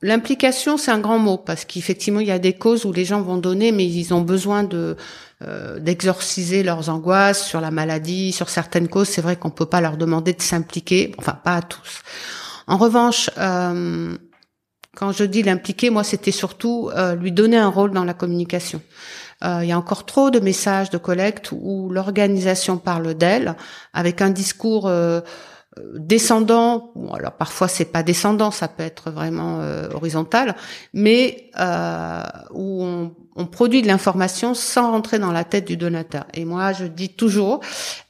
L'implication, 0.00 0.76
c'est 0.76 0.92
un 0.92 1.00
grand 1.00 1.18
mot 1.18 1.38
parce 1.38 1.64
qu'effectivement, 1.64 2.20
il 2.20 2.28
y 2.28 2.32
a 2.32 2.38
des 2.38 2.52
causes 2.52 2.84
où 2.84 2.92
les 2.92 3.04
gens 3.04 3.20
vont 3.20 3.36
donner, 3.36 3.72
mais 3.72 3.84
ils 3.84 4.14
ont 4.14 4.20
besoin 4.20 4.62
de 4.62 4.96
d'exorciser 5.40 6.64
leurs 6.64 6.88
angoisses 6.88 7.46
sur 7.46 7.60
la 7.60 7.70
maladie, 7.70 8.32
sur 8.32 8.48
certaines 8.48 8.88
causes. 8.88 9.08
C'est 9.08 9.22
vrai 9.22 9.36
qu'on 9.36 9.50
peut 9.50 9.66
pas 9.66 9.80
leur 9.80 9.96
demander 9.96 10.32
de 10.32 10.42
s'impliquer, 10.42 11.14
enfin 11.18 11.32
pas 11.32 11.56
à 11.56 11.62
tous. 11.62 12.02
En 12.68 12.76
revanche, 12.76 13.30
euh, 13.38 14.16
quand 14.94 15.12
je 15.12 15.24
dis 15.24 15.42
l'impliquer, 15.42 15.88
moi, 15.88 16.04
c'était 16.04 16.32
surtout 16.32 16.90
euh, 16.94 17.14
lui 17.14 17.32
donner 17.32 17.56
un 17.56 17.68
rôle 17.68 17.92
dans 17.92 18.04
la 18.04 18.12
communication. 18.12 18.82
Euh, 19.42 19.60
il 19.62 19.68
y 19.68 19.72
a 19.72 19.78
encore 19.78 20.04
trop 20.04 20.30
de 20.30 20.38
messages 20.38 20.90
de 20.90 20.98
collecte 20.98 21.50
où 21.52 21.88
l'organisation 21.88 22.76
parle 22.76 23.14
d'elle 23.14 23.56
avec 23.94 24.20
un 24.20 24.30
discours 24.30 24.90
descendant. 25.94 26.92
Bon, 26.94 27.12
alors 27.12 27.32
parfois 27.32 27.68
c'est 27.68 27.86
pas 27.86 28.02
descendant, 28.02 28.50
ça 28.50 28.68
peut 28.68 28.82
être 28.82 29.10
vraiment 29.10 29.60
horizontal, 29.94 30.56
mais 30.92 31.50
où 32.52 33.10
on 33.38 33.46
produit 33.46 33.82
de 33.82 33.86
l'information 33.86 34.52
sans 34.52 34.90
rentrer 34.90 35.20
dans 35.20 35.30
la 35.30 35.44
tête 35.44 35.64
du 35.64 35.76
donateur. 35.76 36.26
Et 36.34 36.44
moi, 36.44 36.72
je 36.72 36.84
dis 36.84 37.08
toujours, 37.08 37.60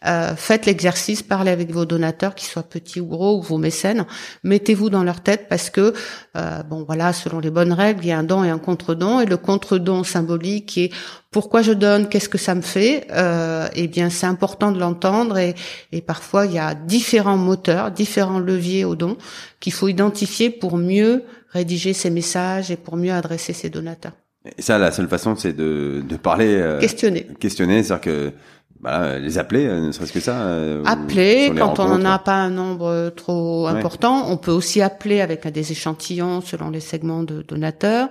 euh, 0.07 0.35
faites 0.35 0.65
l'exercice, 0.65 1.23
parlez 1.23 1.51
avec 1.51 1.71
vos 1.71 1.85
donateurs, 1.85 2.35
qu'ils 2.35 2.49
soient 2.49 2.63
petits 2.63 2.99
ou 2.99 3.07
gros, 3.07 3.39
ou 3.39 3.43
vos 3.43 3.59
mécènes, 3.59 4.07
mettez-vous 4.43 4.89
dans 4.89 5.05
leur 5.05 5.21
tête 5.21 5.47
parce 5.51 5.69
que, 5.69 5.93
euh, 6.37 6.63
bon 6.63 6.83
voilà, 6.85 7.13
selon 7.13 7.41
les 7.41 7.51
bonnes 7.51 7.75
règles, 7.75 8.05
il 8.05 8.09
y 8.09 8.13
a 8.13 8.19
un 8.19 8.23
don 8.23 8.43
et 8.43 8.49
un 8.49 8.59
contre-don, 8.59 9.21
et 9.21 9.27
le 9.27 9.37
contre-don 9.37 10.03
symbolique 10.03 10.79
est 10.79 10.93
pourquoi 11.31 11.63
je 11.63 11.73
donne, 11.73 12.09
qu'est-ce 12.09 12.29
que 12.29 12.39
ça 12.39 12.55
me 12.55 12.63
fait, 12.63 13.07
euh, 13.13 13.69
eh 13.75 13.87
bien 13.87 14.09
c'est 14.09 14.27
important 14.27 14.73
de 14.73 14.79
l'entendre 14.79 15.37
et, 15.37 15.55
et 15.93 16.01
parfois 16.01 16.47
il 16.47 16.53
y 16.53 16.59
a 16.59 16.75
différents 16.75 17.37
moteurs, 17.37 17.91
différents 17.91 18.39
leviers 18.39 18.85
au 18.85 18.95
don 18.95 19.17
qu'il 19.61 19.73
faut 19.73 19.89
identifier 19.89 20.49
pour 20.51 20.79
mieux 20.79 21.25
rédiger 21.51 21.93
ces 21.93 22.11
messages 22.11 22.71
et 22.71 22.77
pour 22.77 22.97
mieux 22.97 23.13
adresser 23.13 23.53
ses 23.53 23.71
donateurs. 23.71 24.13
Et 24.57 24.63
ça, 24.63 24.79
la 24.79 24.91
seule 24.91 25.09
façon, 25.09 25.37
c'est 25.37 25.53
de, 25.53 26.03
de 26.09 26.17
parler. 26.17 26.55
Euh, 26.55 26.81
questionner. 26.81 27.27
Questionner, 27.39 27.83
c'est-à-dire 27.83 28.01
que 28.01 28.33
bah, 28.81 29.19
les 29.19 29.39
appeler, 29.39 29.67
euh, 29.67 29.89
ne 29.89 29.93
serait-ce 29.93 30.13
que 30.13 30.21
ça. 30.21 30.43
Euh, 30.43 30.85
appeler 30.85 31.53
quand 31.57 31.79
on 31.81 31.99
n'en 31.99 32.05
a 32.05 32.19
pas 32.19 32.37
un 32.37 32.51
nombre 32.51 33.13
trop 33.17 33.67
important. 33.67 34.31
On 34.31 34.37
peut 34.37 34.53
aussi 34.53 34.81
appeler 34.81 35.21
avec 35.21 35.47
des 35.49 35.73
échantillons 35.73 36.41
selon 36.41 36.71
les 36.71 36.81
segments 36.81 37.25
de 37.25 37.43
donateurs. 37.43 38.09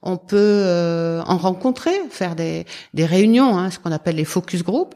On 0.00 0.16
peut 0.16 0.36
euh, 0.38 1.22
en 1.26 1.36
rencontrer, 1.36 1.90
faire 2.08 2.36
des, 2.36 2.66
des 2.94 3.04
réunions, 3.04 3.58
hein, 3.58 3.70
ce 3.70 3.80
qu'on 3.80 3.90
appelle 3.90 4.14
les 4.14 4.24
focus 4.24 4.62
group. 4.62 4.94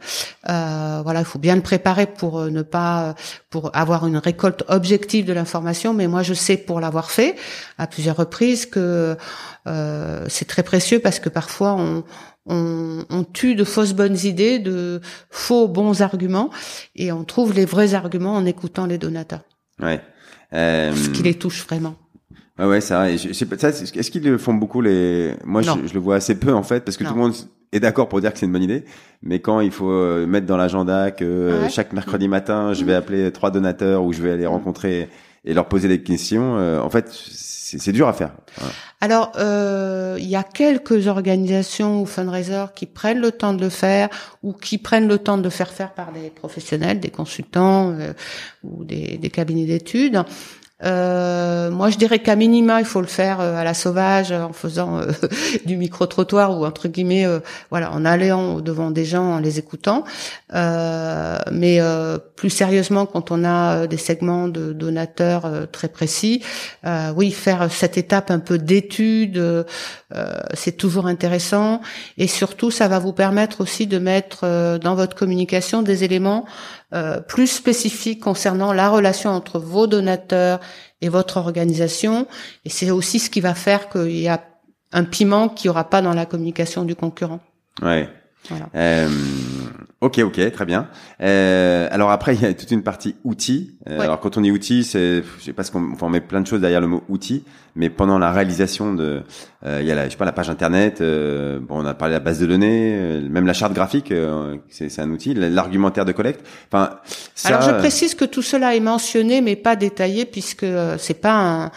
Euh, 0.49 1.01
voilà, 1.03 1.21
il 1.21 1.25
faut 1.25 1.41
bien 1.41 1.57
le 1.57 1.63
préparer 1.63 2.07
pour 2.07 2.39
euh, 2.39 2.51
ne 2.51 2.63
pas, 2.63 3.17
pour 3.51 3.75
avoir 3.75 4.07
une 4.07 4.17
récolte 4.17 4.63
objective 4.69 5.25
de 5.25 5.33
l'information. 5.33 5.93
Mais 5.93 6.07
moi, 6.07 6.23
je 6.23 6.35
sais 6.35 6.57
pour 6.57 6.79
l'avoir 6.79 7.11
fait 7.11 7.35
à 7.79 7.89
plusieurs 7.89 8.17
reprises 8.17 8.65
que 8.67 9.17
euh, 9.67 10.25
c'est 10.29 10.47
très 10.47 10.63
précieux 10.63 11.01
parce 11.01 11.19
que 11.19 11.29
parfois 11.29 11.75
on, 11.75 12.05
on, 12.47 13.05
on, 13.11 13.25
tue 13.25 13.57
de 13.57 13.65
fausses 13.65 13.95
bonnes 13.95 14.19
idées, 14.25 14.61
de 14.61 15.01
faux 15.31 15.67
bons 15.67 16.01
arguments, 16.01 16.51
et 16.95 17.11
on 17.11 17.25
trouve 17.25 17.55
les 17.55 17.65
vrais 17.65 17.95
arguments 17.95 18.37
en 18.37 18.47
écoutant 18.47 18.87
les 18.87 18.99
donateurs. 18.99 19.43
Ouais. 19.81 20.01
Euh... 20.53 20.95
Ce 20.95 21.09
qui 21.09 21.23
les 21.23 21.35
touche 21.35 21.65
vraiment. 21.67 21.97
Ah 22.59 22.69
ouais, 22.69 22.81
ça. 22.81 23.11
Est-ce 23.11 24.11
qu'ils 24.11 24.25
le 24.25 24.39
font 24.39 24.55
beaucoup 24.55 24.81
les 24.81 25.35
Moi, 25.45 25.63
je, 25.63 25.71
je, 25.87 25.95
le 25.95 26.01
vois 26.01 26.17
assez 26.17 26.39
peu 26.39 26.53
en 26.53 26.63
fait, 26.63 26.85
parce 26.85 26.97
que 26.97 27.05
tout 27.05 27.15
le 27.15 27.21
monde 27.21 27.35
est 27.73 27.81
d'accord 27.81 28.09
pour 28.09 28.21
dire 28.21 28.33
que 28.33 28.39
c'est 28.39 28.47
une 28.47 28.53
bonne 28.53 28.63
idée, 28.63 28.85
mais 29.23 29.41
quand 29.41 29.61
il 29.61 29.71
faut 29.71 29.91
euh, 29.91 30.27
mettre 30.27 30.47
dans 30.47 30.59
l'agenda 30.59 31.11
que 31.11 31.25
euh, 31.25 31.69
chaque 31.71 31.95
mercredi 31.95 32.29
matin, 32.29 32.75
je 32.75 32.85
vais 32.85 32.95
appeler 32.95 33.33
trois 33.33 33.51
donateurs 33.51 34.05
ou 34.05 34.13
je 34.13 34.21
vais 34.23 34.33
aller 34.33 34.47
rencontrer 34.47 35.09
et 35.45 35.55
leur 35.55 35.67
poser 35.69 35.89
des 35.89 36.03
questions. 36.03 36.57
en 36.81 36.91
fait, 36.91 37.09
c'est 37.79 37.93
dur 37.93 38.09
à 38.09 38.13
faire. 38.13 38.33
Alors, 39.01 39.33
euh, 39.37 40.17
il 40.19 40.29
y 40.29 40.37
a 40.37 40.43
quelques 40.43 41.07
organisations 41.07 42.03
ou 42.03 42.07
fundraisers 42.07 42.67
qui 42.75 42.87
prennent 42.87 43.21
le 43.21 43.33
temps 43.33 43.55
de 43.55 43.61
le 43.61 43.69
faire 43.69 44.09
ou 44.43 44.53
qui 44.53 44.79
prennent 44.79 45.09
le 45.09 45.19
temps 45.19 45.39
de 45.39 45.43
le 45.43 45.51
faire 45.51 45.71
faire 45.71 45.93
par 45.93 46.13
des 46.13 46.31
professionnels, 46.31 47.01
des 47.01 47.11
consultants 47.11 47.91
euh, 47.91 48.13
ou 48.63 48.85
des, 48.85 49.19
des 49.19 49.31
cabinets 49.31 49.67
d'études. 49.67 50.23
Euh, 50.85 51.71
moi, 51.71 51.91
je 51.91 51.97
dirais 51.97 52.19
qu'à 52.19 52.37
minima, 52.37 52.81
il 52.81 52.87
faut 52.87 53.01
le 53.01 53.07
faire 53.07 53.41
euh, 53.41 53.57
à 53.57 53.65
la 53.65 53.75
sauvage, 53.75 54.33
en 54.33 54.53
faisant 54.53 54.99
euh, 54.99 55.07
du 55.67 55.77
micro-trottoir 55.77 56.59
ou 56.59 56.65
entre 56.65 56.89
guillemets, 56.89 57.27
voilà, 57.71 57.93
en 57.93 58.05
allant 58.05 58.61
devant 58.61 58.91
des 58.91 59.05
gens, 59.05 59.35
en 59.35 59.39
les 59.39 59.59
écoutant. 59.59 60.05
mais 60.53 61.81
plus 62.37 62.51
sérieusement, 62.51 63.07
quand 63.07 63.31
on 63.31 63.45
a 63.45 63.87
des 63.87 63.97
segments 63.97 64.49
de 64.49 64.73
donateurs 64.73 65.49
très 65.71 65.89
précis, 65.89 66.43
oui, 67.17 67.31
faire 67.31 67.71
cette 67.71 67.97
étape 67.97 68.31
un 68.31 68.39
peu 68.39 68.59
d'étude, 68.59 69.67
c'est 70.55 70.77
toujours 70.77 71.07
intéressant. 71.07 71.81
Et 72.19 72.27
surtout, 72.27 72.71
ça 72.71 72.89
va 72.89 72.99
vous 72.99 73.13
permettre 73.13 73.61
aussi 73.61 73.87
de 73.87 73.99
mettre 73.99 74.79
dans 74.79 74.95
votre 74.95 75.17
communication 75.17 75.83
des 75.83 76.05
éléments 76.05 76.45
euh, 76.95 77.21
plus 77.21 77.47
spécifique 77.47 78.21
concernant 78.21 78.75
la 78.75 78.91
relation 78.91 79.31
entre 79.31 79.59
vos 79.59 79.87
donateurs 79.87 80.61
et 81.01 81.09
votre 81.09 81.39
organisation. 81.39 82.27
Et 82.67 82.69
c'est 82.69 82.91
aussi 82.91 83.19
ce 83.19 83.31
qui 83.31 83.41
va 83.41 83.55
faire 83.55 83.89
qu'il 83.89 84.19
y 84.19 84.29
a 84.29 84.43
un 84.93 85.05
piment 85.05 85.49
qu'il 85.49 85.69
n'y 85.69 85.71
aura 85.71 85.89
pas 85.89 86.03
dans 86.03 86.13
la 86.13 86.27
communication 86.27 86.85
du 86.85 86.95
concurrent. 86.95 87.41
Ouais. 87.81 88.11
Voilà. 88.49 88.69
Euh, 88.75 89.09
ok, 90.01 90.19
ok, 90.19 90.53
très 90.53 90.65
bien. 90.65 90.89
Euh, 91.21 91.89
alors 91.91 92.11
après, 92.11 92.35
il 92.37 92.43
y 92.43 92.47
a 92.47 92.55
toute 92.55 92.71
une 92.71 92.83
partie 92.83 93.15
outils. 93.25 93.77
Euh, 93.89 94.01
alors 94.01 94.21
quand 94.21 94.37
on 94.37 94.41
dit 94.41 94.51
outils, 94.51 94.85
c'est, 94.85 95.23
je 95.39 95.45
sais 95.45 95.53
pas 95.53 95.63
ce 95.65 95.71
qu'on, 95.71 95.93
enfin, 95.93 96.07
on 96.07 96.11
met 96.11 96.21
plein 96.21 96.41
de 96.41 96.47
choses 96.47 96.61
derrière 96.61 96.81
le 96.81 96.89
mot 96.89 97.03
outil, 97.09 97.45
mais 97.77 97.89
pendant 97.89 98.19
la 98.19 98.33
réalisation 98.33 98.95
de, 98.95 99.23
euh, 99.65 99.79
il 99.81 99.87
y 99.87 99.93
a 99.93 99.95
la, 99.95 100.07
je 100.07 100.11
sais 100.11 100.17
pas, 100.17 100.25
la 100.25 100.33
page 100.33 100.51
internet. 100.51 101.01
Euh, 101.01 101.61
bon, 101.61 101.83
on 101.83 101.87
a 101.87 101.95
parlé 101.95 102.15
de 102.15 102.19
la 102.19 102.25
base 102.25 102.41
de 102.41 102.47
données, 102.47 103.21
même 103.31 103.47
la 103.47 103.55
charte 103.55 103.73
graphique, 103.73 104.13
c'est, 104.69 104.89
c'est 104.89 105.03
un 105.03 105.11
outil. 105.11 105.35
L'argumentaire 105.35 106.05
de 106.05 106.13
collecte. 106.13 106.47
Enfin, 106.71 106.99
ça, 107.35 107.57
alors 107.57 107.63
je 107.63 107.75
précise 107.79 108.15
que 108.15 108.25
tout 108.25 108.43
cela 108.43 108.75
est 108.75 108.81
mentionné, 108.81 109.41
mais 109.41 109.57
pas 109.57 109.77
détaillé, 109.77 110.25
puisque 110.25 110.67
c'est 110.99 111.21
pas 111.21 111.35
un 111.35 111.71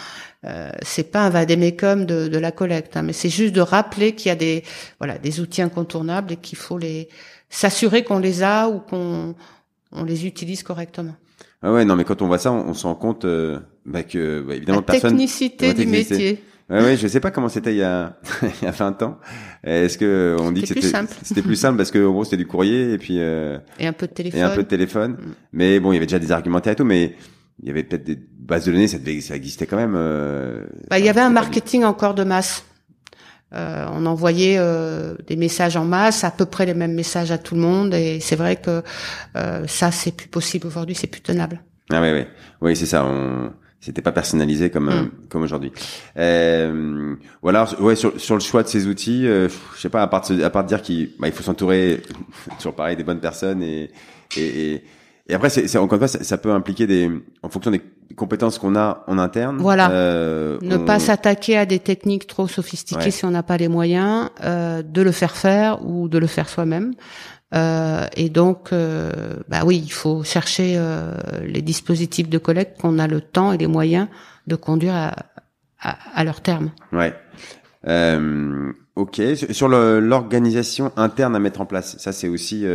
euh, 0.45 0.69
c'est 0.83 1.11
pas 1.11 1.25
un 1.25 1.29
vadémécum 1.29 2.05
de, 2.05 2.27
de 2.27 2.37
la 2.37 2.51
collecte, 2.51 2.97
hein, 2.97 3.01
mais 3.01 3.13
c'est 3.13 3.29
juste 3.29 3.55
de 3.55 3.61
rappeler 3.61 4.13
qu'il 4.13 4.29
y 4.29 4.31
a 4.31 4.35
des 4.35 4.63
voilà 4.99 5.17
des 5.17 5.39
outils 5.39 5.61
incontournables 5.61 6.33
et 6.33 6.37
qu'il 6.37 6.57
faut 6.57 6.77
les 6.77 7.09
s'assurer 7.49 8.03
qu'on 8.03 8.19
les 8.19 8.43
a 8.43 8.69
ou 8.69 8.79
qu'on 8.79 9.35
on 9.91 10.03
les 10.03 10.25
utilise 10.25 10.61
correctement. 10.63 11.15
Ah 11.61 11.71
ouais, 11.71 11.85
non, 11.85 11.95
mais 11.95 12.03
quand 12.03 12.21
on 12.21 12.27
voit 12.27 12.37
ça, 12.37 12.51
on, 12.51 12.73
se 12.73 12.85
rend 12.85 12.95
compte 12.95 13.25
euh, 13.25 13.59
bah, 13.85 14.03
que 14.03 14.41
bah, 14.41 14.55
évidemment 14.55 14.83
la 14.87 14.99
technicité 14.99 15.73
du 15.73 15.87
métier. 15.87 16.43
Ouais, 16.69 16.81
ouais, 16.81 16.97
je 16.97 17.07
sais 17.07 17.19
pas 17.19 17.29
comment 17.31 17.49
c'était 17.49 17.73
il 17.73 17.77
y 17.77 17.83
a 17.83 18.17
il 18.41 18.65
y 18.65 18.67
a 18.67 18.71
20 18.71 19.03
ans. 19.03 19.17
Est-ce 19.63 19.97
que 19.97 20.35
on 20.39 20.51
dit 20.51 20.61
que 20.61 20.67
c'était 20.67 20.91
c'était 21.23 21.41
plus 21.41 21.55
simple 21.55 21.77
parce 21.77 21.91
que 21.91 22.05
en 22.05 22.11
gros 22.11 22.23
c'était 22.23 22.37
du 22.37 22.47
courrier 22.47 22.93
et 22.93 22.97
puis 22.97 23.17
euh, 23.19 23.57
et 23.79 23.87
un 23.87 23.93
peu 23.93 24.07
de 24.07 24.13
téléphone. 24.13 24.39
Et 24.39 24.43
un 24.43 24.49
peu 24.49 24.63
de 24.63 24.67
téléphone. 24.67 25.11
Mm. 25.13 25.31
Mais 25.53 25.79
bon, 25.79 25.91
il 25.91 25.95
y 25.95 25.97
avait 25.97 26.07
déjà 26.07 26.19
des 26.19 26.31
argumentaires 26.31 26.73
et 26.73 26.75
tout, 26.75 26.83
mais 26.83 27.15
il 27.61 27.67
y 27.67 27.71
avait 27.71 27.83
peut-être 27.83 28.03
des 28.03 28.17
bases 28.37 28.65
de 28.65 28.71
données, 28.71 28.87
ça, 28.87 28.97
devait, 28.97 29.21
ça 29.21 29.35
existait 29.35 29.65
quand 29.65 29.77
même. 29.77 29.95
Euh, 29.95 30.65
bah, 30.89 30.99
il 30.99 31.05
y 31.05 31.09
avait 31.09 31.21
un 31.21 31.29
marketing 31.29 31.83
encore 31.83 32.13
de 32.13 32.23
masse. 32.23 32.65
Euh, 33.53 33.85
on 33.93 34.05
envoyait 34.05 34.57
euh, 34.57 35.15
des 35.27 35.35
messages 35.35 35.77
en 35.77 35.85
masse, 35.85 36.23
à 36.23 36.31
peu 36.31 36.45
près 36.45 36.65
les 36.65 36.73
mêmes 36.73 36.93
messages 36.93 37.31
à 37.31 37.37
tout 37.37 37.55
le 37.55 37.61
monde, 37.61 37.93
et 37.93 38.19
c'est 38.19 38.35
vrai 38.35 38.57
que 38.57 38.83
euh, 39.37 39.65
ça 39.67 39.91
c'est 39.91 40.11
plus 40.11 40.27
possible 40.27 40.67
aujourd'hui, 40.67 40.95
c'est 40.95 41.07
plus 41.07 41.21
tenable. 41.21 41.61
Ah 41.91 42.01
oui, 42.01 42.11
oui, 42.11 42.25
oui, 42.61 42.75
c'est 42.75 42.87
ça. 42.87 43.05
On... 43.05 43.51
C'était 43.79 44.01
pas 44.01 44.11
personnalisé 44.11 44.71
comme 44.71 44.89
mm. 44.89 45.11
comme 45.29 45.43
aujourd'hui. 45.43 45.71
Euh, 46.17 47.15
voilà, 47.43 47.67
ouais, 47.79 47.95
sur, 47.95 48.19
sur 48.19 48.33
le 48.33 48.41
choix 48.41 48.63
de 48.63 48.67
ces 48.67 48.87
outils, 48.87 49.27
euh, 49.27 49.47
je 49.75 49.81
sais 49.81 49.89
pas 49.89 50.01
à 50.01 50.07
part 50.07 50.27
de, 50.27 50.43
à 50.43 50.49
part 50.49 50.63
de 50.63 50.69
dire 50.69 50.81
qu'il 50.81 51.11
bah, 51.19 51.27
il 51.27 51.33
faut 51.33 51.43
s'entourer 51.43 52.01
toujours 52.57 52.73
pareil 52.73 52.97
des 52.97 53.03
bonnes 53.03 53.19
personnes 53.19 53.61
et 53.61 53.91
et, 54.37 54.73
et 54.73 54.83
et 55.27 55.33
après, 55.33 55.49
c'est 55.49 55.77
encore 55.79 55.99
une 55.99 56.07
fois, 56.07 56.19
ça, 56.23 56.37
peut 56.37 56.51
impliquer 56.51 56.85
des, 56.85 57.09
en 57.41 57.49
fonction 57.49 57.71
des 57.71 57.81
compétences 58.15 58.59
qu'on 58.59 58.75
a 58.75 59.03
en 59.07 59.17
interne. 59.17 59.57
Voilà. 59.57 59.89
Euh, 59.89 60.59
ne 60.61 60.77
pas 60.77 60.99
s'attaquer 60.99 61.57
à 61.57 61.65
des 61.65 61.79
techniques 61.79 62.27
trop 62.27 62.47
sophistiquées 62.47 63.09
si 63.09 63.25
on 63.25 63.31
n'a 63.31 63.41
pas 63.41 63.57
les 63.57 63.67
moyens 63.67 64.29
euh, 64.43 64.83
de 64.83 65.01
le 65.01 65.11
faire 65.11 65.35
faire 65.35 65.83
ou 65.83 66.07
de 66.09 66.19
le 66.19 66.27
faire 66.27 66.47
soi-même. 66.47 66.93
Euh, 67.55 68.05
et 68.15 68.29
donc, 68.29 68.71
euh, 68.71 69.11
bah 69.47 69.61
oui, 69.65 69.81
il 69.83 69.91
faut 69.91 70.23
chercher 70.23 70.75
euh, 70.77 71.15
les 71.43 71.63
dispositifs 71.63 72.29
de 72.29 72.37
collecte 72.37 72.79
qu'on 72.79 72.99
a 72.99 73.07
le 73.07 73.21
temps 73.21 73.51
et 73.51 73.57
les 73.57 73.67
moyens 73.67 74.07
de 74.45 74.55
conduire 74.55 74.93
à, 74.93 75.15
à, 75.79 75.97
à 76.13 76.23
leur 76.23 76.41
terme. 76.41 76.69
Ouais. 76.91 77.15
Euh, 77.87 78.71
ok. 78.95 79.21
Sur 79.49 79.69
l'organisation 79.69 80.91
interne 80.97 81.35
à 81.35 81.39
mettre 81.39 81.61
en 81.61 81.65
place, 81.65 81.97
ça 81.97 82.11
c'est 82.11 82.27
aussi 82.27 82.65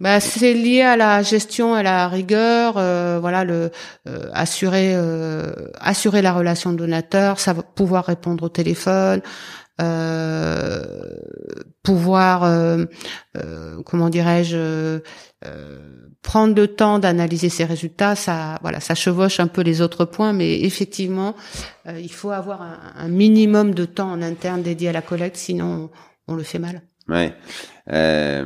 bah, 0.00 0.20
c'est 0.20 0.52
lié 0.52 0.82
à 0.82 0.96
la 0.96 1.22
gestion, 1.22 1.74
à 1.74 1.82
la 1.82 2.08
rigueur, 2.08 2.74
euh, 2.76 3.18
voilà, 3.20 3.44
le 3.44 3.70
euh, 4.06 4.28
assurer 4.32 4.92
euh, 4.94 5.52
assurer 5.80 6.20
la 6.20 6.34
relation 6.34 6.72
donateur, 6.72 7.36
pouvoir 7.74 8.04
répondre 8.04 8.44
au 8.44 8.48
téléphone, 8.50 9.22
pouvoir, 11.82 12.76
comment 13.84 14.08
dirais-je, 14.10 15.00
prendre 16.22 16.54
le 16.54 16.66
temps 16.66 16.98
d'analyser 16.98 17.48
ses 17.48 17.64
résultats. 17.64 18.16
Ça, 18.16 18.58
voilà, 18.62 18.80
ça 18.80 18.94
chevauche 18.94 19.38
un 19.38 19.48
peu 19.48 19.62
les 19.62 19.80
autres 19.80 20.04
points, 20.04 20.32
mais 20.32 20.60
effectivement, 20.60 21.34
il 21.86 22.12
faut 22.12 22.30
avoir 22.30 22.62
un, 22.62 22.78
un, 22.96 23.08
minimum 23.08 23.74
de 23.74 23.84
temps 23.84 24.10
en 24.10 24.22
interne 24.22 24.62
dédié 24.62 24.88
à 24.88 24.92
la 24.92 25.02
collecte, 25.02 25.36
sinon 25.36 25.90
on, 26.28 26.32
on 26.32 26.36
le 26.36 26.42
fait 26.42 26.58
mal. 26.58 26.82
Ouais. 27.08 27.34
Euh, 27.92 28.44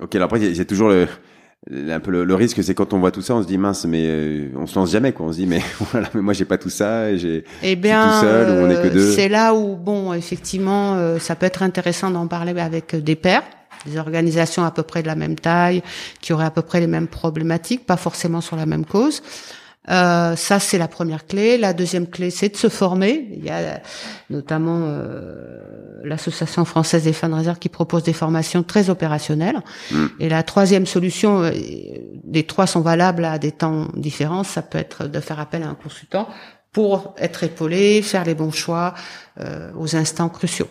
ok, 0.00 0.14
alors 0.14 0.26
après, 0.26 0.54
c'est 0.54 0.64
toujours 0.64 0.88
le, 0.88 1.06
un 1.70 2.00
peu 2.00 2.24
le, 2.24 2.34
risque, 2.34 2.62
c'est 2.62 2.74
quand 2.74 2.92
on 2.92 2.98
voit 2.98 3.12
tout 3.12 3.22
ça, 3.22 3.34
on 3.34 3.42
se 3.42 3.46
dit 3.46 3.58
mince, 3.58 3.84
mais 3.84 4.04
euh, 4.06 4.48
on 4.56 4.66
se 4.66 4.74
lance 4.74 4.90
jamais, 4.90 5.12
quoi. 5.12 5.26
On 5.26 5.32
se 5.32 5.36
dit 5.38 5.46
mais 5.46 5.62
voilà, 5.92 6.08
mais 6.14 6.20
moi 6.20 6.32
j'ai 6.32 6.44
pas 6.44 6.58
tout 6.58 6.70
ça, 6.70 7.14
j'ai 7.16 7.44
eh 7.62 7.76
bien, 7.76 8.08
tout 8.08 8.26
seul 8.26 8.50
ou 8.50 8.66
on 8.66 8.70
est 8.70 8.82
que 8.82 8.92
deux. 8.92 9.12
C'est 9.12 9.28
là 9.28 9.54
où 9.54 9.76
bon, 9.76 10.12
effectivement, 10.12 10.96
euh, 10.96 11.18
ça 11.18 11.36
peut 11.36 11.46
être 11.46 11.62
intéressant 11.62 12.10
d'en 12.10 12.26
parler 12.26 12.58
avec 12.60 12.96
des 12.96 13.14
pairs, 13.14 13.44
des 13.86 13.96
organisations 13.98 14.64
à 14.64 14.72
peu 14.72 14.82
près 14.82 15.02
de 15.02 15.06
la 15.06 15.14
même 15.14 15.36
taille, 15.36 15.82
qui 16.20 16.32
auraient 16.32 16.46
à 16.46 16.50
peu 16.50 16.62
près 16.62 16.80
les 16.80 16.88
mêmes 16.88 17.08
problématiques, 17.08 17.86
pas 17.86 17.96
forcément 17.96 18.40
sur 18.40 18.56
la 18.56 18.66
même 18.66 18.84
cause. 18.84 19.22
Euh, 19.90 20.36
ça, 20.36 20.60
c'est 20.60 20.78
la 20.78 20.88
première 20.88 21.26
clé. 21.26 21.58
La 21.58 21.72
deuxième 21.72 22.06
clé, 22.06 22.30
c'est 22.30 22.50
de 22.50 22.56
se 22.56 22.68
former. 22.68 23.28
Il 23.32 23.44
y 23.44 23.50
a 23.50 23.80
notamment 24.30 24.80
euh, 24.82 26.00
l'association 26.04 26.64
française 26.64 27.04
des 27.04 27.12
fundraisers 27.12 27.58
qui 27.58 27.68
propose 27.68 28.04
des 28.04 28.12
formations 28.12 28.62
très 28.62 28.90
opérationnelles. 28.90 29.60
Mm. 29.90 30.06
Et 30.20 30.28
la 30.28 30.42
troisième 30.42 30.86
solution, 30.86 31.42
euh, 31.42 31.50
les 32.30 32.44
trois 32.44 32.66
sont 32.66 32.80
valables 32.80 33.24
à 33.24 33.38
des 33.38 33.52
temps 33.52 33.88
différents. 33.94 34.44
Ça 34.44 34.62
peut 34.62 34.78
être 34.78 35.06
de 35.06 35.20
faire 35.20 35.40
appel 35.40 35.62
à 35.62 35.68
un 35.68 35.74
consultant 35.74 36.28
pour 36.72 37.14
être 37.18 37.44
épaulé, 37.44 38.02
faire 38.02 38.24
les 38.24 38.34
bons 38.34 38.50
choix 38.50 38.94
euh, 39.40 39.70
aux 39.76 39.94
instants 39.96 40.28
cruciaux. 40.28 40.68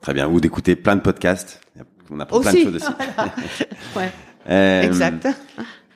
Très 0.00 0.14
bien. 0.14 0.28
Ou 0.28 0.40
d'écouter 0.40 0.74
plein 0.76 0.96
de 0.96 1.00
podcasts. 1.00 1.60
On 2.10 2.20
apprend 2.20 2.40
plein 2.40 2.52
de 2.52 2.58
choses 2.58 2.76
aussi. 2.76 2.86
ouais. 3.96 4.10
Euh, 4.48 4.82
exact. 4.82 5.28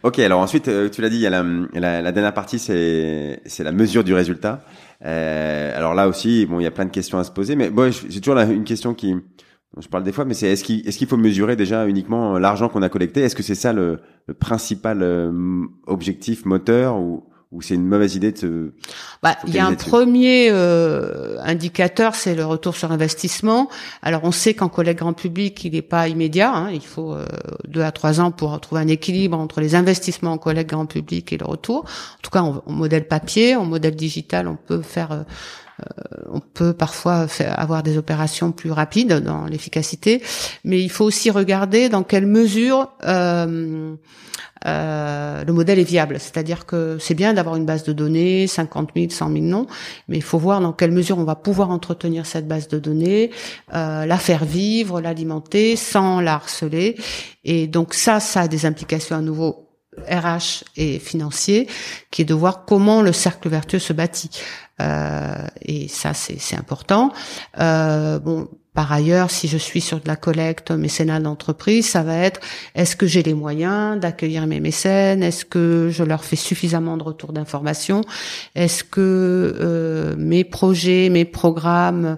Ok, 0.02 0.18
alors 0.18 0.40
ensuite, 0.40 0.66
euh, 0.66 0.88
tu 0.88 1.00
l'as 1.00 1.08
dit, 1.08 1.16
il 1.16 1.22
y 1.22 1.26
a 1.26 1.30
la, 1.30 1.44
la, 1.74 2.02
la 2.02 2.12
dernière 2.12 2.34
partie, 2.34 2.58
c'est 2.58 3.40
la 3.60 3.72
mesure 3.72 4.02
du 4.02 4.14
résultat. 4.14 4.64
Euh, 5.04 5.76
alors 5.76 5.94
là 5.94 6.08
aussi, 6.08 6.44
bon, 6.46 6.58
il 6.58 6.64
y 6.64 6.66
a 6.66 6.72
plein 6.72 6.86
de 6.86 6.90
questions 6.90 7.18
à 7.18 7.24
se 7.24 7.30
poser, 7.30 7.54
mais 7.54 7.70
bon, 7.70 7.92
j'ai 7.92 8.20
toujours 8.20 8.38
une 8.40 8.64
question 8.64 8.94
qui, 8.94 9.14
je 9.78 9.88
parle 9.88 10.02
des 10.02 10.12
fois, 10.12 10.24
mais 10.24 10.34
c'est 10.34 10.48
est-ce 10.48 10.64
qu'il 10.64 10.86
est-ce 10.88 10.98
qu'il 10.98 11.06
faut 11.06 11.16
mesurer 11.16 11.54
déjà 11.54 11.86
uniquement 11.86 12.38
l'argent 12.38 12.68
qu'on 12.68 12.82
a 12.82 12.88
collecté? 12.88 13.20
Est-ce 13.22 13.36
que 13.36 13.44
c'est 13.44 13.54
ça 13.54 13.72
le, 13.72 14.00
le 14.26 14.34
principal 14.34 15.02
euh, 15.02 15.32
objectif 15.86 16.44
moteur 16.46 16.98
ou 16.98 17.24
ou 17.52 17.60
c'est 17.60 17.74
une 17.74 17.86
mauvaise 17.86 18.16
idée 18.16 18.32
de 18.32 18.38
se 18.38 18.70
bah, 19.22 19.36
il 19.46 19.54
y 19.54 19.58
a 19.58 19.66
un 19.66 19.74
premier 19.74 20.48
euh, 20.50 21.36
indicateur, 21.42 22.14
c'est 22.14 22.34
le 22.34 22.44
retour 22.44 22.74
sur 22.74 22.90
investissement. 22.90 23.68
Alors 24.02 24.24
on 24.24 24.32
sait 24.32 24.54
qu'en 24.54 24.68
collègue 24.68 24.98
grand 24.98 25.12
public, 25.12 25.64
il 25.64 25.72
n'est 25.72 25.82
pas 25.82 26.08
immédiat. 26.08 26.52
Hein, 26.52 26.70
il 26.72 26.84
faut 26.84 27.12
euh, 27.12 27.26
deux 27.68 27.82
à 27.82 27.92
trois 27.92 28.20
ans 28.20 28.30
pour 28.30 28.58
trouver 28.60 28.80
un 28.80 28.88
équilibre 28.88 29.38
entre 29.38 29.60
les 29.60 29.74
investissements 29.74 30.32
en 30.32 30.38
collègue 30.38 30.68
grand 30.68 30.86
public 30.86 31.32
et 31.32 31.38
le 31.38 31.44
retour. 31.44 31.84
En 31.84 32.22
tout 32.22 32.30
cas, 32.30 32.40
en, 32.40 32.62
modèle 32.66 33.06
papier, 33.06 33.54
en 33.54 33.66
modèle 33.66 33.94
digital, 33.94 34.48
on 34.48 34.56
peut 34.56 34.82
faire 34.82 35.12
euh, 35.12 35.22
on 36.30 36.40
peut 36.40 36.72
parfois 36.72 37.26
avoir 37.56 37.82
des 37.82 37.98
opérations 37.98 38.52
plus 38.52 38.70
rapides 38.70 39.12
dans 39.12 39.46
l'efficacité, 39.46 40.22
mais 40.64 40.80
il 40.80 40.90
faut 40.90 41.04
aussi 41.04 41.30
regarder 41.30 41.88
dans 41.88 42.02
quelle 42.02 42.26
mesure 42.26 42.90
euh, 43.04 43.94
euh, 44.66 45.44
le 45.44 45.52
modèle 45.52 45.78
est 45.78 45.84
viable. 45.84 46.18
C'est-à-dire 46.18 46.66
que 46.66 46.98
c'est 47.00 47.14
bien 47.14 47.34
d'avoir 47.34 47.56
une 47.56 47.66
base 47.66 47.84
de 47.84 47.92
données, 47.92 48.46
50 48.46 48.90
000, 48.94 49.10
100 49.10 49.32
000 49.32 49.44
noms, 49.44 49.66
mais 50.08 50.16
il 50.16 50.22
faut 50.22 50.38
voir 50.38 50.60
dans 50.60 50.72
quelle 50.72 50.92
mesure 50.92 51.18
on 51.18 51.24
va 51.24 51.34
pouvoir 51.34 51.70
entretenir 51.70 52.26
cette 52.26 52.46
base 52.46 52.68
de 52.68 52.78
données, 52.78 53.30
euh, 53.74 54.06
la 54.06 54.18
faire 54.18 54.44
vivre, 54.44 55.00
l'alimenter 55.00 55.76
sans 55.76 56.20
la 56.20 56.34
harceler. 56.34 56.96
Et 57.44 57.66
donc 57.66 57.94
ça, 57.94 58.20
ça 58.20 58.42
a 58.42 58.48
des 58.48 58.66
implications 58.66 59.16
à 59.16 59.20
nouveau 59.20 59.68
RH 60.08 60.64
et 60.76 60.98
financier, 60.98 61.68
qui 62.10 62.22
est 62.22 62.24
de 62.24 62.34
voir 62.34 62.64
comment 62.64 63.02
le 63.02 63.12
cercle 63.12 63.48
vertueux 63.48 63.78
se 63.78 63.92
bâtit. 63.92 64.30
Euh, 64.82 65.46
et 65.62 65.88
ça, 65.88 66.12
c'est 66.14 66.56
important. 66.56 67.12
Euh, 67.58 68.18
bon, 68.18 68.48
par 68.74 68.90
ailleurs, 68.90 69.30
si 69.30 69.48
je 69.48 69.58
suis 69.58 69.82
sur 69.82 70.00
de 70.00 70.08
la 70.08 70.16
collecte 70.16 70.70
mécénat 70.70 71.20
d'entreprise, 71.20 71.86
ça 71.86 72.02
va 72.02 72.16
être 72.16 72.40
est-ce 72.74 72.96
que 72.96 73.06
j'ai 73.06 73.22
les 73.22 73.34
moyens 73.34 74.00
d'accueillir 74.00 74.46
mes 74.46 74.60
mécènes? 74.60 75.22
Est-ce 75.22 75.44
que 75.44 75.88
je 75.90 76.02
leur 76.02 76.24
fais 76.24 76.36
suffisamment 76.36 76.96
de 76.96 77.02
retours 77.02 77.34
d'informations 77.34 78.00
Est-ce 78.54 78.82
que 78.82 79.54
euh, 79.60 80.14
mes 80.16 80.44
projets, 80.44 81.10
mes 81.10 81.26
programmes 81.26 82.16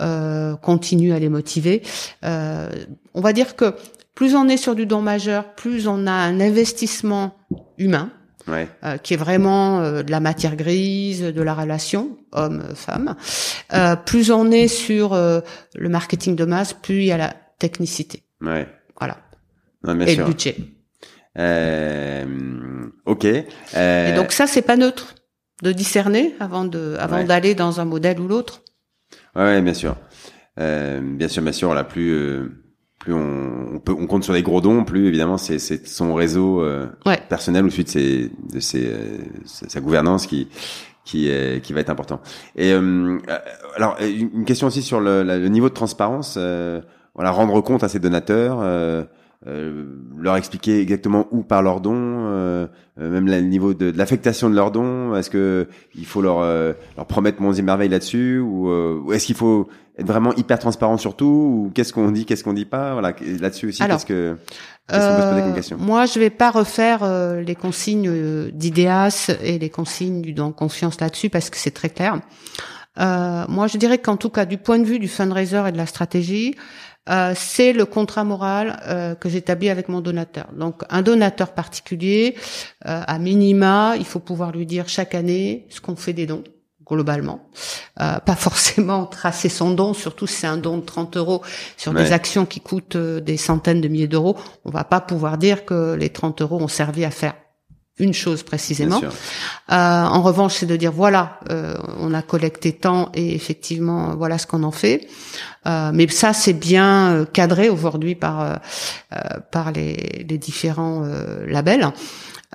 euh, 0.00 0.56
continuent 0.56 1.12
à 1.12 1.18
les 1.18 1.28
motiver? 1.28 1.82
Euh, 2.24 2.70
On 3.12 3.20
va 3.20 3.34
dire 3.34 3.54
que 3.54 3.74
plus 4.14 4.34
on 4.34 4.48
est 4.48 4.56
sur 4.56 4.74
du 4.74 4.86
don 4.86 5.02
majeur, 5.02 5.54
plus 5.54 5.86
on 5.86 6.06
a 6.06 6.12
un 6.12 6.40
investissement 6.40 7.34
humain. 7.76 8.10
Euh, 8.52 8.96
qui 8.98 9.14
est 9.14 9.16
vraiment 9.16 9.80
euh, 9.80 10.02
de 10.02 10.10
la 10.10 10.20
matière 10.20 10.56
grise, 10.56 11.22
de 11.22 11.42
la 11.42 11.54
relation 11.54 12.18
homme-femme. 12.32 13.16
Euh, 13.72 13.96
plus 13.96 14.30
on 14.30 14.50
est 14.50 14.68
sur 14.68 15.14
le 15.14 15.88
marketing 15.88 16.36
de 16.36 16.44
masse, 16.44 16.72
plus 16.72 16.96
il 16.96 17.04
y 17.04 17.12
a 17.12 17.16
la 17.16 17.34
technicité. 17.58 18.22
Ouais. 18.40 18.66
Voilà. 18.98 19.18
Et 20.06 20.16
le 20.16 20.24
budget. 20.24 20.56
ok. 23.06 23.24
Et 23.24 24.12
donc 24.14 24.32
ça, 24.32 24.46
c'est 24.46 24.62
pas 24.62 24.76
neutre 24.76 25.14
de 25.62 25.72
discerner 25.72 26.34
avant 26.40 26.64
de, 26.64 26.96
avant 26.98 27.24
d'aller 27.24 27.54
dans 27.54 27.80
un 27.80 27.84
modèle 27.84 28.20
ou 28.20 28.28
l'autre. 28.28 28.62
Ouais, 29.36 29.60
bien 29.60 29.74
sûr. 29.74 29.96
bien 30.56 31.28
sûr, 31.28 31.42
bien 31.42 31.52
sûr. 31.52 31.74
La 31.74 31.84
plus 31.84 32.50
plus 33.00 33.14
on, 33.14 33.74
on, 33.74 33.80
peut, 33.80 33.94
on 33.98 34.06
compte 34.06 34.22
sur 34.22 34.32
les 34.32 34.42
gros 34.42 34.60
dons, 34.60 34.84
plus 34.84 35.08
évidemment 35.08 35.38
c'est, 35.38 35.58
son 35.58 36.14
réseau 36.14 36.62
euh, 36.62 36.86
personnel 37.30 37.70
suite 37.70 37.86
de, 37.86 37.92
ses, 37.92 38.30
de 38.52 38.60
ses, 38.60 38.86
euh, 38.86 39.18
sa 39.44 39.80
gouvernance 39.80 40.26
qui 40.26 40.48
qui, 41.02 41.28
qui 41.62 41.72
va 41.72 41.80
être 41.80 41.90
important. 41.90 42.20
Et 42.54 42.72
euh, 42.72 43.18
alors 43.74 43.96
une 44.00 44.44
question 44.44 44.68
aussi 44.68 44.82
sur 44.82 45.00
le, 45.00 45.48
niveau 45.48 45.68
de 45.68 45.74
transparence, 45.74 46.38
voilà 47.14 47.30
rendre 47.30 47.60
compte 47.62 47.82
à 47.82 47.88
ces 47.88 47.98
donateurs. 47.98 48.62
Leur 49.46 50.36
expliquer 50.36 50.80
exactement 50.80 51.26
où 51.30 51.42
par 51.42 51.62
leurs 51.62 51.80
dons, 51.80 52.68
même 52.98 53.26
le 53.26 53.40
niveau 53.40 53.72
de, 53.72 53.90
de, 53.90 53.98
l'affectation 53.98 54.50
de 54.50 54.54
leurs 54.54 54.70
dons. 54.70 55.14
Est-ce 55.14 55.30
que 55.30 55.66
il 55.94 56.04
faut 56.04 56.20
leur 56.20 56.40
leur 56.40 57.06
promettre 57.06 57.40
mon 57.40 57.52
et 57.52 57.62
merveilles 57.62 57.88
là-dessus, 57.88 58.38
ou, 58.38 58.68
ou 58.68 59.12
est-ce 59.12 59.26
qu'il 59.26 59.36
faut 59.36 59.68
être 60.00 60.06
vraiment 60.06 60.34
hyper 60.34 60.58
transparent 60.58 60.96
sur 60.96 61.14
tout 61.14 61.26
ou 61.26 61.72
qu'est-ce 61.74 61.92
qu'on 61.92 62.10
dit, 62.10 62.24
qu'est-ce 62.24 62.42
qu'on 62.42 62.52
dit 62.52 62.64
pas? 62.64 62.92
Voilà, 62.92 63.14
là-dessus 63.40 63.68
aussi, 63.68 63.82
qu'est-ce 63.86 64.06
que 64.06 64.36
qu'est-ce 64.88 65.08
qu'on 65.08 65.16
peut 65.16 65.22
se 65.22 65.28
poser 65.28 65.42
comme 65.42 65.54
question? 65.54 65.78
Moi, 65.78 66.06
je 66.06 66.18
vais 66.18 66.30
pas 66.30 66.50
refaire 66.50 67.02
euh, 67.02 67.42
les 67.42 67.54
consignes 67.54 68.08
euh, 68.08 68.50
d'IDEAS 68.52 69.30
et 69.42 69.58
les 69.58 69.70
consignes 69.70 70.22
du 70.22 70.32
don 70.32 70.52
confiance 70.52 71.00
là-dessus 71.00 71.30
parce 71.30 71.50
que 71.50 71.56
c'est 71.56 71.70
très 71.70 71.90
clair. 71.90 72.20
Euh, 72.98 73.44
moi, 73.48 73.66
je 73.66 73.78
dirais 73.78 73.98
qu'en 73.98 74.16
tout 74.16 74.30
cas, 74.30 74.44
du 74.46 74.58
point 74.58 74.78
de 74.78 74.84
vue 74.84 74.98
du 74.98 75.08
fundraiser 75.08 75.62
et 75.68 75.72
de 75.72 75.76
la 75.76 75.86
stratégie, 75.86 76.56
euh, 77.10 77.32
c'est 77.36 77.72
le 77.72 77.84
contrat 77.84 78.24
moral 78.24 78.80
euh, 78.86 79.14
que 79.14 79.28
j'établis 79.28 79.68
avec 79.68 79.88
mon 79.88 80.00
donateur. 80.00 80.48
Donc, 80.56 80.82
un 80.90 81.02
donateur 81.02 81.52
particulier, 81.52 82.36
à 82.82 83.18
minima, 83.18 83.94
il 83.98 84.04
faut 84.04 84.20
pouvoir 84.20 84.52
lui 84.52 84.66
dire 84.66 84.88
chaque 84.88 85.14
année 85.14 85.66
ce 85.70 85.80
qu'on 85.80 85.96
fait 85.96 86.12
des 86.12 86.26
dons 86.26 86.44
globalement. 86.90 87.48
Euh, 88.00 88.18
pas 88.18 88.36
forcément 88.48 89.06
tracer 89.06 89.48
son 89.48 89.70
don, 89.70 89.94
surtout 89.94 90.26
si 90.26 90.34
c'est 90.34 90.46
un 90.46 90.56
don 90.56 90.78
de 90.78 90.84
30 90.84 91.16
euros 91.16 91.42
sur 91.76 91.94
des 91.94 92.12
actions 92.12 92.46
qui 92.46 92.60
coûtent 92.60 92.96
euh, 92.96 93.20
des 93.20 93.36
centaines 93.36 93.80
de 93.80 93.88
milliers 93.88 94.08
d'euros. 94.08 94.36
On 94.64 94.70
va 94.70 94.84
pas 94.84 95.00
pouvoir 95.00 95.38
dire 95.38 95.64
que 95.64 95.94
les 95.94 96.10
30 96.10 96.42
euros 96.42 96.60
ont 96.60 96.68
servi 96.68 97.04
à 97.04 97.10
faire 97.10 97.34
une 98.00 98.14
chose 98.14 98.42
précisément. 98.42 99.00
Euh, 99.02 99.74
en 99.74 100.22
revanche, 100.22 100.54
c'est 100.54 100.66
de 100.66 100.76
dire 100.76 100.92
voilà, 100.92 101.38
euh, 101.50 101.76
on 101.98 102.12
a 102.14 102.22
collecté 102.22 102.72
tant 102.72 103.10
et 103.14 103.34
effectivement 103.34 104.16
voilà 104.16 104.38
ce 104.38 104.46
qu'on 104.46 104.62
en 104.62 104.72
fait. 104.72 105.06
Euh, 105.66 105.90
mais 105.94 106.08
ça, 106.08 106.32
c'est 106.32 106.54
bien 106.54 107.26
cadré 107.32 107.68
aujourd'hui 107.68 108.14
par 108.14 108.60
par 109.50 109.72
les, 109.72 110.24
les 110.28 110.38
différents 110.38 111.04
labels. 111.46 111.92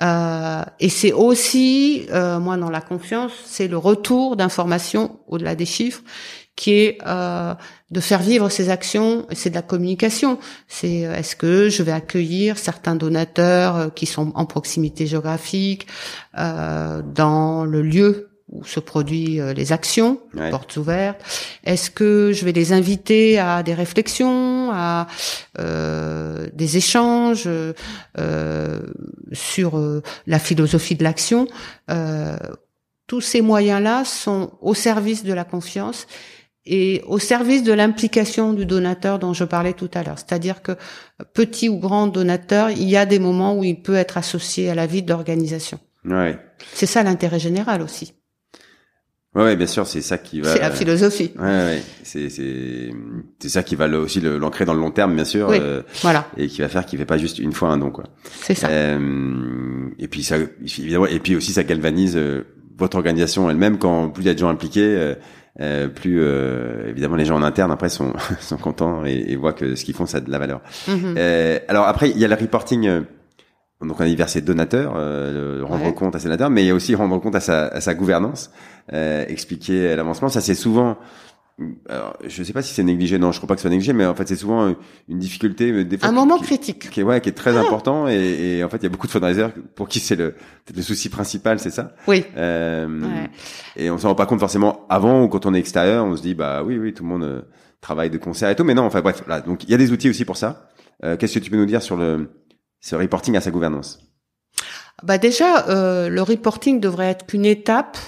Euh, 0.02 0.62
et 0.78 0.88
c'est 0.88 1.12
aussi, 1.12 2.06
euh, 2.12 2.38
moi 2.38 2.56
dans 2.56 2.70
la 2.70 2.80
confiance, 2.80 3.32
c'est 3.44 3.68
le 3.68 3.78
retour 3.78 4.36
d'informations 4.36 5.18
au-delà 5.26 5.54
des 5.54 5.64
chiffres, 5.64 6.02
qui 6.56 6.72
est 6.72 6.98
euh, 7.06 7.54
de 7.90 8.00
faire 8.00 8.22
vivre 8.22 8.48
ces 8.48 8.70
actions. 8.70 9.26
C'est 9.32 9.50
de 9.50 9.54
la 9.54 9.62
communication. 9.62 10.38
C'est 10.68 11.06
euh, 11.06 11.14
est-ce 11.14 11.36
que 11.36 11.68
je 11.68 11.82
vais 11.82 11.92
accueillir 11.92 12.58
certains 12.58 12.96
donateurs 12.96 13.76
euh, 13.76 13.88
qui 13.88 14.06
sont 14.06 14.32
en 14.34 14.46
proximité 14.46 15.06
géographique 15.06 15.86
dans 16.34 17.64
le 17.64 17.82
lieu 17.82 18.30
où 18.48 18.64
se 18.64 18.80
produisent 18.80 19.40
euh, 19.40 19.52
les 19.52 19.72
actions, 19.72 20.20
portes 20.50 20.76
ouvertes? 20.76 21.20
Est-ce 21.64 21.90
que 21.90 22.32
je 22.32 22.44
vais 22.44 22.52
les 22.52 22.72
inviter 22.72 23.38
à 23.38 23.62
des 23.62 23.74
réflexions, 23.74 24.70
à 24.72 25.06
euh, 25.58 26.46
des 26.52 26.76
échanges 26.76 27.48
euh, 27.48 28.80
sur 29.32 29.78
euh, 29.78 30.02
la 30.26 30.38
philosophie 30.38 30.94
de 30.94 31.04
l'action? 31.04 31.46
Tous 33.06 33.20
ces 33.20 33.40
moyens-là 33.40 34.04
sont 34.04 34.50
au 34.60 34.74
service 34.74 35.22
de 35.22 35.32
la 35.32 35.44
confiance 35.44 36.08
et 36.66 37.02
au 37.06 37.18
service 37.18 37.62
de 37.62 37.72
l'implication 37.72 38.52
du 38.52 38.66
donateur 38.66 39.18
dont 39.18 39.32
je 39.32 39.44
parlais 39.44 39.72
tout 39.72 39.90
à 39.94 40.02
l'heure. 40.02 40.18
C'est-à-dire 40.18 40.62
que 40.62 40.72
petit 41.32 41.68
ou 41.68 41.78
grand 41.78 42.08
donateur, 42.08 42.70
il 42.70 42.88
y 42.88 42.96
a 42.96 43.06
des 43.06 43.18
moments 43.18 43.56
où 43.56 43.64
il 43.64 43.80
peut 43.80 43.94
être 43.94 44.18
associé 44.18 44.68
à 44.70 44.74
la 44.74 44.86
vie 44.86 45.02
d'organisation. 45.02 45.78
Ouais. 46.04 46.38
C'est 46.72 46.86
ça 46.86 47.02
l'intérêt 47.02 47.38
général 47.38 47.82
aussi. 47.82 48.14
Ouais, 49.36 49.54
bien 49.54 49.66
sûr, 49.66 49.86
c'est 49.86 50.00
ça 50.00 50.16
qui 50.16 50.40
va. 50.40 50.50
C'est 50.50 50.60
la 50.60 50.70
philosophie. 50.70 51.30
Ouais, 51.38 51.44
ouais. 51.44 51.82
c'est 52.02 52.30
c'est 52.30 52.90
c'est 53.38 53.50
ça 53.50 53.62
qui 53.62 53.76
va 53.76 53.86
aussi 53.86 54.18
l'ancrer 54.20 54.64
dans 54.64 54.72
le 54.72 54.80
long 54.80 54.90
terme, 54.90 55.14
bien 55.14 55.26
sûr. 55.26 55.48
Oui, 55.50 55.58
euh, 55.60 55.82
voilà. 56.00 56.26
Et 56.38 56.48
qui 56.48 56.62
va 56.62 56.70
faire 56.70 56.86
qu'il 56.86 56.98
fait 56.98 57.04
pas 57.04 57.18
juste 57.18 57.38
une 57.38 57.52
fois 57.52 57.68
un 57.68 57.76
don, 57.76 57.90
quoi. 57.90 58.04
C'est 58.40 58.54
ça. 58.54 58.68
Euh, 58.68 59.90
et 59.98 60.08
puis 60.08 60.22
ça, 60.22 60.36
évidemment, 60.62 61.04
et 61.04 61.20
puis 61.20 61.36
aussi 61.36 61.52
ça 61.52 61.64
galvanise 61.64 62.16
euh, 62.16 62.46
votre 62.78 62.96
organisation 62.96 63.50
elle-même 63.50 63.76
quand 63.76 64.08
plus 64.08 64.22
il 64.22 64.26
y 64.26 64.30
a 64.30 64.34
de 64.34 64.38
gens 64.38 64.48
impliqués. 64.48 65.14
Euh, 65.58 65.88
plus 65.88 66.22
évidemment 66.86 67.16
les 67.16 67.24
gens 67.24 67.36
en 67.36 67.42
interne 67.42 67.70
après 67.70 67.88
sont 67.88 68.12
sont 68.40 68.58
contents 68.58 69.06
et, 69.06 69.24
et 69.28 69.36
voient 69.36 69.54
que 69.54 69.74
ce 69.74 69.86
qu'ils 69.86 69.94
font 69.94 70.04
ça 70.04 70.18
a 70.18 70.20
de 70.20 70.30
la 70.30 70.38
valeur. 70.38 70.60
Mm-hmm. 70.86 71.60
alors 71.68 71.86
après 71.86 72.10
il 72.10 72.18
y 72.18 72.24
a 72.26 72.28
le 72.28 72.34
reporting 72.34 73.06
donc 73.82 74.00
on 74.00 74.04
a 74.04 74.14
versé 74.14 74.40
donateur, 74.40 74.94
euh, 74.96 75.62
rendre 75.62 75.94
compte 75.94 76.16
à 76.16 76.18
ses 76.18 76.24
donateurs, 76.24 76.48
mais 76.48 76.64
il 76.64 76.66
y 76.66 76.70
a 76.70 76.74
aussi 76.74 76.94
rendre 76.94 77.18
compte 77.20 77.34
à 77.34 77.40
sa, 77.40 77.66
à 77.66 77.80
sa 77.82 77.94
gouvernance, 77.94 78.50
euh, 78.94 79.26
expliquer 79.28 79.94
l'avancement. 79.94 80.30
Ça 80.30 80.40
c'est 80.40 80.54
souvent, 80.54 80.96
alors, 81.88 82.18
je 82.26 82.42
sais 82.42 82.52
pas 82.52 82.60
si 82.60 82.74
c'est 82.74 82.82
négligé, 82.82 83.18
non, 83.18 83.32
je 83.32 83.38
crois 83.38 83.46
pas 83.46 83.54
que 83.54 83.60
ce 83.60 83.62
soit 83.62 83.70
négligé, 83.70 83.94
mais 83.94 84.04
en 84.04 84.14
fait 84.14 84.28
c'est 84.28 84.36
souvent 84.36 84.74
une 85.08 85.18
difficulté, 85.18 85.84
des 85.84 85.98
un 86.02 86.12
moment 86.12 86.38
critique, 86.38 86.90
qui 86.90 87.02
ouais, 87.02 87.22
qui 87.22 87.30
est 87.30 87.32
très 87.32 87.56
ah. 87.56 87.60
important, 87.60 88.08
et, 88.08 88.58
et, 88.58 88.64
en 88.64 88.68
fait 88.68 88.76
il 88.76 88.82
y 88.82 88.86
a 88.86 88.90
beaucoup 88.90 89.06
de 89.06 89.12
fundraisers 89.12 89.48
pour 89.74 89.88
qui 89.88 89.98
c'est 89.98 90.16
le 90.16 90.34
le 90.74 90.82
souci 90.82 91.08
principal, 91.08 91.58
c'est 91.58 91.70
ça. 91.70 91.94
Oui. 92.08 92.26
Euh, 92.36 93.00
ouais. 93.00 93.30
Et 93.76 93.90
on 93.90 93.96
s'en 93.96 94.08
rend 94.08 94.14
pas 94.14 94.26
compte 94.26 94.40
forcément 94.40 94.86
avant 94.90 95.22
ou 95.22 95.28
quand 95.28 95.46
on 95.46 95.54
est 95.54 95.58
extérieur, 95.58 96.04
on 96.04 96.14
se 96.14 96.22
dit 96.22 96.34
bah 96.34 96.62
oui 96.62 96.76
oui 96.78 96.92
tout 96.92 97.04
le 97.04 97.08
monde 97.08 97.24
euh, 97.24 97.42
travaille 97.80 98.10
de 98.10 98.18
concert 98.18 98.50
et 98.50 98.54
tout, 98.54 98.64
mais 98.64 98.74
non, 98.74 98.82
enfin 98.82 99.00
bref, 99.00 99.24
là 99.26 99.40
donc 99.40 99.64
il 99.64 99.70
y 99.70 99.74
a 99.74 99.78
des 99.78 99.92
outils 99.92 100.10
aussi 100.10 100.26
pour 100.26 100.36
ça. 100.36 100.68
Euh, 101.04 101.16
Qu'est-ce 101.16 101.38
que 101.38 101.44
tu 101.44 101.50
peux 101.50 101.56
nous 101.56 101.66
dire 101.66 101.82
sur 101.82 101.96
le 101.96 102.30
ce 102.80 102.96
reporting 102.96 103.34
à 103.34 103.40
sa 103.40 103.50
gouvernance? 103.50 104.00
Bah 105.02 105.16
déjà, 105.18 105.68
euh, 105.68 106.08
le 106.08 106.22
reporting 106.22 106.80
devrait 106.80 107.10
être 107.10 107.26
qu'une 107.26 107.44
étape 107.44 107.98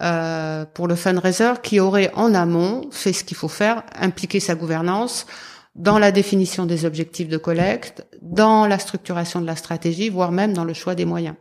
euh, 0.00 0.64
pour 0.72 0.88
le 0.88 0.94
fundraiser 0.94 1.52
qui 1.62 1.78
aurait 1.78 2.10
en 2.14 2.34
amont 2.34 2.88
fait 2.90 3.12
ce 3.12 3.24
qu'il 3.24 3.36
faut 3.36 3.48
faire, 3.48 3.82
impliquer 3.94 4.40
sa 4.40 4.54
gouvernance 4.54 5.26
dans 5.74 5.98
la 5.98 6.12
définition 6.12 6.66
des 6.66 6.84
objectifs 6.84 7.28
de 7.28 7.36
collecte, 7.36 8.06
dans 8.20 8.66
la 8.66 8.78
structuration 8.78 9.40
de 9.40 9.46
la 9.46 9.56
stratégie, 9.56 10.08
voire 10.08 10.32
même 10.32 10.52
dans 10.52 10.64
le 10.64 10.74
choix 10.74 10.94
des 10.94 11.04
moyens. 11.04 11.36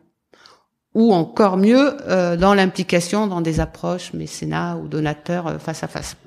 Ou 0.93 1.13
encore 1.13 1.55
mieux, 1.55 1.95
euh, 2.09 2.35
dans 2.35 2.53
l'implication 2.53 3.27
dans 3.27 3.39
des 3.39 3.61
approches 3.61 4.11
mécénat 4.13 4.77
ou 4.77 4.87
donateurs 4.87 5.47
euh, 5.47 5.57
face 5.57 5.83
à 5.83 5.87
face. 5.87 6.17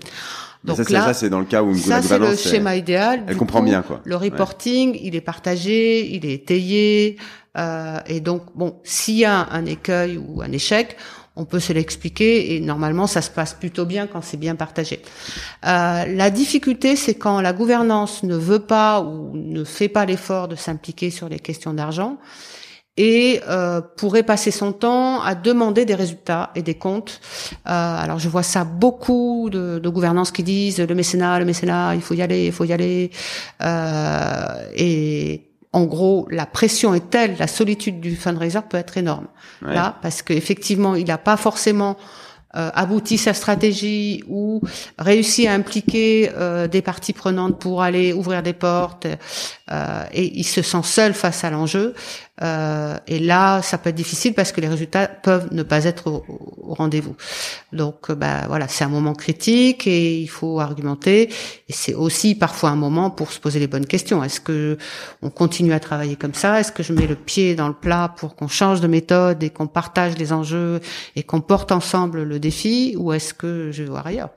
Donc 0.65 0.79
ça, 0.79 0.85
là, 0.91 1.13
c'est 1.13 1.29
dans 1.29 1.41
le 1.41 1.45
cas 1.45 1.63
où 1.63 1.73
une 1.73 1.77
ça 1.77 2.01
c'est 2.01 2.19
le 2.19 2.35
schéma 2.37 2.75
idéal. 2.75 3.25
Elle 3.29 3.37
comprend 3.37 3.63
bien 3.63 3.83
quoi. 3.83 4.01
Le 4.05 4.17
reporting, 4.17 4.99
il 5.03 5.15
est 5.15 5.21
partagé, 5.21 6.15
il 6.15 6.25
est 6.25 6.33
étayé, 6.33 7.19
euh, 7.59 7.99
et 8.07 8.21
donc 8.21 8.43
bon, 8.55 8.81
s'il 8.83 9.17
y 9.17 9.25
a 9.25 9.47
un 9.53 9.67
écueil 9.67 10.19
ou 10.19 10.43
un 10.43 10.51
échec, 10.53 10.97
on 11.37 11.45
peut 11.45 11.61
se 11.61 11.73
l'expliquer 11.73 12.55
et 12.55 12.61
normalement 12.61 13.07
ça 13.07 13.21
se 13.21 13.31
passe 13.31 13.55
plutôt 13.55 13.85
bien 13.85 14.07
quand 14.07 14.23
c'est 14.23 14.37
bien 14.37 14.55
partagé. 14.55 15.03
Euh, 15.67 16.05
la 16.07 16.31
difficulté, 16.31 16.97
c'est 16.97 17.15
quand 17.15 17.41
la 17.41 17.53
gouvernance 17.53 18.23
ne 18.23 18.37
veut 18.37 18.61
pas 18.61 19.01
ou 19.01 19.33
ne 19.35 19.65
fait 19.65 19.89
pas 19.89 20.05
l'effort 20.05 20.49
de 20.49 20.57
s'impliquer 20.57 21.11
sur 21.11 21.29
les 21.29 21.41
questions 21.41 21.75
d'argent 21.75 22.19
et 22.97 23.41
euh, 23.49 23.81
pourrait 23.97 24.23
passer 24.23 24.53
son 24.53 24.73
temps 24.73 25.21
à 25.21 25.35
demander 25.35 25.85
des 25.85 25.97
résultats 25.97 26.53
et 26.55 26.63
des 26.63 26.75
comptes. 26.75 27.21
Euh, 27.67 27.71
alors 27.71 28.21
je 28.21 28.29
vois 28.29 28.45
ça 28.45 28.63
beaucoup 28.63 29.49
de, 29.51 29.81
de 29.81 29.89
gouvernances 29.89 30.31
qui 30.31 30.45
disent 30.45 30.79
le 30.79 30.95
mécénat, 30.95 31.41
le 31.41 31.45
mécénat, 31.45 31.97
il 31.97 32.03
faut 32.03 32.15
y 32.15 32.23
aller, 32.23 32.47
il 32.47 32.53
faut 32.53 32.65
y 32.65 32.73
aller. 32.73 33.11
Et 34.77 35.54
en 35.75 35.85
gros, 35.85 36.29
la 36.31 36.47
pression 36.47 36.95
est 36.95 37.11
telle, 37.11 37.37
la 37.39 37.49
solitude 37.49 38.01
du 38.01 38.15
fundraiser 38.15 38.61
peut 38.69 38.77
être 38.77 38.97
énorme. 38.97 39.27
Là, 39.61 39.97
parce 40.03 40.23
qu'effectivement, 40.23 40.95
il 40.95 41.07
n'a 41.07 41.19
pas 41.19 41.37
forcément 41.37 41.97
euh, 42.57 42.71
abouti 42.73 43.19
sa 43.19 43.35
stratégie 43.35 44.23
ou 44.29 44.61
réussi 44.97 45.49
à 45.49 45.55
impliquer 45.55 46.31
euh, 46.37 46.69
des 46.69 46.83
parties 46.83 47.13
prenantes 47.13 47.59
pour 47.59 47.83
aller 47.83 48.13
ouvrir 48.13 48.45
des 48.45 48.53
portes 48.53 49.09
euh, 49.73 50.05
et 50.13 50.39
il 50.39 50.45
se 50.45 50.63
sent 50.63 50.85
seul 50.85 51.15
face 51.15 51.43
à 51.43 51.51
l'enjeu 51.51 51.95
euh, 52.43 52.97
et 53.07 53.21
là 53.21 53.63
ça 53.63 53.79
peut 53.79 53.91
être 53.91 53.97
difficile 53.97 54.35
parce 54.35 54.51
que 54.51 54.61
les 54.61 54.67
résultats 54.67 55.07
peuvent 55.07 55.49
ne 55.53 55.63
pas 55.63 55.85
être 55.85 56.09
au, 56.11 56.25
rendez-vous. 56.75 57.15
Donc 57.73 58.11
euh, 58.11 58.15
bah 58.15 58.47
voilà 58.49 58.67
c'est 58.67 58.85
un 58.85 58.89
moment 58.89 59.15
critique 59.15 59.87
et 59.87 60.19
il 60.21 60.27
faut 60.27 60.59
argumenter. 60.61 61.31
Et 61.69 61.73
c'est 61.73 61.95
aussi 61.95 62.35
parfois 62.35 62.71
un 62.71 62.77
moment 62.77 63.11
pour 63.11 63.31
se 63.31 63.39
poser 63.39 63.61
les 63.61 63.69
bonnes 63.69 63.87
questions. 63.87 64.25
Est-ce 64.25 64.41
que 64.41 64.79
on 65.23 65.31
continue 65.31 65.73
à 65.73 65.81
travailler 65.81 66.17
comme 66.17 66.35
ça? 66.35 66.59
Est-ce 66.61 66.73
que 66.73 66.83
je 66.83 66.93
mets 66.93 67.07
le 67.07 67.17
pied 67.17 67.55
dans 67.55 67.69
le 67.69 67.75
plat 67.75 68.13
pour 68.17 68.35
qu'on 68.35 68.49
change 68.49 68.81
de 68.81 68.89
méthode 68.89 69.43
et 69.43 69.51
qu'on 69.51 69.69
partage 69.69 70.19
les 70.19 70.33
enjeux 70.33 70.81
et 71.17 71.23
qu'on 71.23 71.41
porte 71.41 71.71
ensemble 71.73 72.25
le 72.25 72.39
défi? 72.41 72.97
Ou 72.99 73.13
est-ce 73.13 73.33
que 73.35 73.71
je 73.73 73.85
vais 73.85 73.91
voir 73.91 74.07
ailleurs? 74.07 74.31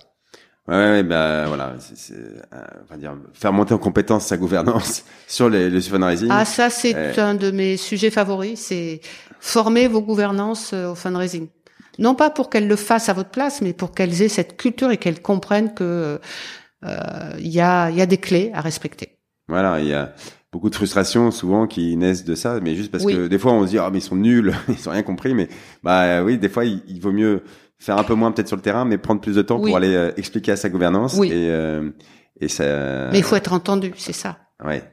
Ouais, 0.67 0.75
ouais 0.75 1.03
bah 1.03 1.45
voilà, 1.47 1.75
c'est, 1.79 2.13
euh, 2.13 2.97
dire 2.97 3.15
faire 3.33 3.53
monter 3.53 3.73
en 3.73 3.77
compétence 3.77 4.25
sa 4.25 4.35
gouvernance 4.35 5.05
sur 5.27 5.49
les, 5.49 5.69
le 5.69 5.79
fundraising. 5.79 6.27
Ah 6.29 6.43
ça 6.43 6.69
c'est 6.69 6.93
euh, 6.93 7.13
un 7.17 7.35
de 7.35 7.51
mes 7.51 7.77
sujets 7.77 8.11
favoris, 8.11 8.59
c'est 8.59 8.99
former 9.39 9.87
vos 9.87 10.01
gouvernances 10.01 10.71
euh, 10.73 10.91
au 10.91 10.95
fundraising. 10.95 11.47
Non 11.99 12.15
pas 12.15 12.29
pour 12.29 12.49
qu'elles 12.49 12.67
le 12.67 12.75
fassent 12.75 13.07
à 13.07 13.13
votre 13.13 13.29
place, 13.29 13.61
mais 13.61 13.71
pour 13.71 13.93
qu'elles 13.93 14.21
aient 14.21 14.27
cette 14.27 14.57
culture 14.57 14.91
et 14.91 14.97
qu'elles 14.97 15.21
comprennent 15.21 15.73
que 15.73 16.19
il 16.83 17.47
y 17.47 17.61
a 17.61 17.89
il 17.89 17.95
y 17.95 18.01
a 18.01 18.05
des 18.05 18.17
clés 18.17 18.51
à 18.53 18.59
respecter. 18.59 19.17
Voilà, 19.47 19.79
il 19.79 19.87
y 19.87 19.93
a 19.93 20.13
beaucoup 20.51 20.69
de 20.69 20.75
frustrations 20.75 21.31
souvent 21.31 21.65
qui 21.65 21.95
naissent 21.95 22.25
de 22.25 22.35
ça, 22.35 22.59
mais 22.61 22.75
juste 22.75 22.91
parce 22.91 23.05
que 23.05 23.27
des 23.27 23.39
fois 23.39 23.53
on 23.53 23.63
se 23.63 23.69
dit 23.69 23.77
ah 23.77 23.89
mais 23.89 23.99
ils 23.99 24.01
sont 24.01 24.17
nuls, 24.17 24.53
ils 24.67 24.89
ont 24.89 24.91
rien 24.91 25.03
compris, 25.03 25.33
mais 25.33 25.47
bah 25.81 26.21
oui 26.23 26.37
des 26.37 26.49
fois 26.49 26.65
il 26.65 26.99
vaut 26.99 27.13
mieux 27.13 27.41
faire 27.79 27.97
un 27.97 28.03
peu 28.03 28.13
moins 28.13 28.31
peut-être 28.31 28.47
sur 28.47 28.57
le 28.57 28.61
terrain, 28.61 28.85
mais 28.85 28.97
prendre 28.97 29.21
plus 29.21 29.35
de 29.35 29.41
temps 29.41 29.59
pour 29.59 29.75
aller 29.75 29.95
euh, 29.95 30.11
expliquer 30.17 30.53
à 30.53 30.55
sa 30.55 30.69
gouvernance. 30.69 31.15
Oui. 31.15 31.29
Et, 31.29 31.49
euh, 31.49 31.89
et 32.39 32.47
ça. 32.47 33.09
Mais 33.11 33.19
il 33.19 33.23
faut 33.23 33.35
être 33.35 33.53
entendu, 33.53 33.93
c'est 33.97 34.13
ça. 34.13 34.37
Ouais. 34.63 34.83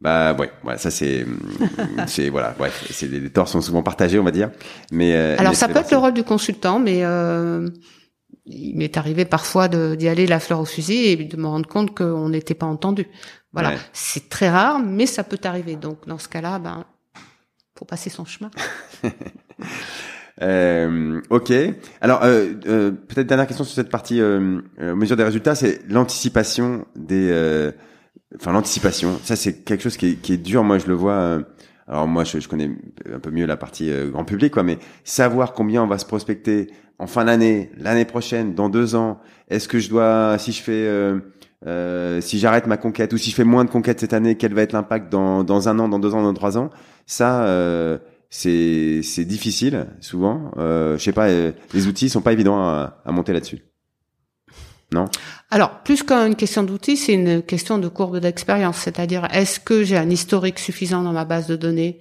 Bah 0.00 0.34
ouais, 0.34 0.50
voilà, 0.62 0.78
ça 0.78 0.90
c'est, 0.90 1.24
c'est 2.06 2.28
voilà, 2.28 2.54
ouais, 2.60 2.70
c'est 2.90 3.06
les, 3.06 3.30
torts 3.30 3.48
sont 3.48 3.62
souvent 3.62 3.82
partagés, 3.82 4.18
on 4.18 4.24
va 4.24 4.30
dire. 4.30 4.50
Mais 4.92 5.14
euh, 5.16 5.36
alors 5.38 5.54
ça 5.54 5.68
peut 5.68 5.78
être 5.78 5.90
le 5.90 5.96
rôle 5.96 6.12
du 6.12 6.22
consultant, 6.22 6.78
mais 6.78 7.02
euh, 7.02 7.66
il 8.44 8.76
m'est 8.76 8.98
arrivé 8.98 9.24
parfois 9.24 9.68
d'y 9.68 10.06
aller 10.06 10.26
la 10.26 10.38
fleur 10.38 10.60
au 10.60 10.66
fusil 10.66 11.06
et 11.06 11.16
de 11.16 11.36
me 11.38 11.46
rendre 11.46 11.66
compte 11.66 11.96
qu'on 11.96 12.28
n'était 12.28 12.54
pas 12.54 12.66
entendu. 12.66 13.08
Voilà, 13.52 13.72
c'est 13.94 14.28
très 14.28 14.50
rare, 14.50 14.80
mais 14.80 15.06
ça 15.06 15.24
peut 15.24 15.40
arriver. 15.44 15.76
Donc 15.76 16.06
dans 16.06 16.18
ce 16.18 16.28
cas-là, 16.28 16.58
ben, 16.58 16.84
faut 17.78 17.86
passer 17.86 18.10
son 18.10 18.26
chemin. 18.26 18.50
Euh, 20.42 21.20
ok. 21.30 21.52
Alors, 22.00 22.22
euh, 22.24 22.52
euh, 22.66 22.90
peut-être 22.90 23.26
dernière 23.26 23.46
question 23.46 23.64
sur 23.64 23.74
cette 23.74 23.90
partie 23.90 24.20
euh, 24.20 24.60
euh 24.80 24.94
mesure 24.94 25.16
des 25.16 25.24
résultats, 25.24 25.54
c'est 25.54 25.80
l'anticipation 25.88 26.86
des, 26.94 27.30
euh, 27.30 27.72
enfin 28.36 28.52
l'anticipation. 28.52 29.18
Ça, 29.24 29.36
c'est 29.36 29.64
quelque 29.64 29.82
chose 29.82 29.96
qui 29.96 30.08
est, 30.08 30.14
qui 30.16 30.34
est, 30.34 30.38
dur. 30.38 30.62
Moi, 30.64 30.78
je 30.78 30.86
le 30.86 30.94
vois. 30.94 31.40
alors 31.88 32.06
moi, 32.06 32.24
je, 32.24 32.46
connais 32.48 32.70
un 33.12 33.18
peu 33.18 33.30
mieux 33.30 33.46
la 33.46 33.56
partie 33.56 33.90
grand 34.10 34.24
public, 34.24 34.52
quoi. 34.52 34.62
Mais 34.62 34.78
savoir 35.04 35.52
combien 35.52 35.82
on 35.82 35.86
va 35.86 35.98
se 35.98 36.06
prospecter 36.06 36.68
en 36.98 37.06
fin 37.06 37.24
d'année, 37.26 37.70
l'année 37.78 38.06
prochaine, 38.06 38.54
dans 38.54 38.68
deux 38.68 38.94
ans. 38.94 39.20
Est-ce 39.48 39.68
que 39.68 39.78
je 39.78 39.88
dois, 39.88 40.36
si 40.38 40.52
je 40.52 40.62
fais 40.62 42.20
si 42.20 42.38
j'arrête 42.38 42.66
ma 42.66 42.76
conquête 42.76 43.12
ou 43.14 43.16
si 43.16 43.30
je 43.30 43.36
fais 43.36 43.44
moins 43.44 43.64
de 43.64 43.70
conquêtes 43.70 44.00
cette 44.00 44.12
année, 44.12 44.36
quel 44.36 44.52
va 44.52 44.62
être 44.62 44.72
l'impact 44.72 45.10
dans, 45.10 45.44
dans 45.44 45.68
un 45.68 45.78
an, 45.78 45.88
dans 45.88 45.98
deux 45.98 46.14
ans, 46.14 46.22
dans 46.22 46.34
trois 46.34 46.58
ans? 46.58 46.70
Ça, 47.06 47.46
c'est 48.30 49.00
c'est 49.02 49.24
difficile 49.24 49.86
souvent. 50.00 50.50
Euh, 50.56 50.98
je 50.98 51.02
sais 51.02 51.12
pas, 51.12 51.28
euh, 51.28 51.52
les 51.74 51.86
outils 51.86 52.08
sont 52.08 52.22
pas 52.22 52.32
évidents 52.32 52.58
à, 52.58 53.02
à 53.04 53.12
monter 53.12 53.32
là-dessus. 53.32 53.62
Non? 54.92 55.06
Alors, 55.50 55.82
plus 55.82 56.02
qu'une 56.02 56.36
question 56.36 56.62
d'outils, 56.62 56.96
c'est 56.96 57.12
une 57.12 57.42
question 57.42 57.78
de 57.78 57.88
courbe 57.88 58.18
d'expérience. 58.18 58.78
C'est-à-dire, 58.78 59.26
est-ce 59.32 59.58
que 59.58 59.82
j'ai 59.82 59.96
un 59.96 60.10
historique 60.10 60.58
suffisant 60.58 61.02
dans 61.02 61.12
ma 61.12 61.24
base 61.24 61.48
de 61.48 61.56
données 61.56 62.00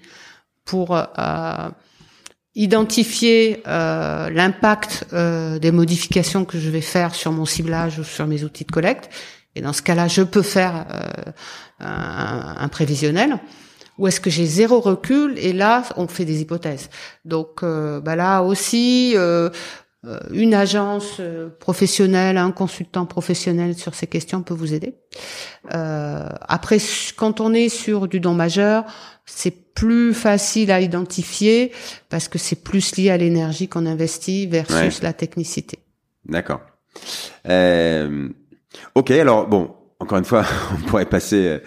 pour 0.65 0.95
euh, 0.95 1.69
identifier 2.53 3.63
euh, 3.67 4.29
l'impact 4.29 5.07
euh, 5.13 5.57
des 5.59 5.71
modifications 5.71 6.45
que 6.45 6.59
je 6.59 6.69
vais 6.69 6.81
faire 6.81 7.15
sur 7.15 7.31
mon 7.31 7.45
ciblage 7.45 7.99
ou 7.99 8.03
sur 8.03 8.27
mes 8.27 8.43
outils 8.43 8.65
de 8.65 8.71
collecte? 8.71 9.09
Et 9.55 9.61
dans 9.61 9.73
ce 9.73 9.81
cas-là, 9.81 10.07
je 10.07 10.21
peux 10.21 10.41
faire 10.41 10.85
euh, 10.89 11.31
un, 11.79 12.55
un, 12.59 12.67
prévisionnel 12.67 13.39
ou 13.97 14.07
est-ce 14.07 14.19
que 14.19 14.29
j'ai 14.29 14.45
zéro 14.45 14.79
recul 14.79 15.37
et 15.37 15.53
là 15.53 15.83
on 15.97 16.07
fait 16.07 16.25
des 16.25 16.41
hypothèses. 16.41 16.89
Donc 17.23 17.63
euh, 17.63 17.99
bah 18.01 18.15
là 18.15 18.41
aussi 18.41 19.13
euh, 19.15 19.49
euh, 20.05 20.19
une 20.31 20.53
agence 20.53 21.21
professionnelle, 21.59 22.37
un 22.37 22.51
consultant 22.51 23.05
professionnel 23.05 23.75
sur 23.75 23.95
ces 23.95 24.07
questions 24.07 24.41
peut 24.41 24.53
vous 24.53 24.73
aider. 24.73 24.95
après, 25.69 26.77
quand 27.15 27.41
on 27.41 27.53
est 27.53 27.69
sur 27.69 28.07
du 28.07 28.19
don 28.19 28.33
majeur, 28.33 28.85
c'est 29.25 29.73
plus 29.73 30.13
facile 30.13 30.71
à 30.71 30.79
identifier 30.79 31.71
parce 32.09 32.27
que 32.27 32.37
c'est 32.37 32.63
plus 32.63 32.95
lié 32.97 33.09
à 33.09 33.17
l'énergie 33.17 33.67
qu'on 33.67 33.85
investit 33.85 34.45
versus 34.45 35.01
la 35.01 35.13
technicité. 35.13 35.79
D'accord. 36.25 36.61
ok, 38.95 39.11
alors 39.11 39.47
bon, 39.47 39.74
encore 39.99 40.17
une 40.17 40.25
fois, 40.25 40.45
on 40.73 40.81
pourrait 40.87 41.05
passer 41.05 41.59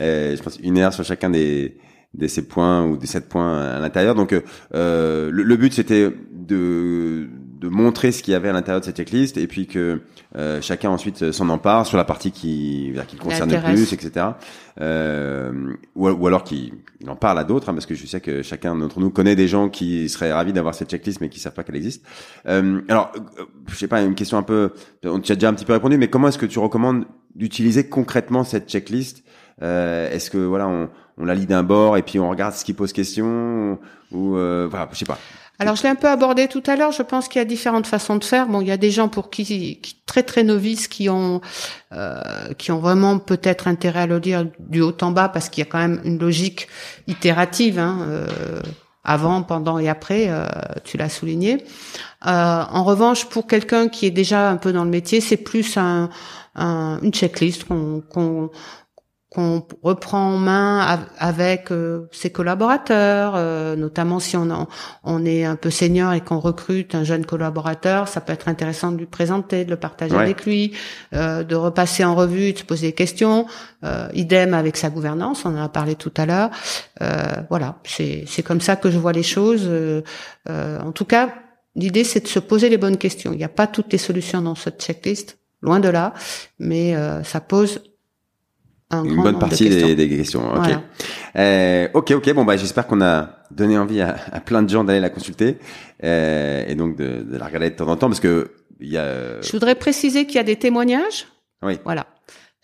euh, 0.00 0.36
je 0.36 0.42
pense 0.42 0.58
une 0.62 0.78
heure 0.78 0.92
sur 0.92 1.04
chacun 1.04 1.30
des 1.30 1.76
de 2.14 2.26
ces 2.26 2.46
points 2.46 2.84
ou 2.84 2.96
des 2.96 3.06
sept 3.06 3.28
points 3.28 3.58
à 3.58 3.80
l'intérieur. 3.80 4.14
Donc 4.14 4.34
euh, 4.74 5.30
le, 5.30 5.42
le, 5.42 5.56
but 5.56 5.72
c'était 5.72 6.12
de, 6.30 7.28
de 7.58 7.68
montrer 7.68 8.12
ce 8.12 8.22
qu'il 8.22 8.32
y 8.32 8.34
avait 8.34 8.48
à 8.48 8.52
l'intérieur 8.52 8.80
de 8.80 8.84
cette 8.84 8.96
checklist 8.96 9.38
et 9.38 9.46
puis 9.46 9.66
que 9.66 10.02
euh, 10.36 10.60
chacun 10.60 10.90
ensuite 10.90 11.32
s'en 11.32 11.48
empare 11.48 11.86
sur 11.86 11.96
la 11.96 12.04
partie 12.04 12.32
qui, 12.32 12.92
qui 13.06 13.16
le 13.16 13.22
concerne 13.22 13.52
le 13.52 13.62
plus, 13.62 13.92
etc. 13.92 14.26
Euh, 14.80 15.74
ou, 15.94 16.08
ou, 16.08 16.26
alors 16.26 16.44
qu'il 16.44 16.72
en 17.06 17.16
parle 17.16 17.38
à 17.38 17.44
d'autres, 17.44 17.68
hein, 17.68 17.74
parce 17.74 17.86
que 17.86 17.94
je 17.94 18.06
sais 18.06 18.20
que 18.20 18.42
chacun 18.42 18.74
d'entre 18.74 18.98
nous 18.98 19.10
connaît 19.10 19.36
des 19.36 19.46
gens 19.46 19.68
qui 19.68 20.08
seraient 20.08 20.32
ravis 20.32 20.52
d'avoir 20.52 20.74
cette 20.74 20.90
checklist 20.90 21.20
mais 21.20 21.28
qui 21.28 21.38
savent 21.38 21.54
pas 21.54 21.62
qu'elle 21.62 21.76
existe. 21.76 22.04
Euh, 22.46 22.80
alors, 22.88 23.12
euh, 23.16 23.44
je 23.68 23.76
sais 23.76 23.88
pas, 23.88 24.02
une 24.02 24.14
question 24.14 24.38
un 24.38 24.42
peu, 24.42 24.72
on 25.04 25.20
t'y 25.20 25.32
a 25.32 25.34
déjà 25.34 25.48
un 25.48 25.54
petit 25.54 25.64
peu 25.64 25.72
répondu, 25.72 25.98
mais 25.98 26.08
comment 26.08 26.28
est-ce 26.28 26.38
que 26.38 26.46
tu 26.46 26.58
recommandes 26.58 27.04
d'utiliser 27.34 27.88
concrètement 27.88 28.44
cette 28.44 28.68
checklist 28.68 29.24
euh, 29.62 30.10
Est-ce 30.10 30.30
que 30.30 30.38
voilà, 30.38 30.68
on, 30.68 30.88
on, 31.18 31.24
la 31.24 31.34
lit 31.34 31.46
d'un 31.46 31.62
bord 31.62 31.96
et 31.96 32.02
puis 32.02 32.18
on 32.18 32.28
regarde 32.28 32.54
ce 32.54 32.64
qui 32.64 32.72
pose 32.72 32.92
question 32.92 33.78
ou, 34.10 34.36
euh, 34.36 34.66
voilà, 34.70 34.88
je 34.92 34.98
sais 34.98 35.04
pas. 35.04 35.18
Alors 35.58 35.76
je 35.76 35.82
l'ai 35.84 35.90
un 35.90 35.94
peu 35.94 36.08
abordé 36.08 36.48
tout 36.48 36.62
à 36.66 36.76
l'heure. 36.76 36.92
Je 36.92 37.02
pense 37.02 37.28
qu'il 37.28 37.38
y 37.38 37.42
a 37.42 37.44
différentes 37.44 37.86
façons 37.86 38.16
de 38.16 38.24
faire. 38.24 38.48
Bon, 38.48 38.60
il 38.60 38.68
y 38.68 38.72
a 38.72 38.76
des 38.76 38.90
gens 38.90 39.08
pour 39.08 39.30
qui, 39.30 39.78
qui 39.80 39.96
très 40.06 40.22
très 40.22 40.42
novices 40.42 40.88
qui 40.88 41.08
ont 41.08 41.40
euh, 41.92 42.20
qui 42.58 42.72
ont 42.72 42.80
vraiment 42.80 43.18
peut-être 43.18 43.68
intérêt 43.68 44.00
à 44.00 44.06
le 44.06 44.18
lire 44.18 44.46
du 44.58 44.80
haut 44.80 44.96
en 45.02 45.12
bas 45.12 45.28
parce 45.28 45.48
qu'il 45.48 45.62
y 45.62 45.66
a 45.66 45.70
quand 45.70 45.78
même 45.78 46.00
une 46.04 46.18
logique 46.18 46.68
itérative. 47.06 47.78
Hein, 47.78 47.98
euh, 48.08 48.60
avant, 49.04 49.42
pendant 49.42 49.78
et 49.78 49.88
après, 49.88 50.26
euh, 50.28 50.46
tu 50.84 50.96
l'as 50.96 51.08
souligné. 51.08 51.64
Euh, 52.26 52.62
en 52.70 52.84
revanche, 52.84 53.26
pour 53.26 53.46
quelqu'un 53.46 53.88
qui 53.88 54.06
est 54.06 54.12
déjà 54.12 54.48
un 54.48 54.56
peu 54.56 54.72
dans 54.72 54.84
le 54.84 54.90
métier, 54.90 55.20
c'est 55.20 55.36
plus 55.36 55.76
un, 55.76 56.08
un, 56.54 56.98
une 57.02 57.12
checklist 57.12 57.64
qu'on 57.64 58.50
qu'on 59.34 59.64
reprend 59.82 60.34
en 60.34 60.36
main 60.36 61.06
avec 61.18 61.72
euh, 61.72 62.08
ses 62.12 62.30
collaborateurs, 62.30 63.32
euh, 63.34 63.76
notamment 63.76 64.20
si 64.20 64.36
on, 64.36 64.66
on 65.04 65.24
est 65.24 65.44
un 65.44 65.56
peu 65.56 65.70
senior 65.70 66.12
et 66.12 66.20
qu'on 66.20 66.38
recrute 66.38 66.94
un 66.94 67.04
jeune 67.04 67.24
collaborateur, 67.24 68.08
ça 68.08 68.20
peut 68.20 68.32
être 68.32 68.48
intéressant 68.48 68.92
de 68.92 68.98
lui 68.98 69.06
présenter, 69.06 69.64
de 69.64 69.70
le 69.70 69.76
partager 69.76 70.14
avec 70.14 70.44
lui, 70.44 70.72
euh, 71.14 71.44
de 71.44 71.54
repasser 71.54 72.04
en 72.04 72.14
revue, 72.14 72.52
de 72.52 72.58
se 72.58 72.64
poser 72.64 72.88
des 72.88 72.92
questions. 72.92 73.46
idem 74.12 74.54
avec 74.54 74.76
sa 74.76 74.90
gouvernance, 74.90 75.44
on 75.44 75.56
en 75.56 75.62
a 75.62 75.68
parlé 75.68 75.94
tout 75.94 76.12
à 76.16 76.26
l'heure. 76.26 76.50
voilà, 77.48 77.78
c'est 77.84 78.24
c'est 78.26 78.42
comme 78.42 78.60
ça 78.60 78.76
que 78.76 78.90
je 78.90 78.98
vois 78.98 79.12
les 79.12 79.22
choses. 79.22 79.68
en 80.48 80.92
tout 80.92 81.06
cas, 81.06 81.30
l'idée 81.74 82.04
c'est 82.04 82.20
de 82.20 82.28
se 82.28 82.38
poser 82.38 82.68
les 82.68 82.78
bonnes 82.78 82.98
questions. 82.98 83.32
Il 83.32 83.38
n'y 83.38 83.44
a 83.44 83.48
pas 83.48 83.66
toutes 83.66 83.92
les 83.92 83.98
solutions 83.98 84.42
dans 84.42 84.54
cette 84.54 84.82
checklist, 84.82 85.38
loin 85.62 85.80
de 85.80 85.88
là, 85.88 86.12
mais 86.58 86.94
ça 87.24 87.40
pose 87.40 87.80
une 88.92 89.22
bonne 89.22 89.38
partie 89.38 89.68
des, 89.68 89.94
des, 89.94 90.08
questions. 90.08 90.54
Ok. 90.54 90.70
Euh, 91.36 91.88
ok, 91.94 92.10
ok. 92.12 92.32
Bon 92.34 92.44
bah 92.44 92.56
j'espère 92.56 92.86
qu'on 92.86 93.00
a 93.00 93.30
donné 93.50 93.78
envie 93.78 94.00
à, 94.00 94.16
à 94.32 94.40
plein 94.40 94.62
de 94.62 94.68
gens 94.68 94.84
d'aller 94.84 95.00
la 95.00 95.10
consulter 95.10 95.58
euh, 96.04 96.64
et 96.66 96.74
donc 96.74 96.96
de, 96.96 97.22
de, 97.22 97.36
la 97.36 97.46
regarder 97.46 97.70
de 97.70 97.74
temps 97.76 97.88
en 97.88 97.96
temps 97.96 98.08
parce 98.08 98.20
que 98.20 98.50
il 98.80 98.90
y 98.90 98.98
a. 98.98 99.40
Je 99.40 99.52
voudrais 99.52 99.74
préciser 99.74 100.26
qu'il 100.26 100.36
y 100.36 100.40
a 100.40 100.44
des 100.44 100.56
témoignages. 100.56 101.26
Oui. 101.62 101.78
Voilà. 101.84 102.06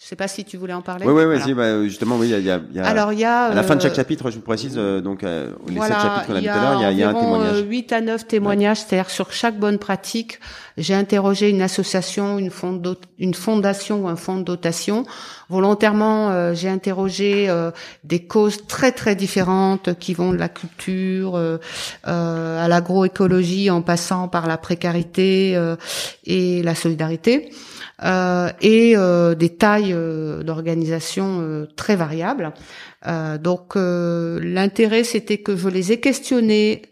Je 0.01 0.07
sais 0.07 0.15
pas 0.15 0.29
si 0.29 0.45
tu 0.45 0.57
voulais 0.57 0.75
en 0.75 0.81
parler. 0.81 1.05
Oui, 1.05 1.25
oui, 1.25 1.41
oui. 1.45 1.55
Bah, 1.55 1.83
justement, 1.83 2.17
oui, 2.19 2.29
il 2.31 2.45
y 2.45 2.51
a, 2.51 2.61
y 2.73 2.79
a, 2.79 2.85
Alors, 2.87 3.13
il 3.13 3.19
y 3.19 3.25
a 3.25 3.47
à 3.47 3.55
la 3.55 3.65
fin 3.65 3.75
de 3.75 3.81
chaque 3.83 3.93
euh, 3.93 3.97
chapitre, 3.97 4.31
je 4.31 4.37
vous 4.37 4.43
précise, 4.43 4.77
euh, 4.77 5.01
donc 5.01 5.25
euh, 5.25 5.51
les 5.67 5.75
voilà, 5.75 5.97
sept 5.97 6.03
chapitres 6.05 6.27
qu'on 6.29 6.35
a 6.37 6.41
y 6.41 6.45
tout 6.45 6.51
à 6.51 6.63
l'heure, 6.63 6.91
il 6.93 6.99
y 6.99 7.03
a, 7.03 7.09
a 7.09 7.11
un 7.11 7.15
environ, 7.15 7.33
témoignage. 7.33 7.57
euh, 7.57 7.65
8 7.65 7.93
à 7.93 8.01
9 8.01 8.27
témoignages, 8.29 8.77
c'est-à-dire 8.79 9.11
sur 9.11 9.33
chaque 9.33 9.59
bonne 9.59 9.79
pratique, 9.79 10.39
j'ai 10.77 10.95
interrogé 10.95 11.51
une 11.51 11.63
association, 11.63 12.39
une, 12.39 13.35
fondation 13.35 14.05
ou 14.05 14.09
un 14.09 14.15
fonds 14.15 14.37
de 14.37 14.45
dotation. 14.45 15.05
Volontairement, 15.49 16.31
euh, 16.31 16.55
j'ai 16.55 16.69
interrogé 16.69 17.49
euh, 17.49 17.73
des 18.05 18.25
causes 18.25 18.69
très 18.69 18.93
très 18.93 19.17
différentes 19.17 19.99
qui 19.99 20.15
vont 20.15 20.31
de 20.31 20.37
la 20.39 20.49
culture 20.49 21.35
euh, 21.35 21.59
euh, 22.07 22.65
à 22.65 22.69
l'agroécologie 22.69 23.69
en 23.69 23.83
passant 23.83 24.29
par 24.29 24.47
la 24.47 24.59
précarité 24.59 25.57
euh, 25.57 25.75
et 26.25 26.63
la 26.63 26.77
solidarité. 26.77 27.51
Euh, 28.05 28.51
et 28.61 28.97
euh, 28.97 29.35
des 29.35 29.49
tailles 29.49 29.93
euh, 29.93 30.45
d'organisation 30.45 31.67
très 31.77 31.97
variables. 31.97 32.53
Donc 33.41 33.75
l'intérêt 33.77 35.05
c'était 35.05 35.39
que 35.39 35.57
je 35.57 35.69
les 35.69 35.93
ai 35.93 36.01
questionnés, 36.01 36.83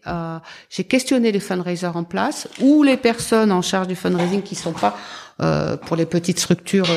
j'ai 0.70 0.84
questionné 0.84 1.32
les 1.32 1.40
fundraisers 1.40 1.96
en 1.96 2.04
place 2.04 2.48
ou 2.60 2.84
les 2.84 2.96
personnes 2.96 3.50
en 3.50 3.60
charge 3.60 3.88
du 3.88 3.96
fundraising 3.96 4.42
qui 4.42 4.54
sont 4.54 4.72
pas 4.72 4.96
pour 5.84 5.96
les 5.96 6.06
petites 6.06 6.38
structures 6.38 6.88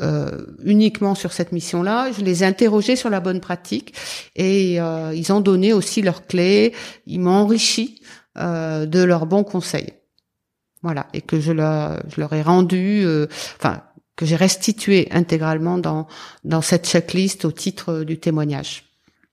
euh, 0.00 0.46
uniquement 0.64 1.14
sur 1.14 1.32
cette 1.34 1.52
mission-là. 1.52 2.10
Je 2.16 2.24
les 2.24 2.42
ai 2.42 2.46
interrogés 2.46 2.96
sur 2.96 3.10
la 3.10 3.20
bonne 3.20 3.40
pratique 3.40 3.94
et 4.34 4.80
euh, 4.80 5.12
ils 5.14 5.30
ont 5.30 5.40
donné 5.40 5.74
aussi 5.74 6.00
leurs 6.00 6.26
clés. 6.26 6.72
Ils 7.06 7.20
m'ont 7.20 7.32
enrichi 7.32 8.00
euh, 8.38 8.86
de 8.86 9.02
leurs 9.02 9.26
bons 9.26 9.44
conseils. 9.44 9.92
Voilà, 10.82 11.06
et 11.12 11.20
que 11.20 11.40
je 11.40 11.52
leur, 11.52 12.00
je 12.08 12.20
leur 12.20 12.32
ai 12.32 12.42
rendu, 12.42 13.02
euh, 13.04 13.26
enfin 13.58 13.82
que 14.16 14.26
j'ai 14.26 14.36
restitué 14.36 15.08
intégralement 15.12 15.78
dans 15.78 16.06
dans 16.44 16.62
cette 16.62 16.86
checklist 16.86 17.44
au 17.44 17.52
titre 17.52 18.04
du 18.04 18.18
témoignage. 18.18 18.84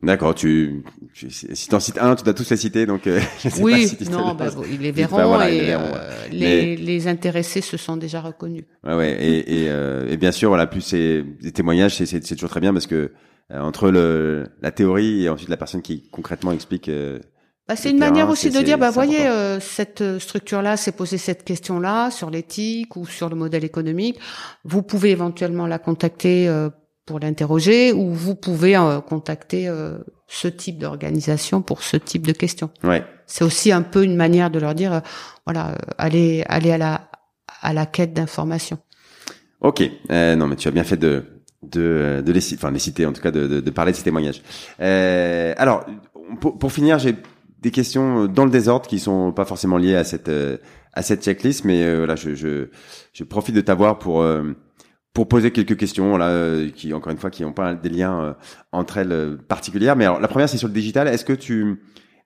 D'accord, 0.04 0.36
tu, 0.36 0.84
tu 1.14 1.32
si 1.32 1.68
t'en 1.70 1.80
cites 1.80 1.98
un, 1.98 2.16
tu 2.16 2.24
dois 2.24 2.36
tous 2.36 2.48
les 2.52 2.58
citer, 2.58 2.86
donc 2.86 3.08
euh, 3.08 3.20
je 3.44 3.50
sais 3.50 3.62
pas 3.62 3.66
Oui, 3.66 3.88
si 3.88 3.98
tu 3.98 4.06
te 4.06 4.12
non, 4.12 4.36
bah, 4.36 4.52
bon, 4.52 4.64
ils 4.72 4.80
les 4.80 4.92
verront 4.92 5.18
bah, 5.18 5.26
voilà, 5.26 5.50
et 5.50 5.60
les 5.60 5.66
verront, 5.66 5.92
euh, 5.96 6.28
les, 6.32 6.76
les 6.78 7.08
intéressés 7.08 7.62
se 7.62 7.78
sont 7.78 7.98
déjà 7.98 8.22
reconnus. 8.22 8.66
Ouais, 8.84 8.94
ouais, 8.94 9.12
et, 9.20 9.64
et, 9.64 9.70
euh, 9.70 10.08
et 10.08 10.18
bien 10.18 10.32
sûr, 10.32 10.50
voilà, 10.50 10.68
plus 10.68 10.82
c'est 10.82 11.24
des 11.42 11.52
témoignages, 11.52 11.96
c'est 11.96 12.06
c'est 12.06 12.24
c'est 12.24 12.36
toujours 12.36 12.52
très 12.52 12.60
bien 12.60 12.74
parce 12.74 12.86
que 12.86 13.12
euh, 13.52 13.60
entre 13.60 13.90
le 13.90 14.46
la 14.62 14.72
théorie 14.72 15.24
et 15.24 15.30
ensuite 15.30 15.50
la 15.50 15.58
personne 15.58 15.82
qui 15.82 16.04
concrètement 16.12 16.52
explique. 16.52 16.92
Bah, 17.68 17.76
c'est 17.76 17.92
une 17.92 18.00
terrain, 18.00 18.12
manière 18.12 18.30
aussi 18.30 18.50
de 18.50 18.62
dire, 18.62 18.78
bah 18.78 18.92
voyez, 18.92 19.28
euh, 19.28 19.60
cette 19.60 20.02
euh, 20.02 20.20
structure-là 20.20 20.78
s'est 20.78 20.94
posé 20.94 21.18
cette 21.18 21.44
question-là 21.44 22.12
sur 22.12 22.30
l'éthique 22.30 22.96
ou 22.96 23.06
sur 23.06 23.28
le 23.30 23.36
modèle 23.36 23.66
économique. 23.66 24.20
Vous 24.64 24.84
pouvez 24.84 25.12
éventuellement 25.12 25.68
la 25.68 25.78
contacter 25.78 26.48
euh, 26.48 26.70
pour 27.06 27.20
l'interroger 27.20 27.92
ou 27.92 28.14
vous 28.14 28.36
pouvez 28.36 28.78
euh, 28.78 29.02
contacter 29.02 29.68
euh, 29.68 29.98
ce 30.28 30.48
type 30.48 30.78
d'organisation 30.80 31.62
pour 31.62 31.82
ce 31.84 31.98
type 31.98 32.26
de 32.26 32.34
questions. 32.34 32.70
Ouais, 32.84 33.04
C'est 33.26 33.44
aussi 33.44 33.72
un 33.72 33.82
peu 33.82 34.04
une 34.04 34.16
manière 34.16 34.50
de 34.50 34.60
leur 34.60 34.74
dire, 34.76 34.94
euh, 34.94 35.00
voilà, 35.46 35.70
euh, 35.70 35.76
allez, 35.98 36.44
allez 36.48 36.72
à 36.72 36.78
la 36.78 37.02
à 37.62 37.74
la 37.74 37.86
quête 37.86 38.14
d'informations. 38.14 38.78
ok. 39.62 39.82
Euh, 40.12 40.36
non, 40.36 40.48
mais 40.48 40.56
tu 40.56 40.68
as 40.68 40.72
bien 40.72 40.84
fait 40.84 40.98
de 40.98 41.24
de 41.64 42.22
de 42.26 42.32
les 42.32 42.40
citer, 42.42 42.60
enfin 42.62 42.72
les 42.72 42.80
citer 42.80 43.06
en 43.06 43.14
tout 43.14 43.22
cas 43.22 43.32
de 43.32 43.48
de, 43.48 43.60
de 43.62 43.72
parler 43.72 43.92
de 43.92 43.98
ces 43.98 44.04
témoignages. 44.04 44.42
Euh, 44.80 45.54
alors 45.58 45.86
pour, 46.40 46.58
pour 46.60 46.72
finir, 46.72 47.00
j'ai 47.00 47.16
des 47.60 47.72
questions 47.72 48.28
dans 48.28 48.46
le 48.46 48.52
désordre 48.52 48.88
qui 48.88 49.00
sont 49.00 49.32
pas 49.32 49.46
forcément 49.46 49.78
liées 49.78 49.96
à 49.96 50.04
cette 50.04 50.30
euh, 50.30 50.58
à 50.94 51.02
cette 51.02 51.24
checklist, 51.24 51.64
mais 51.66 51.84
euh, 51.84 51.98
voilà, 51.98 52.16
je, 52.16 52.36
je 52.36 52.70
je 53.14 53.24
profite 53.24 53.56
de 53.56 53.62
t'avoir 53.62 54.00
pour 54.00 54.22
euh, 54.22 54.54
pour 55.14 55.28
poser 55.28 55.52
quelques 55.52 55.78
questions 55.78 56.18
là 56.18 56.30
euh, 56.30 56.70
qui 56.70 56.94
encore 56.94 57.12
une 57.12 57.18
fois 57.18 57.32
qui 57.32 57.44
n'ont 57.44 57.54
pas 57.54 57.74
des 57.74 57.90
liens 57.90 58.22
euh, 58.22 58.34
entre 58.72 58.98
elles 58.98 59.12
euh, 59.12 59.38
particulières. 59.48 59.96
Mais 59.96 60.06
alors 60.06 60.20
la 60.20 60.28
première 60.28 60.50
c'est 60.50 60.58
sur 60.58 60.68
le 60.68 60.74
digital. 60.74 61.08
Est-ce 61.08 61.26
que 61.26 61.34
tu 61.34 61.82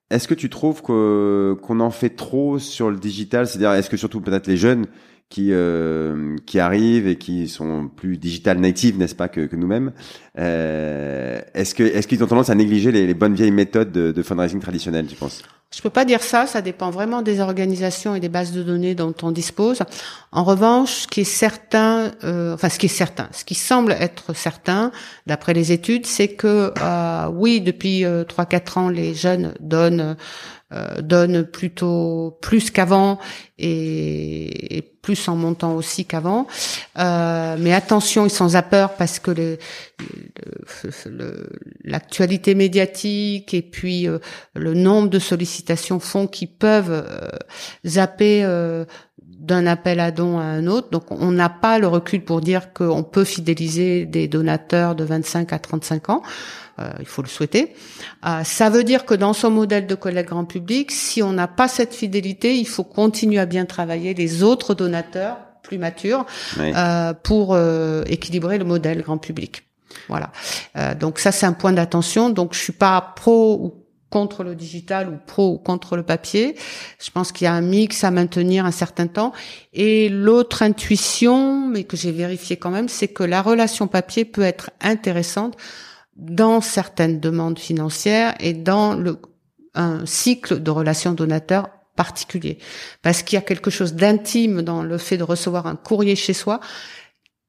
est-ce 0.10 0.28
que 0.28 0.34
tu 0.34 0.50
trouves 0.50 0.82
que 0.82 1.58
qu'on 1.62 1.80
en 1.80 1.92
fait 1.92 2.10
trop 2.10 2.60
sur 2.60 2.90
le 2.90 2.98
digital? 2.98 3.48
C'est-à-dire 3.48 3.72
est-ce 3.74 3.90
que 3.90 3.98
surtout 3.98 4.20
peut-être 4.20 4.48
les 4.48 4.58
jeunes 4.58 4.88
qui 5.32 5.48
euh, 5.52 6.36
qui 6.46 6.60
arrivent 6.60 7.08
et 7.08 7.16
qui 7.16 7.48
sont 7.48 7.88
plus 7.88 8.18
digital 8.18 8.60
native, 8.60 9.00
n'est-ce 9.00 9.16
pas, 9.16 9.30
que, 9.30 9.48
que 9.48 9.56
nous-mêmes. 9.56 9.94
Euh, 10.38 11.42
est-ce 11.56 11.74
que 11.74 11.84
est-ce 11.84 12.08
qu'ils 12.08 12.24
ont 12.24 12.28
tendance 12.28 12.52
à 12.52 12.56
négliger 12.56 12.92
les, 12.92 13.08
les 13.08 13.14
bonnes 13.16 13.34
vieilles 13.34 13.52
méthodes 13.52 13.92
de, 13.92 14.12
de 14.12 14.22
fundraising 14.22 14.60
traditionnelles, 14.60 15.08
tu 15.08 15.16
penses? 15.16 15.42
Je 15.74 15.82
peux 15.82 15.90
pas 15.90 16.04
dire 16.04 16.22
ça, 16.22 16.48
ça 16.48 16.62
dépend 16.62 16.90
vraiment 16.90 17.22
des 17.22 17.40
organisations 17.40 18.14
et 18.14 18.20
des 18.20 18.28
bases 18.28 18.52
de 18.52 18.62
données 18.62 18.94
dont 18.94 19.14
on 19.24 19.32
dispose. 19.32 19.80
En 20.34 20.44
revanche, 20.44 20.92
ce 21.04 21.08
qui 21.08 21.22
est 21.22 21.24
certain, 21.24 22.12
euh, 22.26 22.54
enfin 22.54 22.68
ce 22.68 22.78
qui 22.78 22.88
est 22.88 22.90
certain, 22.90 23.30
ce 23.32 23.46
qui 23.46 23.56
semble 23.56 23.94
être 23.94 24.36
certain, 24.36 24.92
d'après 25.28 25.54
les 25.54 25.72
études, 25.72 26.06
c'est 26.06 26.28
que 26.30 26.74
euh, 26.78 27.28
oui, 27.34 27.62
depuis 27.62 28.04
euh, 28.04 28.26
trois 28.26 28.46
quatre 28.46 28.78
ans, 28.78 28.90
les 28.90 29.14
jeunes 29.14 29.54
donnent 29.62 30.18
euh, 30.74 31.02
donnent 31.02 31.46
plutôt 31.46 32.38
plus 32.42 32.72
qu'avant 32.72 33.20
et, 33.58 34.78
et 34.78 34.82
plus 34.82 35.28
en 35.28 35.36
montant 35.36 35.76
aussi 35.76 36.06
qu'avant. 36.06 36.48
Euh, 36.98 37.58
mais 37.60 37.74
attention, 37.74 38.26
ils 38.26 38.30
sont 38.32 38.50
zappeurs 38.50 38.96
parce 38.96 39.20
que 39.20 39.32
le- 39.32 39.58
l'actualité 41.84 42.56
médiatique 42.56 43.54
et 43.54 43.62
puis 43.62 44.08
euh, 44.08 44.20
le 44.56 44.74
nombre 44.74 45.10
de 45.10 45.20
sollicitations 45.20 45.61
font 46.00 46.28
qu'ils 46.28 46.52
peuvent 46.52 46.92
euh, 46.92 47.28
zapper 47.86 48.44
euh, 48.44 48.86
d'un 49.18 49.66
appel 49.66 50.00
à 50.00 50.12
don 50.12 50.38
à 50.40 50.44
un 50.44 50.68
autre. 50.68 50.90
Donc 50.92 51.12
on 51.12 51.32
n'a 51.32 51.50
pas 51.50 51.80
le 51.80 51.88
recul 51.88 52.24
pour 52.24 52.42
dire 52.42 52.74
qu'on 52.74 53.04
peut 53.04 53.24
fidéliser 53.24 54.06
des 54.06 54.28
donateurs 54.28 54.96
de 54.96 55.04
25 55.04 55.52
à 55.54 55.60
35 55.60 56.10
ans. 56.10 56.22
Euh, 56.80 56.90
il 57.00 57.06
faut 57.06 57.22
le 57.22 57.28
souhaiter. 57.28 57.74
Euh, 58.26 58.44
ça 58.44 58.70
veut 58.70 58.84
dire 58.84 59.06
que 59.06 59.14
dans 59.14 59.34
son 59.34 59.50
modèle 59.50 59.88
de 59.88 59.96
collègue 59.96 60.28
grand 60.28 60.46
public, 60.46 60.92
si 60.92 61.22
on 61.22 61.34
n'a 61.34 61.48
pas 61.48 61.68
cette 61.68 61.94
fidélité, 61.94 62.56
il 62.56 62.68
faut 62.68 62.84
continuer 62.84 63.40
à 63.40 63.46
bien 63.46 63.66
travailler 63.66 64.14
les 64.14 64.44
autres 64.44 64.74
donateurs 64.74 65.38
plus 65.64 65.78
matures 65.78 66.26
euh, 66.60 67.14
pour 67.14 67.54
euh, 67.54 68.04
équilibrer 68.08 68.58
le 68.58 68.66
modèle 68.66 69.02
grand 69.02 69.18
public. 69.18 69.64
Voilà. 70.08 70.32
Euh, 70.78 70.96
donc 70.96 71.20
ça 71.20 71.32
c'est 71.32 71.46
un 71.46 71.54
point 71.54 71.74
d'attention. 71.74 72.30
Donc 72.30 72.54
je 72.54 72.60
suis 72.60 72.74
pas 72.74 73.14
pro 73.16 73.60
ou 73.62 73.81
contre 74.12 74.44
le 74.44 74.54
digital 74.54 75.10
ou 75.10 75.18
pro 75.26 75.54
ou 75.54 75.58
contre 75.58 75.98
le 75.98 76.04
papier. 76.04 76.56
Je 77.04 77.10
pense 77.10 77.32
qu'il 77.32 77.46
y 77.46 77.48
a 77.48 77.54
un 77.54 77.62
mix 77.62 78.04
à 78.04 78.12
maintenir 78.12 78.66
un 78.66 78.72
certain 78.72 79.08
temps. 79.08 79.34
Et 79.74 80.10
l'autre 80.10 80.62
intuition, 80.62 81.68
mais 81.68 81.86
que 81.86 81.98
j'ai 81.98 82.12
vérifié 82.12 82.58
quand 82.58 82.70
même, 82.70 82.90
c'est 82.90 83.08
que 83.08 83.24
la 83.24 83.42
relation 83.42 83.88
papier 83.88 84.26
peut 84.26 84.44
être 84.44 84.70
intéressante 84.82 85.58
dans 86.16 86.62
certaines 86.62 87.20
demandes 87.20 87.58
financières 87.58 88.36
et 88.40 88.54
dans 88.54 88.94
le 88.94 89.18
un 89.74 90.06
cycle 90.06 90.62
de 90.62 90.70
relations 90.70 91.14
donateurs 91.14 91.70
particulier. 91.96 92.58
Parce 93.02 93.24
qu'il 93.24 93.36
y 93.36 93.40
a 93.40 93.42
quelque 93.42 93.70
chose 93.70 93.94
d'intime 93.94 94.62
dans 94.62 94.84
le 94.84 94.98
fait 94.98 95.18
de 95.18 95.24
recevoir 95.24 95.68
un 95.68 95.76
courrier 95.76 96.16
chez 96.16 96.34
soi 96.34 96.60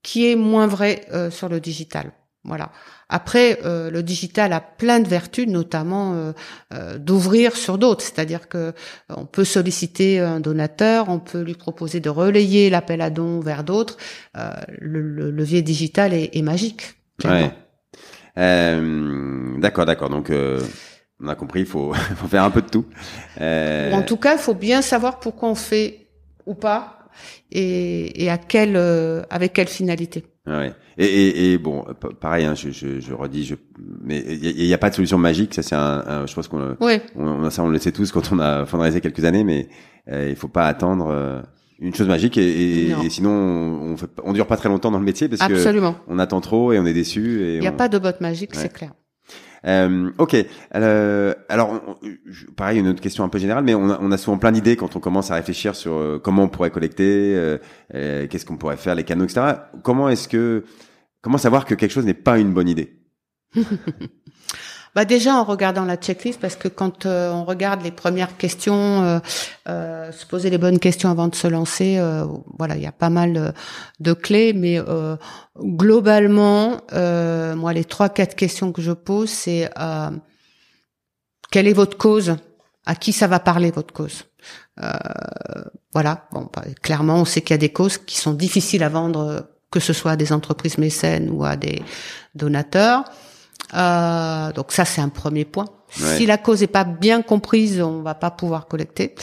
qui 0.02 0.30
est 0.30 0.36
moins 0.36 0.66
vrai 0.66 1.06
euh, 1.12 1.30
sur 1.30 1.48
le 1.48 1.60
digital. 1.60 2.12
Voilà. 2.44 2.70
Après, 3.08 3.60
euh, 3.64 3.90
le 3.90 4.02
digital 4.02 4.52
a 4.52 4.60
plein 4.60 4.98
de 4.98 5.08
vertus, 5.08 5.46
notamment 5.46 6.14
euh, 6.14 6.32
euh, 6.74 6.98
d'ouvrir 6.98 7.54
sur 7.54 7.78
d'autres. 7.78 8.02
C'est-à-dire 8.02 8.48
que 8.48 8.58
euh, 8.58 8.72
on 9.10 9.26
peut 9.26 9.44
solliciter 9.44 10.18
un 10.18 10.40
donateur, 10.40 11.08
on 11.08 11.20
peut 11.20 11.40
lui 11.40 11.54
proposer 11.54 12.00
de 12.00 12.10
relayer 12.10 12.68
l'appel 12.68 13.00
à 13.00 13.10
don 13.10 13.38
vers 13.40 13.62
d'autres. 13.62 13.96
Euh, 14.36 14.50
le, 14.80 15.00
le 15.02 15.30
levier 15.30 15.62
digital 15.62 16.12
est, 16.12 16.30
est 16.36 16.42
magique. 16.42 16.94
Ouais. 17.24 17.52
Euh, 18.38 19.58
d'accord, 19.58 19.86
d'accord. 19.86 20.08
Donc, 20.08 20.30
euh, 20.30 20.60
on 21.20 21.28
a 21.28 21.36
compris, 21.36 21.60
il 21.60 21.66
faut, 21.66 21.92
faut 22.16 22.26
faire 22.26 22.42
un 22.44 22.50
peu 22.50 22.62
de 22.62 22.68
tout. 22.68 22.86
Euh, 23.40 23.92
Ou 23.92 23.94
en 23.94 24.02
tout 24.02 24.16
cas, 24.16 24.32
il 24.34 24.40
faut 24.40 24.54
bien 24.54 24.82
savoir 24.82 25.20
pourquoi 25.20 25.48
on 25.48 25.54
fait 25.54 26.08
ou 26.46 26.54
pas 26.54 26.98
et, 27.52 28.24
et 28.24 28.30
à 28.30 28.38
quelle, 28.38 28.76
euh, 28.76 29.22
avec 29.30 29.52
quelle 29.52 29.68
finalité. 29.68 30.24
Ouais. 30.46 30.72
Et, 30.98 31.04
et, 31.06 31.52
et 31.52 31.58
bon, 31.58 31.84
pa- 32.00 32.08
pareil, 32.20 32.44
hein, 32.46 32.54
je, 32.54 32.70
je, 32.70 33.00
je 33.00 33.14
redis, 33.14 33.44
je, 33.44 33.54
mais 34.02 34.20
il 34.20 34.66
n'y 34.66 34.74
a, 34.74 34.78
pas 34.78 34.90
de 34.90 34.94
solution 34.94 35.18
magique. 35.18 35.54
Ça, 35.54 35.62
c'est 35.62 35.74
un, 35.74 36.02
un- 36.06 36.26
je 36.26 36.34
pense 36.34 36.48
qu'on, 36.48 36.76
on, 37.16 37.50
ça, 37.50 37.62
on 37.62 37.68
le 37.68 37.78
sait 37.78 37.92
tous 37.92 38.10
quand 38.12 38.32
on 38.32 38.38
a 38.38 38.66
fundraisé 38.66 39.00
quelques 39.00 39.24
années, 39.24 39.44
mais 39.44 39.68
euh, 40.10 40.28
il 40.30 40.36
faut 40.36 40.48
pas 40.48 40.66
attendre 40.66 41.08
euh, 41.10 41.40
une 41.78 41.94
chose 41.94 42.08
magique 42.08 42.36
et, 42.38 42.86
et, 42.86 42.90
Non. 42.90 43.02
et 43.02 43.10
sinon, 43.10 43.30
on, 43.30 43.92
on, 43.92 43.96
fait, 43.96 44.10
on 44.24 44.32
dure 44.32 44.46
pas 44.46 44.56
très 44.56 44.68
longtemps 44.68 44.90
dans 44.90 44.98
le 44.98 45.04
métier 45.04 45.28
parce 45.28 45.40
que 45.46 45.52
absolument. 45.54 45.96
on 46.08 46.18
attend 46.18 46.40
trop 46.40 46.72
et 46.72 46.78
on 46.78 46.86
est 46.86 46.92
déçu. 46.92 47.54
Il 47.54 47.60
n'y 47.60 47.66
a 47.66 47.72
on- 47.72 47.76
pas 47.76 47.88
de 47.88 47.98
botte 47.98 48.20
magique, 48.20 48.52
Ouais. 48.54 48.60
c'est 48.62 48.72
clair. 48.72 48.92
Euh, 49.66 50.10
ok. 50.18 50.36
Euh, 50.74 51.34
alors, 51.48 51.98
je- 52.26 52.46
pareil, 52.46 52.80
une 52.80 52.88
autre 52.88 53.00
question 53.00 53.24
un 53.24 53.28
peu 53.28 53.38
générale, 53.38 53.64
mais 53.64 53.74
on 53.74 54.10
a, 54.10 54.16
souvent 54.18 54.38
plein 54.38 54.52
d'idées 54.52 54.76
quand 54.76 54.96
on 54.96 55.00
commence 55.00 55.30
à 55.30 55.34
réfléchir 55.34 55.74
sur 55.74 55.94
euh, 55.94 56.18
comment 56.22 56.44
on 56.44 56.48
pourrait 56.48 56.70
collecter, 56.70 57.34
euh, 57.94 58.26
qu'est-ce 58.28 58.44
qu'on 58.44 58.56
pourrait 58.56 58.76
faire, 58.76 58.94
les 58.94 59.04
canaux, 59.04 59.24
etc. 59.24 59.40
Comment 59.82 60.08
est-ce 60.08 60.28
que, 60.28 60.64
comment 61.20 61.38
savoir 61.38 61.64
que 61.64 61.74
quelque 61.74 61.92
chose 61.92 62.06
n'est 62.06 62.14
pas 62.14 62.38
une 62.38 62.52
bonne 62.52 62.68
idée? 62.68 62.98
bah 64.94 65.06
déjà 65.06 65.36
en 65.36 65.44
regardant 65.44 65.84
la 65.84 65.96
checklist, 65.96 66.38
parce 66.38 66.56
que 66.56 66.68
quand 66.68 67.06
euh, 67.06 67.30
on 67.30 67.44
regarde 67.44 67.82
les 67.82 67.90
premières 67.90 68.36
questions, 68.36 69.02
euh, 69.02 69.18
euh, 69.68 70.12
se 70.12 70.26
poser 70.26 70.50
les 70.50 70.58
bonnes 70.58 70.78
questions 70.78 71.10
avant 71.10 71.28
de 71.28 71.34
se 71.34 71.46
lancer, 71.46 71.98
voilà, 72.58 72.76
il 72.76 72.82
y 72.82 72.86
a 72.86 72.92
pas 72.92 73.08
mal 73.08 73.54
de 74.00 74.12
clés, 74.12 74.52
mais 74.52 74.78
globalement, 75.58 76.80
moi 76.92 77.72
les 77.72 77.84
trois 77.84 78.10
quatre 78.10 78.34
questions 78.34 78.72
que 78.72 78.82
je 78.82 78.92
pose, 78.92 79.30
c'est 79.30 79.70
quelle 81.50 81.68
est 81.68 81.72
votre 81.72 81.96
cause, 81.96 82.36
à 82.84 82.94
qui 82.94 83.12
ça 83.12 83.26
va 83.26 83.40
parler 83.40 83.70
votre 83.70 83.94
cause? 83.94 84.24
voilà, 85.94 86.26
bon, 86.32 86.48
bah, 86.52 86.64
clairement, 86.82 87.16
on 87.16 87.24
sait 87.24 87.42
qu'il 87.42 87.50
y 87.50 87.54
a 87.54 87.58
des 87.58 87.72
causes 87.72 87.98
qui 87.98 88.16
sont 88.16 88.32
difficiles 88.32 88.82
à 88.82 88.88
vendre, 88.88 89.46
que 89.70 89.80
ce 89.80 89.92
soit 89.92 90.12
à 90.12 90.16
des 90.16 90.32
entreprises 90.32 90.78
mécènes 90.78 91.30
ou 91.30 91.44
à 91.44 91.56
des 91.56 91.82
donateurs. 92.34 93.04
Euh, 93.74 94.52
donc 94.52 94.72
ça, 94.72 94.84
c'est 94.84 95.00
un 95.00 95.08
premier 95.08 95.44
point. 95.44 95.66
Si 95.90 96.24
la 96.24 96.38
cause 96.38 96.62
est 96.62 96.68
pas 96.68 96.84
bien 96.84 97.20
comprise, 97.20 97.82
on 97.82 98.00
va 98.00 98.14
pas 98.14 98.30
pouvoir 98.30 98.66
collecter. 98.66 99.14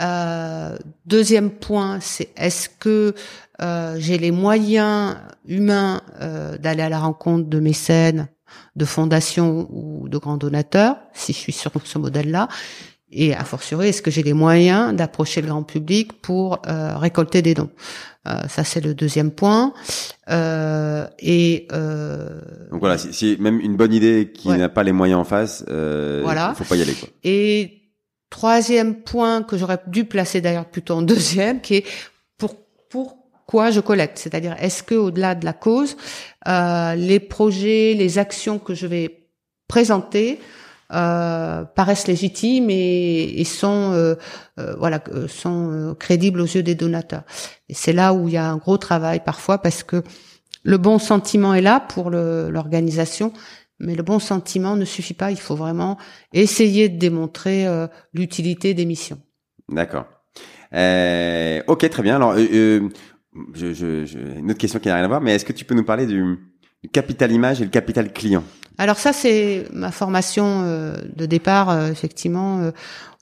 Euh, 0.00 0.76
deuxième 1.04 1.50
point, 1.50 1.98
c'est 2.00 2.28
est-ce 2.36 2.68
que 2.68 3.14
euh, 3.62 3.96
j'ai 3.98 4.18
les 4.18 4.30
moyens 4.30 5.16
humains 5.46 6.02
euh, 6.20 6.58
d'aller 6.58 6.82
à 6.82 6.88
la 6.88 6.98
rencontre 6.98 7.48
de 7.48 7.60
mécènes, 7.60 8.28
de 8.76 8.84
fondations 8.84 9.66
ou 9.70 10.08
de 10.08 10.18
grands 10.18 10.36
donateurs, 10.36 10.96
si 11.14 11.32
je 11.32 11.38
suis 11.38 11.52
sur 11.52 11.72
ce 11.82 11.98
modèle-là. 11.98 12.48
Et 13.12 13.34
a 13.34 13.44
fortiori, 13.44 13.88
est-ce 13.88 14.02
que 14.02 14.10
j'ai 14.10 14.24
les 14.24 14.32
moyens 14.32 14.92
d'approcher 14.92 15.40
le 15.40 15.46
grand 15.46 15.62
public 15.62 16.20
pour 16.20 16.60
euh, 16.66 16.96
récolter 16.98 17.40
des 17.40 17.54
dons? 17.54 17.70
Euh, 18.26 18.40
Ça, 18.48 18.64
c'est 18.64 18.80
le 18.80 18.94
deuxième 18.94 19.30
point. 19.30 19.72
Euh, 20.28 21.06
et 21.20 21.68
euh, 21.72 22.40
donc 22.72 22.80
voilà, 22.80 22.98
si, 22.98 23.12
si, 23.12 23.36
même 23.38 23.60
une 23.60 23.76
bonne 23.76 23.92
idée 23.92 24.32
qui 24.34 24.48
n'a 24.48 24.68
pas 24.68 24.82
les 24.82 24.90
moyens 24.90 25.20
en 25.20 25.24
face, 25.24 25.64
euh, 25.68 26.22
voilà. 26.24 26.52
il 26.54 26.58
faut 26.58 26.68
pas 26.68 26.76
y 26.76 26.82
aller. 26.82 26.94
Quoi. 26.94 27.08
Et 27.22 27.82
troisième 28.28 28.96
point 29.02 29.44
que 29.44 29.56
j'aurais 29.56 29.78
dû 29.86 30.04
placer 30.04 30.40
d'ailleurs 30.40 30.68
plutôt 30.68 30.94
en 30.94 31.02
deuxième, 31.02 31.60
qui 31.60 31.76
est 31.76 31.84
pour 32.38 32.56
pourquoi 32.90 33.70
je 33.70 33.78
collecte? 33.78 34.18
C'est-à-dire, 34.18 34.56
est-ce 34.58 34.82
que 34.82 34.96
au-delà 34.96 35.36
de 35.36 35.44
la 35.44 35.52
cause, 35.52 35.96
euh, 36.48 36.96
les 36.96 37.20
projets, 37.20 37.94
les 37.94 38.18
actions 38.18 38.58
que 38.58 38.74
je 38.74 38.88
vais 38.88 39.28
présenter 39.68 40.40
euh, 40.92 41.64
paraissent 41.64 42.06
légitimes 42.06 42.70
et, 42.70 43.40
et 43.40 43.44
sont 43.44 43.92
euh, 43.92 44.14
euh 44.58 44.76
voilà 44.78 45.02
euh, 45.12 45.26
sont 45.26 45.70
euh, 45.72 45.94
crédibles 45.94 46.40
aux 46.40 46.46
yeux 46.46 46.62
des 46.62 46.74
donateurs. 46.74 47.24
Et 47.68 47.74
c'est 47.74 47.92
là 47.92 48.14
où 48.14 48.28
il 48.28 48.34
y 48.34 48.36
a 48.36 48.48
un 48.48 48.56
gros 48.56 48.78
travail 48.78 49.20
parfois 49.24 49.58
parce 49.58 49.82
que 49.82 50.02
le 50.62 50.78
bon 50.78 50.98
sentiment 50.98 51.54
est 51.54 51.60
là 51.60 51.80
pour 51.80 52.10
l'organisation, 52.10 53.32
mais 53.78 53.94
le 53.94 54.02
bon 54.02 54.18
sentiment 54.18 54.74
ne 54.74 54.84
suffit 54.84 55.14
pas. 55.14 55.30
Il 55.30 55.38
faut 55.38 55.54
vraiment 55.54 55.96
essayer 56.32 56.88
de 56.88 56.98
démontrer 56.98 57.66
l'utilité 58.12 58.74
des 58.74 58.84
missions. 58.84 59.20
D'accord. 59.68 60.06
ok, 60.72 61.88
très 61.88 62.02
bien. 62.02 62.16
Alors, 62.16 62.36
je, 62.36 62.80
je, 63.54 64.04
je, 64.04 64.18
une 64.38 64.50
autre 64.50 64.58
question 64.58 64.80
qui 64.80 64.88
n'a 64.88 64.96
rien 64.96 65.04
à 65.04 65.08
voir, 65.08 65.20
mais 65.20 65.36
est-ce 65.36 65.44
que 65.44 65.52
tu 65.52 65.64
peux 65.64 65.76
nous 65.76 65.84
parler 65.84 66.06
du 66.06 66.36
capital 66.92 67.30
image 67.30 67.60
et 67.60 67.64
le 67.64 67.70
capital 67.70 68.12
client? 68.12 68.42
Alors 68.78 68.98
ça, 68.98 69.12
c'est 69.12 69.66
ma 69.72 69.90
formation 69.90 70.62
euh, 70.64 70.96
de 71.14 71.26
départ, 71.26 71.70
euh, 71.70 71.88
effectivement, 71.88 72.60
euh, 72.60 72.70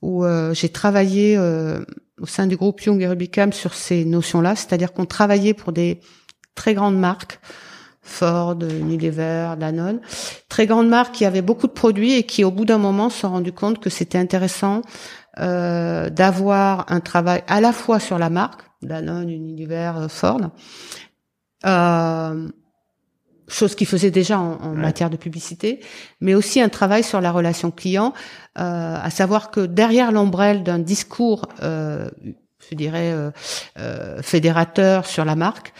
où 0.03 0.25
j'ai 0.53 0.69
travaillé 0.69 1.39
au 1.39 2.27
sein 2.27 2.47
du 2.47 2.59
groupe 2.59 2.83
Young 2.83 3.01
et 3.01 3.09
Rubicam 3.09 3.55
sur 3.55 3.73
ces 3.73 4.05
notions-là, 4.05 4.55
c'est-à-dire 4.55 4.93
qu'on 4.93 5.07
travaillait 5.07 5.55
pour 5.55 5.73
des 5.73 5.99
très 6.55 6.75
grandes 6.75 6.99
marques, 6.99 7.41
Ford, 8.03 8.59
Unilever, 8.61 9.55
Danone, 9.59 10.01
très 10.51 10.67
grandes 10.67 10.91
marques 10.91 11.15
qui 11.15 11.25
avaient 11.25 11.41
beaucoup 11.41 11.67
de 11.67 11.73
produits 11.73 12.13
et 12.13 12.25
qui, 12.25 12.45
au 12.45 12.51
bout 12.51 12.67
d'un 12.67 12.77
moment, 12.77 13.09
se 13.09 13.21
sont 13.21 13.31
rendu 13.31 13.53
compte 13.53 13.79
que 13.79 13.89
c'était 13.89 14.19
intéressant 14.19 14.83
d'avoir 15.39 16.85
un 16.93 17.01
travail 17.01 17.43
à 17.47 17.63
la 17.63 17.73
fois 17.73 17.99
sur 17.99 18.19
la 18.19 18.29
marque, 18.29 18.61
Danone, 18.83 19.31
Unilever, 19.31 20.07
Ford, 20.11 20.51
euh, 21.65 22.49
chose 23.49 23.75
qu'ils 23.75 23.87
faisaient 23.87 24.11
déjà 24.11 24.39
en, 24.39 24.75
matière 24.75 25.11
de 25.11 25.17
publicité, 25.17 25.81
mais 26.21 26.35
aussi 26.35 26.61
un 26.61 26.69
travail 26.69 27.03
sur 27.03 27.21
la 27.21 27.33
relation 27.33 27.71
client, 27.71 28.13
euh, 28.59 28.97
à 29.01 29.11
savoir 29.11 29.51
que 29.51 29.61
derrière 29.61 30.13
l'ombrelle 30.13 30.63
d'un 30.63 30.79
discours, 30.79 31.47
euh, 31.63 32.09
je 32.71 32.75
dirais, 32.75 33.13
euh, 33.13 33.31
euh, 33.79 34.23
fédérateur 34.23 35.07
sur 35.07 35.25
la 35.25 35.37
marque, 35.37 35.73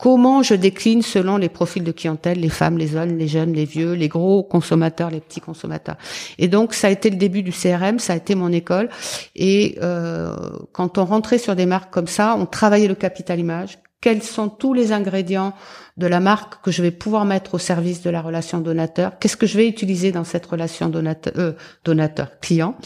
comment 0.00 0.42
je 0.42 0.54
décline 0.54 1.02
selon 1.02 1.36
les 1.36 1.50
profils 1.50 1.84
de 1.84 1.92
clientèle, 1.92 2.40
les 2.40 2.48
femmes, 2.48 2.78
les 2.78 2.96
hommes, 2.96 3.18
les 3.18 3.28
jeunes, 3.28 3.52
les 3.52 3.66
vieux, 3.66 3.92
les 3.92 4.08
gros 4.08 4.42
consommateurs, 4.42 5.10
les 5.10 5.20
petits 5.20 5.40
consommateurs. 5.40 5.96
Et 6.38 6.48
donc 6.48 6.72
ça 6.72 6.88
a 6.88 6.90
été 6.90 7.10
le 7.10 7.16
début 7.16 7.42
du 7.42 7.52
CRM, 7.52 7.98
ça 7.98 8.14
a 8.14 8.16
été 8.16 8.34
mon 8.34 8.50
école. 8.50 8.88
Et 9.36 9.78
euh, 9.82 10.34
quand 10.72 10.96
on 10.96 11.04
rentrait 11.04 11.38
sur 11.38 11.54
des 11.54 11.66
marques 11.66 11.92
comme 11.92 12.06
ça, 12.06 12.34
on 12.38 12.46
travaillait 12.46 12.88
le 12.88 12.94
capital 12.94 13.38
image, 13.38 13.78
quels 14.00 14.22
sont 14.22 14.48
tous 14.48 14.72
les 14.72 14.92
ingrédients 14.92 15.52
de 15.96 16.06
la 16.06 16.20
marque 16.20 16.62
que 16.64 16.70
je 16.70 16.82
vais 16.82 16.90
pouvoir 16.90 17.24
mettre 17.24 17.54
au 17.54 17.58
service 17.58 18.02
de 18.02 18.10
la 18.10 18.22
relation 18.22 18.58
donateur. 18.60 19.18
Qu'est-ce 19.18 19.36
que 19.36 19.46
je 19.46 19.56
vais 19.56 19.68
utiliser 19.68 20.12
dans 20.12 20.24
cette 20.24 20.46
relation 20.46 20.88
donateur, 20.88 21.32
euh, 21.36 21.52
donateur 21.84 22.40
client 22.40 22.76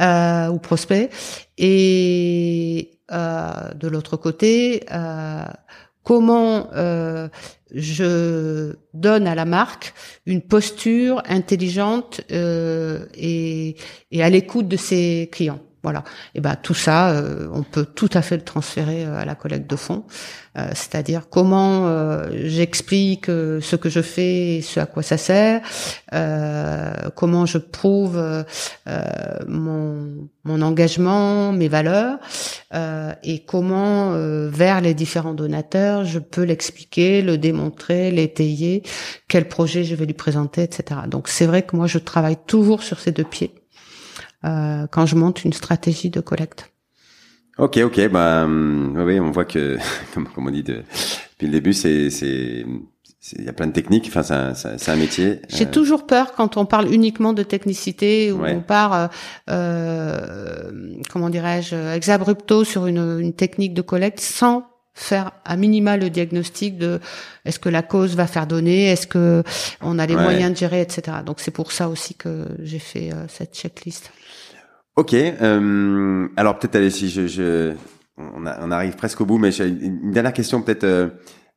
euh, 0.00 0.48
ou 0.48 0.58
prospect. 0.58 1.10
Et 1.58 2.98
euh, 3.10 3.74
de 3.74 3.88
l'autre 3.88 4.16
côté, 4.16 4.84
euh, 4.92 5.44
comment 6.04 6.68
euh, 6.74 7.28
je 7.72 8.76
donne 8.92 9.26
à 9.26 9.34
la 9.34 9.44
marque 9.44 9.94
une 10.26 10.42
posture 10.42 11.20
intelligente 11.26 12.20
euh, 12.30 13.06
et, 13.14 13.76
et 14.12 14.22
à 14.22 14.30
l'écoute 14.30 14.68
de 14.68 14.76
ses 14.76 15.28
clients 15.32 15.60
voilà. 15.84 16.02
Et 16.34 16.40
ben 16.40 16.56
tout 16.60 16.72
ça, 16.72 17.10
euh, 17.10 17.46
on 17.52 17.62
peut 17.62 17.84
tout 17.84 18.08
à 18.14 18.22
fait 18.22 18.36
le 18.36 18.42
transférer 18.42 19.04
euh, 19.04 19.18
à 19.18 19.26
la 19.26 19.34
collecte 19.34 19.68
de 19.68 19.76
fonds. 19.76 20.04
Euh, 20.56 20.68
c'est-à-dire 20.70 21.28
comment 21.28 21.90
j'explique 22.32 23.26
ce 23.26 23.76
que 23.76 23.90
je 23.90 24.00
fais, 24.00 24.56
et 24.56 24.62
ce 24.62 24.80
à 24.80 24.86
quoi 24.86 25.02
ça 25.02 25.18
sert, 25.18 25.60
comment 27.16 27.44
je 27.44 27.58
prouve 27.58 28.44
mon, 29.48 30.28
mon 30.44 30.62
engagement, 30.62 31.52
mes 31.52 31.66
valeurs, 31.66 32.18
et 33.24 33.44
comment 33.44 34.12
vers 34.48 34.80
les 34.80 34.94
différents 34.94 35.34
donateurs 35.34 36.04
je 36.04 36.20
peux 36.20 36.44
l'expliquer, 36.44 37.20
le 37.20 37.36
démontrer, 37.36 38.12
l'étayer, 38.12 38.84
quel 39.28 39.48
projet 39.48 39.82
je 39.82 39.96
vais 39.96 40.06
lui 40.06 40.14
présenter, 40.14 40.62
etc. 40.62 41.00
Donc 41.08 41.26
c'est 41.26 41.46
vrai 41.46 41.62
que 41.62 41.74
moi 41.74 41.88
je 41.88 41.98
travaille 41.98 42.38
toujours 42.46 42.84
sur 42.84 43.00
ces 43.00 43.10
deux 43.10 43.24
pieds. 43.24 43.63
Euh, 44.44 44.86
quand 44.90 45.06
je 45.06 45.16
monte 45.16 45.44
une 45.44 45.52
stratégie 45.52 46.10
de 46.10 46.20
collecte. 46.20 46.70
Ok, 47.56 47.78
ok, 47.78 48.08
bah 48.08 48.46
oui, 48.48 49.20
on 49.20 49.30
voit 49.30 49.44
que, 49.44 49.78
comme, 50.14 50.28
comme 50.28 50.48
on 50.48 50.50
dit 50.50 50.62
de, 50.62 50.82
depuis 51.32 51.46
le 51.46 51.52
début, 51.52 51.72
c'est 51.72 52.10
c'est 52.10 52.64
il 53.32 53.44
y 53.44 53.48
a 53.48 53.52
plein 53.52 53.66
de 53.66 53.72
techniques. 53.72 54.06
Enfin, 54.08 54.22
c'est 54.54 54.90
un, 54.90 54.96
métier. 54.96 55.40
J'ai 55.48 55.66
euh. 55.66 55.70
toujours 55.70 56.06
peur 56.06 56.32
quand 56.34 56.56
on 56.56 56.66
parle 56.66 56.92
uniquement 56.92 57.32
de 57.32 57.42
technicité 57.42 58.32
ou 58.32 58.44
on 58.44 58.60
part, 58.60 58.94
euh, 58.94 59.06
euh, 59.50 60.70
comment 61.10 61.30
dirais-je, 61.30 61.74
exabrupto 61.94 62.64
sur 62.64 62.86
une, 62.86 63.20
une 63.20 63.32
technique 63.32 63.74
de 63.74 63.82
collecte 63.82 64.20
sans 64.20 64.66
faire 64.96 65.32
à 65.44 65.56
minima 65.56 65.96
le 65.96 66.08
diagnostic 66.08 66.78
de 66.78 67.00
est-ce 67.44 67.58
que 67.58 67.68
la 67.68 67.82
cause 67.82 68.14
va 68.14 68.28
faire 68.28 68.46
donner, 68.46 68.90
est-ce 68.90 69.08
que 69.08 69.42
on 69.80 69.98
a 69.98 70.06
les 70.06 70.14
moyens 70.14 70.52
de 70.52 70.56
gérer, 70.56 70.82
etc. 70.82 71.16
Donc 71.26 71.40
c'est 71.40 71.50
pour 71.50 71.72
ça 71.72 71.88
aussi 71.88 72.14
que 72.14 72.46
j'ai 72.62 72.78
fait 72.78 73.10
cette 73.28 73.56
checklist. 73.56 74.12
Ok. 74.96 75.14
Euh, 75.14 76.28
alors 76.36 76.58
peut-être 76.58 76.76
allez 76.76 76.90
si 76.90 77.08
je, 77.08 77.26
je 77.26 77.74
on, 78.16 78.70
arrive 78.70 78.94
presque 78.96 79.20
au 79.20 79.26
bout, 79.26 79.38
mais 79.38 79.50
j'ai 79.50 79.66
une 79.66 80.12
dernière 80.12 80.32
question 80.32 80.62
peut-être 80.62 80.84
euh, 80.84 81.08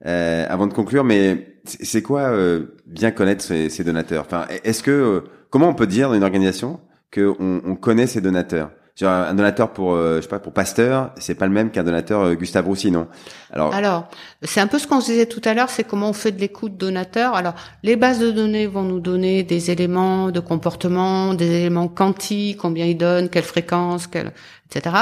euh, 0.06 0.46
avant 0.50 0.68
de 0.68 0.74
conclure. 0.74 1.04
Mais 1.04 1.60
c'est 1.66 2.02
quoi 2.02 2.22
euh, 2.22 2.68
bien 2.86 3.12
connaître 3.12 3.44
ces 3.44 3.84
donateurs? 3.84 4.26
Enfin, 4.26 4.48
est-ce 4.64 4.82
que 4.82 4.92
euh, 4.92 5.22
comment 5.50 5.70
on 5.70 5.76
peut 5.76 5.88
dire 5.88 6.10
dans 6.10 6.16
une 6.16 6.24
organisation 6.24 6.80
que 7.12 7.34
on, 7.40 7.62
on 7.64 7.76
connaît 7.76 8.08
ses 8.08 8.22
donateurs? 8.22 8.72
Un 9.06 9.34
donateur 9.34 9.72
pour 9.72 9.94
euh, 9.94 10.18
je 10.18 10.22
sais 10.22 10.28
pas 10.28 10.40
pour 10.40 10.54
Pasteur, 10.54 11.12
c'est 11.18 11.36
pas 11.36 11.46
le 11.46 11.54
même 11.54 11.70
qu'un 11.70 11.84
donateur 11.84 12.22
euh, 12.22 12.34
Gustave 12.34 12.66
Roussy, 12.66 12.90
non? 12.90 13.08
Alors 13.52 13.74
Alors, 13.74 14.08
c'est 14.42 14.60
un 14.60 14.68
peu 14.68 14.80
ce 14.80 14.88
qu'on 14.88 15.02
se 15.02 15.12
disait 15.12 15.28
tout 15.28 15.42
à 15.46 15.54
l'heure, 15.54 15.70
c'est 15.70 15.84
comment 15.84 16.10
on 16.10 16.14
fait 16.14 16.32
de 16.32 16.40
l'écoute 16.40 16.78
donateur. 16.78 17.36
Alors, 17.36 17.54
les 17.84 17.96
bases 17.96 18.20
de 18.20 18.32
données 18.32 18.66
vont 18.66 18.84
nous 18.84 19.00
donner 19.00 19.44
des 19.44 19.72
éléments 19.72 20.32
de 20.32 20.40
comportement, 20.40 21.34
des 21.34 21.50
éléments 21.52 21.88
quanti, 21.88 22.58
combien 22.60 22.86
ils 22.86 22.98
donnent, 22.98 23.30
quelle 23.30 23.44
fréquence, 23.44 24.08
quelle 24.08 24.32
etc. 24.70 24.96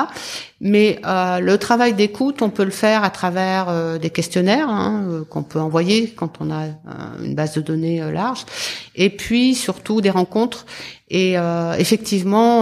Mais 0.62 1.00
euh, 1.06 1.40
le 1.40 1.58
travail 1.58 1.94
d'écoute, 1.94 2.42
on 2.42 2.50
peut 2.50 2.64
le 2.64 2.72
faire 2.72 3.04
à 3.04 3.10
travers 3.10 3.68
euh, 3.70 3.98
des 3.98 4.10
questionnaires 4.10 4.70
hein, 4.70 5.06
euh, 5.08 5.24
qu'on 5.24 5.44
peut 5.44 5.60
envoyer 5.60 6.12
quand 6.12 6.40
on 6.40 6.52
a 6.52 6.66
une 7.24 7.36
base 7.36 7.54
de 7.54 7.62
données 7.62 8.00
large, 8.12 8.46
et 8.96 9.10
puis 9.10 9.56
surtout 9.56 10.02
des 10.02 10.10
rencontres. 10.10 10.66
Et 11.10 11.36
effectivement, 11.78 12.62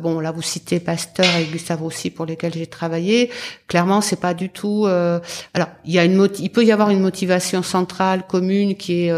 bon 0.00 0.20
là 0.20 0.32
vous 0.32 0.42
citez 0.42 0.80
Pasteur 0.80 1.26
et 1.36 1.44
Gustave 1.44 1.82
aussi 1.82 2.10
pour 2.10 2.24
lesquels 2.24 2.54
j'ai 2.54 2.66
travaillé. 2.66 3.30
Clairement, 3.68 4.00
c'est 4.00 4.20
pas 4.20 4.32
du 4.32 4.48
tout. 4.48 4.86
alors 4.86 5.68
il 5.84 5.92
y 5.92 5.98
a 5.98 6.04
une 6.04 6.28
il 6.38 6.50
peut 6.50 6.64
y 6.64 6.72
avoir 6.72 6.90
une 6.90 7.00
motivation 7.00 7.62
centrale 7.62 8.26
commune 8.26 8.76
qui 8.76 9.06
est 9.06 9.12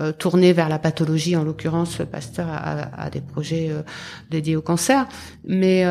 euh, 0.00 0.10
tournés 0.10 0.52
vers 0.52 0.68
la 0.68 0.80
pathologie. 0.80 1.36
En 1.36 1.44
l'occurrence, 1.44 1.98
Pasteur 2.10 2.48
a, 2.48 3.00
a, 3.00 3.10
des 3.10 3.20
projets 3.20 3.68
euh, 3.70 3.82
dédiés 4.28 4.56
au 4.56 4.60
cancer. 4.60 5.06
Mais 5.46 5.84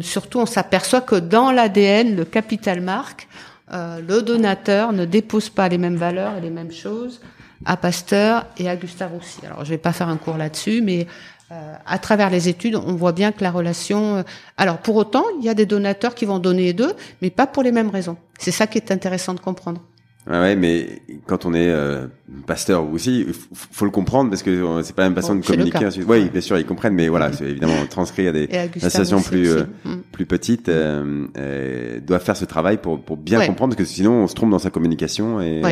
surtout, 0.00 0.38
on 0.38 0.46
s'aperçoit 0.46 1.02
que 1.02 1.16
dans 1.16 1.52
l'ADN, 1.52 2.16
le 2.16 2.24
capital 2.24 2.80
marque, 2.80 3.28
le 3.72 4.20
donateur 4.20 4.92
ne 4.92 5.04
dépose 5.04 5.50
pas 5.50 5.68
les 5.68 5.78
mêmes 5.78 5.96
valeurs 5.96 6.36
et 6.38 6.40
les 6.40 6.50
mêmes 6.50 6.72
choses 6.72 7.20
à 7.64 7.76
Pasteur 7.76 8.46
et 8.56 8.68
à 8.68 8.76
Gustave 8.76 9.12
Roussy. 9.12 9.40
Alors, 9.44 9.64
je 9.64 9.70
vais 9.70 9.78
pas 9.78 9.92
faire 9.92 10.08
un 10.08 10.16
cours 10.16 10.36
là-dessus, 10.36 10.80
mais 10.82 11.06
euh, 11.52 11.74
à 11.86 11.98
travers 11.98 12.30
les 12.30 12.48
études, 12.48 12.76
on 12.76 12.94
voit 12.94 13.12
bien 13.12 13.32
que 13.32 13.42
la 13.42 13.50
relation. 13.50 14.16
Euh, 14.16 14.22
alors, 14.56 14.78
pour 14.78 14.96
autant, 14.96 15.24
il 15.38 15.44
y 15.44 15.48
a 15.48 15.54
des 15.54 15.66
donateurs 15.66 16.14
qui 16.14 16.24
vont 16.24 16.38
donner 16.38 16.72
deux, 16.72 16.92
mais 17.22 17.30
pas 17.30 17.46
pour 17.46 17.62
les 17.62 17.72
mêmes 17.72 17.90
raisons. 17.90 18.16
C'est 18.38 18.52
ça 18.52 18.66
qui 18.66 18.78
est 18.78 18.90
intéressant 18.90 19.34
de 19.34 19.40
comprendre. 19.40 19.82
Ouais, 20.28 20.54
mais 20.54 21.00
quand 21.26 21.46
on 21.46 21.54
est 21.54 21.70
euh, 21.70 22.06
pasteur 22.46 22.84
aussi, 22.84 23.24
il 23.26 23.34
faut 23.52 23.86
le 23.86 23.90
comprendre 23.90 24.28
parce 24.28 24.42
que 24.42 24.82
c'est 24.82 24.94
pas 24.94 25.02
la 25.02 25.08
même 25.08 25.16
façon 25.16 25.34
de 25.34 25.44
communiquer. 25.44 25.88
Oui, 26.06 26.28
bien 26.28 26.40
sûr, 26.42 26.58
ils 26.58 26.66
comprennent, 26.66 26.94
mais 26.94 27.08
voilà, 27.08 27.32
c'est 27.32 27.46
évidemment 27.46 27.86
transcrit 27.88 28.28
à 28.28 28.32
des 28.32 28.48
associations 28.76 29.22
plus 29.22 29.48
mm. 29.84 29.96
plus 30.12 30.26
petites 30.26 30.68
euh, 30.68 32.00
doivent 32.00 32.22
faire 32.22 32.36
ce 32.36 32.44
travail 32.44 32.76
pour 32.76 33.00
pour 33.00 33.16
bien 33.16 33.44
comprendre 33.46 33.74
parce 33.74 33.88
que 33.88 33.94
sinon 33.94 34.12
on 34.12 34.28
se 34.28 34.34
trompe 34.34 34.50
dans 34.50 34.58
sa 34.58 34.70
communication 34.70 35.40
et 35.40 35.62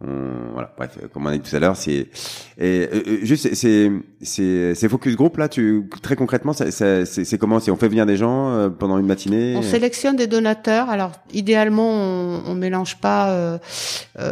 voilà, 0.00 0.72
bref, 0.76 0.98
comme 1.12 1.24
on 1.24 1.28
a 1.28 1.32
dit 1.36 1.40
tout 1.40 1.56
à 1.56 1.58
l'heure, 1.58 1.74
c'est 1.74 1.92
et 1.92 2.08
euh, 2.58 2.86
euh, 3.06 3.18
juste 3.22 3.54
c'est 3.54 3.90
c'est 4.20 4.74
c'est 4.74 4.88
focus 4.90 5.16
group 5.16 5.38
là. 5.38 5.48
Tu 5.48 5.88
très 6.02 6.16
concrètement, 6.16 6.52
c'est 6.52 7.38
comment? 7.38 7.60
Si 7.60 7.70
on 7.70 7.76
fait 7.76 7.88
venir 7.88 8.04
des 8.04 8.18
gens 8.18 8.50
euh, 8.50 8.68
pendant 8.68 8.98
une 8.98 9.06
matinée? 9.06 9.54
On 9.56 9.62
sélectionne 9.62 10.16
des 10.16 10.26
donateurs. 10.26 10.90
Alors 10.90 11.12
idéalement, 11.32 11.90
on, 11.90 12.42
on 12.46 12.54
mélange 12.54 12.96
pas 12.96 13.58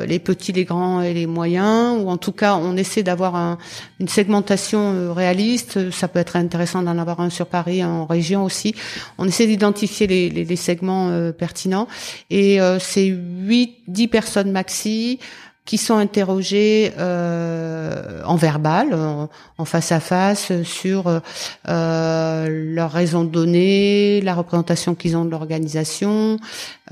les 0.06 0.18
petits, 0.18 0.52
les 0.52 0.64
grands 0.64 1.00
et 1.00 1.14
les 1.14 1.26
moyens, 1.26 1.98
ou 2.02 2.08
en 2.08 2.18
tout 2.18 2.32
cas, 2.32 2.56
on 2.56 2.76
essaie 2.76 3.02
d'avoir 3.02 3.34
un, 3.34 3.56
une 4.00 4.08
segmentation 4.08 5.14
réaliste. 5.14 5.90
Ça 5.90 6.08
peut 6.08 6.18
être 6.18 6.36
intéressant 6.36 6.82
d'en 6.82 6.98
avoir 6.98 7.20
un 7.20 7.30
sur 7.30 7.46
Paris, 7.46 7.82
en 7.82 8.04
région 8.04 8.44
aussi. 8.44 8.74
On 9.16 9.26
essaie 9.26 9.46
d'identifier 9.46 10.06
les, 10.06 10.28
les, 10.28 10.44
les, 10.44 10.56
segments 10.56 11.30
pertinents 11.32 11.88
et 12.30 12.58
c'est 12.80 13.06
8, 13.06 13.84
10 13.88 14.08
personnes 14.08 14.50
maxi 14.50 15.18
qui 15.64 15.78
sont 15.78 15.96
interrogés 15.96 16.92
euh, 16.98 18.22
en 18.24 18.36
verbal, 18.36 18.94
en, 18.94 19.64
face 19.64 19.92
à 19.92 20.00
face, 20.00 20.52
sur 20.62 21.20
euh, 21.68 22.48
leur 22.74 22.92
raison 22.92 23.24
de 23.24 23.30
donner, 23.30 24.20
la 24.20 24.34
représentation 24.34 24.94
qu'ils 24.94 25.16
ont 25.16 25.24
de 25.24 25.30
l'organisation. 25.30 26.36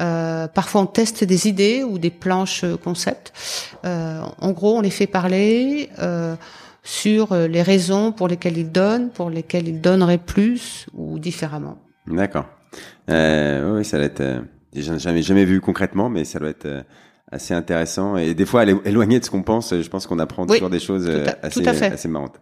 Euh, 0.00 0.48
parfois, 0.48 0.82
on 0.82 0.86
teste 0.86 1.22
des 1.24 1.48
idées 1.48 1.84
ou 1.84 1.98
des 1.98 2.10
planches 2.10 2.64
concepts. 2.82 3.32
Euh, 3.84 4.22
en 4.40 4.52
gros, 4.52 4.78
on 4.78 4.80
les 4.80 4.90
fait 4.90 5.06
parler 5.06 5.90
euh, 5.98 6.34
sur 6.82 7.34
les 7.34 7.62
raisons 7.62 8.10
pour 8.10 8.26
lesquelles 8.26 8.56
ils 8.56 8.72
donnent, 8.72 9.10
pour 9.10 9.28
lesquelles 9.28 9.68
ils 9.68 9.80
donneraient 9.82 10.16
plus 10.18 10.86
ou 10.94 11.18
différemment. 11.18 11.76
D'accord. 12.06 12.46
oui, 13.08 13.84
ça 13.84 13.98
doit 13.98 14.06
être. 14.06 14.44
J'ai 14.74 14.98
jamais 14.98 15.20
jamais 15.20 15.44
vu 15.44 15.60
concrètement, 15.60 16.08
mais 16.08 16.24
ça 16.24 16.38
doit 16.38 16.48
être 16.48 16.84
assez 17.32 17.54
intéressant 17.54 18.16
et 18.16 18.34
des 18.34 18.46
fois 18.46 18.64
éloigné 18.84 19.18
de 19.18 19.24
ce 19.24 19.30
qu'on 19.30 19.42
pense. 19.42 19.74
Je 19.74 19.88
pense 19.88 20.06
qu'on 20.06 20.18
apprend 20.18 20.46
toujours 20.46 20.70
des 20.70 20.78
choses 20.78 21.06
euh, 21.08 21.26
assez, 21.42 21.66
assez 21.66 22.08
marrantes. 22.08 22.40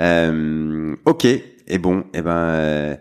Euh, 0.00 0.94
ok. 1.04 1.26
Et 1.68 1.78
bon, 1.78 2.00
et 2.00 2.18
eh 2.18 2.22
ben, 2.22 2.30
euh, 2.30 2.96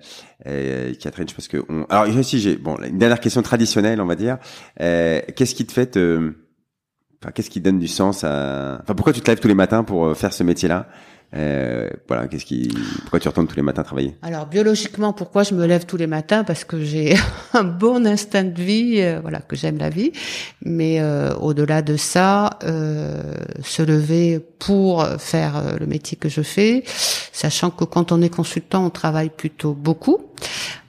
euh, 0.47 0.93
Catherine, 0.99 1.27
je 1.27 1.33
pense 1.33 1.47
que 1.47 1.57
on... 1.67 1.83
alors 1.89 2.15
aussi 2.15 2.39
j'ai 2.39 2.55
bon 2.55 2.77
une 2.77 2.97
dernière 2.97 3.19
question 3.19 3.41
traditionnelle, 3.41 3.99
on 3.99 4.05
va 4.05 4.15
dire. 4.15 4.37
Euh, 4.79 5.19
qu'est-ce 5.35 5.55
qui 5.55 5.65
te 5.65 5.73
fait 5.73 5.87
te... 5.87 6.33
Enfin, 7.21 7.31
qu'est-ce 7.31 7.49
qui 7.51 7.61
donne 7.61 7.77
du 7.77 7.87
sens 7.87 8.23
à 8.23 8.79
Enfin, 8.81 8.95
pourquoi 8.95 9.13
tu 9.13 9.21
te 9.21 9.29
lèves 9.29 9.39
tous 9.39 9.47
les 9.47 9.53
matins 9.53 9.83
pour 9.83 10.17
faire 10.17 10.33
ce 10.33 10.43
métier-là? 10.43 10.87
Euh, 11.33 11.89
voilà, 12.07 12.27
qu'est-ce 12.27 12.43
qui, 12.43 12.67
pourquoi 13.01 13.19
tu 13.19 13.27
retournes 13.27 13.47
tous 13.47 13.55
les 13.55 13.61
matins 13.61 13.83
travailler? 13.83 14.17
Alors 14.21 14.47
biologiquement, 14.47 15.13
pourquoi 15.13 15.43
je 15.43 15.53
me 15.53 15.65
lève 15.65 15.85
tous 15.85 15.95
les 15.95 16.07
matins? 16.07 16.43
Parce 16.43 16.65
que 16.65 16.83
j'ai 16.83 17.15
un 17.53 17.63
bon 17.63 18.05
instinct 18.05 18.43
de 18.43 18.61
vie, 18.61 18.95
euh, 18.97 19.19
voilà, 19.21 19.39
que 19.39 19.55
j'aime 19.55 19.77
la 19.77 19.89
vie. 19.89 20.11
Mais 20.65 20.99
euh, 20.99 21.33
au-delà 21.35 21.81
de 21.81 21.95
ça, 21.95 22.49
euh, 22.63 23.35
se 23.63 23.81
lever 23.81 24.39
pour 24.59 25.05
faire 25.19 25.77
le 25.79 25.85
métier 25.85 26.17
que 26.17 26.27
je 26.27 26.41
fais, 26.41 26.83
sachant 27.31 27.69
que 27.69 27.85
quand 27.85 28.11
on 28.11 28.21
est 28.21 28.29
consultant, 28.29 28.85
on 28.85 28.89
travaille 28.89 29.29
plutôt 29.29 29.73
beaucoup 29.73 30.17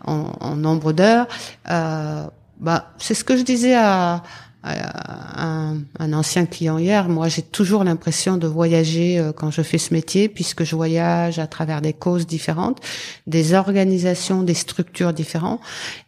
en, 0.04 0.32
en 0.40 0.56
nombre 0.56 0.92
d'heures. 0.92 1.28
bah, 1.64 2.92
c'est 2.98 3.14
ce 3.14 3.22
que 3.22 3.36
je 3.36 3.42
disais 3.42 3.74
à 3.74 4.22
un, 4.64 5.78
un, 5.98 6.12
ancien 6.12 6.46
client 6.46 6.78
hier, 6.78 7.08
moi 7.08 7.28
j'ai 7.28 7.42
toujours 7.42 7.82
l'impression 7.82 8.36
de 8.36 8.46
voyager 8.46 9.18
euh, 9.18 9.32
quand 9.32 9.50
je 9.50 9.62
fais 9.62 9.78
ce 9.78 9.92
métier, 9.92 10.28
puisque 10.28 10.62
je 10.62 10.76
voyage 10.76 11.38
à 11.38 11.46
travers 11.48 11.80
des 11.80 11.92
causes 11.92 12.26
différentes, 12.26 12.78
des 13.26 13.54
organisations, 13.54 14.42
des 14.42 14.54
structures 14.54 15.12
différentes 15.12 15.60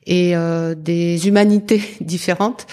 et 0.07 0.36
euh, 0.36 0.74
des 0.74 1.26
humanités 1.26 1.82
différentes. 2.00 2.66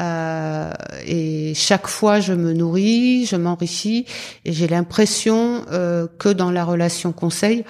Euh, 0.00 0.72
et 1.06 1.52
chaque 1.54 1.86
fois, 1.86 2.20
je 2.20 2.32
me 2.32 2.52
nourris, 2.52 3.26
je 3.26 3.36
m'enrichis, 3.36 4.06
et 4.44 4.52
j'ai 4.52 4.68
l'impression 4.68 5.64
euh, 5.70 6.06
que 6.18 6.28
dans 6.30 6.50
la 6.50 6.64
relation 6.64 7.12
conseil, 7.12 7.64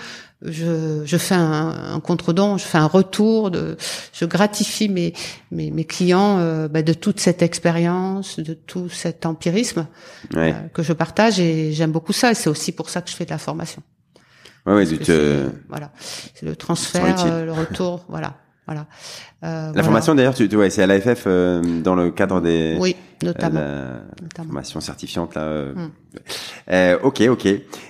je, 0.44 1.02
je 1.04 1.16
fais 1.16 1.34
un, 1.34 1.94
un 1.94 2.00
contre-don, 2.00 2.58
je 2.58 2.64
fais 2.64 2.78
un 2.78 2.86
retour, 2.86 3.50
de, 3.50 3.76
je 4.12 4.24
gratifie 4.24 4.88
mes, 4.88 5.12
mes, 5.50 5.70
mes 5.70 5.84
clients 5.84 6.38
euh, 6.38 6.68
bah, 6.68 6.82
de 6.82 6.92
toute 6.92 7.20
cette 7.20 7.42
expérience, 7.42 8.40
de 8.40 8.54
tout 8.54 8.88
cet 8.88 9.26
empirisme 9.26 9.86
euh, 10.36 10.52
que 10.74 10.82
je 10.82 10.92
partage 10.92 11.40
et 11.40 11.72
j'aime 11.72 11.92
beaucoup 11.92 12.12
ça 12.12 12.32
et 12.32 12.34
c'est 12.34 12.50
aussi 12.50 12.72
pour 12.72 12.90
ça 12.90 13.02
que 13.02 13.10
je 13.10 13.16
fais 13.16 13.24
de 13.24 13.30
la 13.30 13.38
formation. 13.38 13.82
Ouais, 14.66 14.74
ouais, 14.74 14.86
te... 14.86 15.48
voilà, 15.68 15.90
c'est 16.34 16.46
le 16.46 16.54
transfert, 16.54 17.26
euh, 17.26 17.44
le 17.44 17.52
retour, 17.52 18.04
voilà. 18.08 18.34
Voilà. 18.64 18.86
la 19.42 19.82
formation 19.82 20.14
d'ailleurs, 20.14 20.34
tu, 20.34 20.48
tu 20.48 20.56
ouais, 20.56 20.70
c'est 20.70 20.84
à 20.84 20.86
l'AFF 20.86 21.26
dans 21.26 21.96
le 21.96 22.12
cadre 22.12 22.40
des 22.40 22.76
oui, 22.80 22.94
notamment, 23.24 23.60
notamment. 24.22 24.46
formation 24.46 24.80
certifiante 24.80 25.34
là. 25.34 25.64
Hmm. 25.74 26.96
ok, 27.02 27.22
ok. 27.28 27.48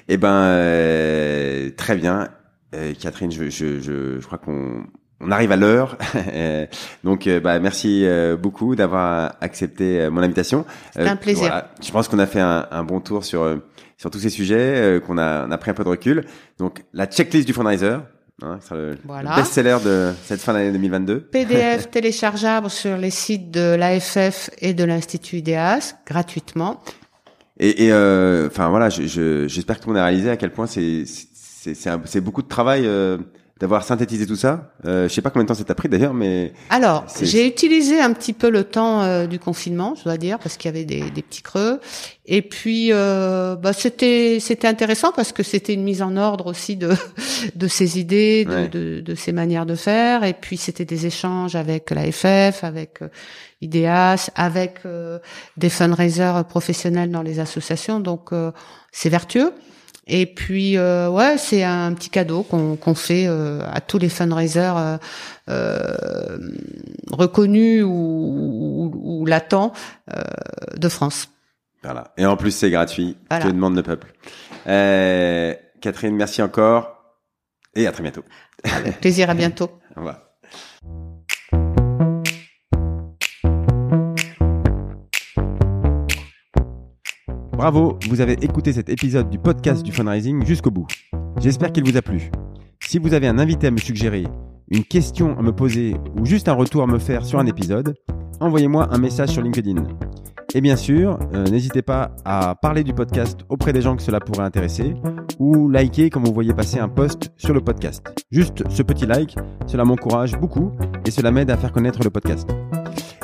Eh 0.08 0.16
ben 0.16 1.70
très 1.76 1.94
bien. 1.94 2.30
Euh, 2.74 2.94
Catherine, 2.98 3.30
je, 3.30 3.50
je, 3.50 3.80
je, 3.80 4.20
je 4.20 4.26
crois 4.26 4.38
qu'on 4.38 4.84
on 5.20 5.30
arrive 5.30 5.52
à 5.52 5.56
l'heure. 5.56 5.96
Donc, 7.04 7.26
euh, 7.26 7.38
bah, 7.38 7.58
merci 7.60 8.04
euh, 8.04 8.36
beaucoup 8.36 8.74
d'avoir 8.74 9.36
accepté 9.40 10.08
mon 10.10 10.22
invitation. 10.22 10.64
C'est 10.92 11.06
un 11.06 11.16
plaisir. 11.16 11.64
Je 11.82 11.90
pense 11.92 12.08
qu'on 12.08 12.18
a 12.18 12.26
fait 12.26 12.40
un, 12.40 12.66
un, 12.70 12.82
bon 12.82 13.00
tour 13.00 13.24
sur 13.24 13.60
sur 13.98 14.10
tous 14.10 14.18
ces 14.18 14.30
sujets, 14.30 15.00
qu'on 15.06 15.16
a, 15.16 15.46
on 15.46 15.50
a 15.52 15.58
pris 15.58 15.70
un 15.70 15.74
peu 15.74 15.84
de 15.84 15.88
recul. 15.88 16.24
Donc, 16.58 16.82
la 16.92 17.06
checklist 17.06 17.46
du 17.46 17.52
fundraiser. 17.52 17.98
Hein, 18.42 18.58
le, 18.72 18.96
voilà. 19.04 19.36
best-seller 19.36 19.76
de 19.84 20.12
cette 20.24 20.40
fin 20.40 20.54
d'année 20.54 20.72
2022. 20.72 21.20
PDF 21.32 21.88
téléchargeable 21.90 22.68
sur 22.68 22.96
les 22.96 23.10
sites 23.10 23.52
de 23.52 23.76
l'AFF 23.76 24.50
et 24.58 24.74
de 24.74 24.82
l'Institut 24.82 25.36
IDEAS 25.36 25.94
gratuitement. 26.04 26.82
Et, 27.60 27.84
et 27.84 27.92
enfin 27.92 28.70
voilà, 28.70 28.88
j'espère 28.88 29.46
je, 29.48 29.62
que 29.62 29.72
tout 29.74 29.88
le 29.90 29.94
monde 29.94 29.98
a 29.98 30.06
réalisé 30.06 30.30
à 30.30 30.36
quel 30.36 30.50
point 30.50 30.66
c'est 30.66 31.04
c'est 32.04 32.20
beaucoup 32.20 32.42
de 32.42 32.48
travail 32.48 32.86
euh, 32.86 33.18
d'avoir 33.62 33.84
synthétisé 33.84 34.26
tout 34.26 34.34
ça. 34.34 34.72
Euh, 34.86 35.08
je 35.08 35.14
sais 35.14 35.22
pas 35.22 35.30
combien 35.30 35.44
de 35.44 35.48
temps 35.48 35.54
ça 35.54 35.62
t'a 35.62 35.76
pris 35.76 35.88
d'ailleurs, 35.88 36.14
mais 36.14 36.52
alors 36.68 37.06
j'ai 37.22 37.46
utilisé 37.46 38.00
un 38.00 38.12
petit 38.12 38.32
peu 38.32 38.50
le 38.50 38.64
temps 38.64 39.02
euh, 39.02 39.28
du 39.28 39.38
confinement, 39.38 39.94
je 39.94 40.02
dois 40.02 40.16
dire, 40.16 40.40
parce 40.40 40.56
qu'il 40.56 40.68
y 40.68 40.74
avait 40.74 40.84
des, 40.84 41.12
des, 41.12 41.22
petits 41.22 41.42
creux. 41.42 41.78
Et 42.26 42.42
puis 42.42 42.88
euh, 42.90 43.54
bah, 43.54 43.72
c'était 43.72 44.38
c'était 44.40 44.66
intéressant 44.66 45.12
parce 45.14 45.30
que 45.30 45.44
c'était 45.44 45.74
une 45.74 45.84
mise 45.84 46.02
en 46.02 46.16
ordre 46.16 46.46
aussi 46.46 46.74
de 46.74 46.90
de 47.54 47.68
ses 47.68 48.00
idées, 48.00 48.44
de, 48.44 48.66
de, 48.66 49.00
de 49.00 49.14
ses 49.14 49.30
manières 49.30 49.64
de 49.64 49.76
faire. 49.76 50.24
Et 50.24 50.34
puis 50.34 50.56
c'était 50.56 50.84
des 50.84 51.06
échanges 51.06 51.54
avec 51.54 51.92
la 51.92 52.10
FF, 52.10 52.64
avec 52.64 52.98
IDEAS, 53.60 54.30
avec 54.34 54.80
des 55.56 55.70
fundraisers 55.70 56.42
professionnels 56.48 57.12
dans 57.12 57.22
les 57.22 57.38
associations. 57.38 58.00
Donc 58.00 58.30
c'est 58.90 59.08
vertueux. 59.08 59.52
Et 60.06 60.26
puis 60.26 60.76
euh, 60.76 61.08
ouais, 61.08 61.38
c'est 61.38 61.62
un 61.62 61.92
petit 61.94 62.10
cadeau 62.10 62.42
qu'on 62.42 62.76
qu'on 62.76 62.94
fait 62.94 63.26
euh, 63.26 63.60
à 63.72 63.80
tous 63.80 63.98
les 63.98 64.08
fundraisers 64.08 64.72
euh, 64.76 64.98
euh 65.48 66.38
reconnus 67.10 67.84
ou, 67.84 67.88
ou, 67.88 69.20
ou 69.20 69.26
latents 69.26 69.72
euh, 70.12 70.22
de 70.76 70.88
France. 70.88 71.28
Voilà. 71.82 72.12
Et 72.16 72.26
en 72.26 72.36
plus, 72.36 72.52
c'est 72.52 72.70
gratuit. 72.70 73.16
Voilà. 73.28 73.46
Que 73.46 73.50
demande 73.50 73.76
le 73.76 73.82
peuple. 73.82 74.12
Catherine, 75.80 76.14
merci 76.14 76.42
encore 76.42 77.16
et 77.74 77.86
à 77.86 77.92
très 77.92 78.02
bientôt. 78.02 78.24
Avec 78.64 79.00
plaisir, 79.00 79.30
à 79.30 79.34
bientôt. 79.34 79.70
Au 79.96 80.00
revoir. 80.00 80.31
Bravo, 87.62 87.96
vous 88.08 88.20
avez 88.20 88.32
écouté 88.42 88.72
cet 88.72 88.88
épisode 88.88 89.30
du 89.30 89.38
podcast 89.38 89.84
du 89.84 89.92
fundraising 89.92 90.44
jusqu'au 90.44 90.72
bout. 90.72 90.88
J'espère 91.38 91.70
qu'il 91.70 91.84
vous 91.84 91.96
a 91.96 92.02
plu. 92.02 92.28
Si 92.80 92.98
vous 92.98 93.14
avez 93.14 93.28
un 93.28 93.38
invité 93.38 93.68
à 93.68 93.70
me 93.70 93.76
suggérer, 93.76 94.24
une 94.68 94.82
question 94.82 95.38
à 95.38 95.42
me 95.42 95.52
poser 95.52 95.94
ou 96.18 96.26
juste 96.26 96.48
un 96.48 96.54
retour 96.54 96.82
à 96.82 96.88
me 96.88 96.98
faire 96.98 97.24
sur 97.24 97.38
un 97.38 97.46
épisode, 97.46 97.94
envoyez-moi 98.40 98.88
un 98.90 98.98
message 98.98 99.28
sur 99.28 99.42
LinkedIn. 99.42 99.76
Et 100.56 100.60
bien 100.60 100.74
sûr, 100.74 101.20
euh, 101.34 101.44
n'hésitez 101.44 101.82
pas 101.82 102.10
à 102.24 102.56
parler 102.56 102.82
du 102.82 102.94
podcast 102.94 103.38
auprès 103.48 103.72
des 103.72 103.80
gens 103.80 103.94
que 103.94 104.02
cela 104.02 104.18
pourrait 104.18 104.42
intéresser 104.42 104.94
ou 105.38 105.68
liker 105.68 106.10
quand 106.10 106.20
vous 106.20 106.34
voyez 106.34 106.54
passer 106.54 106.80
un 106.80 106.88
post 106.88 107.30
sur 107.36 107.54
le 107.54 107.60
podcast. 107.60 108.02
Juste 108.32 108.68
ce 108.70 108.82
petit 108.82 109.06
like, 109.06 109.36
cela 109.68 109.84
m'encourage 109.84 110.36
beaucoup 110.36 110.72
et 111.06 111.12
cela 111.12 111.30
m'aide 111.30 111.52
à 111.52 111.56
faire 111.56 111.70
connaître 111.70 112.02
le 112.02 112.10
podcast. 112.10 112.48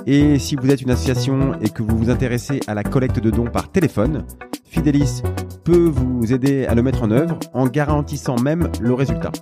Et 0.07 0.39
si 0.39 0.57
vous 0.57 0.71
êtes 0.71 0.83
une 0.83 0.91
association 0.91 1.59
et 1.61 1.69
que 1.69 1.83
vous 1.83 1.97
vous 1.97 2.11
intéressez 2.11 2.61
à 2.67 2.75
la 2.75 2.83
collecte 2.83 3.21
de 3.21 3.31
dons 3.31 3.51
par 3.51 3.71
téléphone, 3.71 4.25
Fidelis 4.65 5.23
peut 5.65 5.89
vous 5.89 6.33
aider 6.33 6.67
à 6.67 6.75
le 6.75 6.83
mettre 6.83 7.03
en 7.03 7.11
œuvre 7.11 7.39
en 7.53 7.67
garantissant 7.67 8.37
même 8.37 8.71
le 8.81 8.95
résultat. 8.95 9.33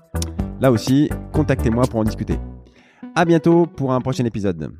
Là 0.61 0.73
aussi, 0.73 1.11
contactez-moi 1.33 1.85
pour 1.87 2.01
en 2.01 2.05
discuter. 2.05 2.39
À 3.15 3.25
bientôt 3.25 3.67
pour 3.67 3.93
un 3.93 4.01
prochain 4.01 4.25
épisode. 4.25 4.73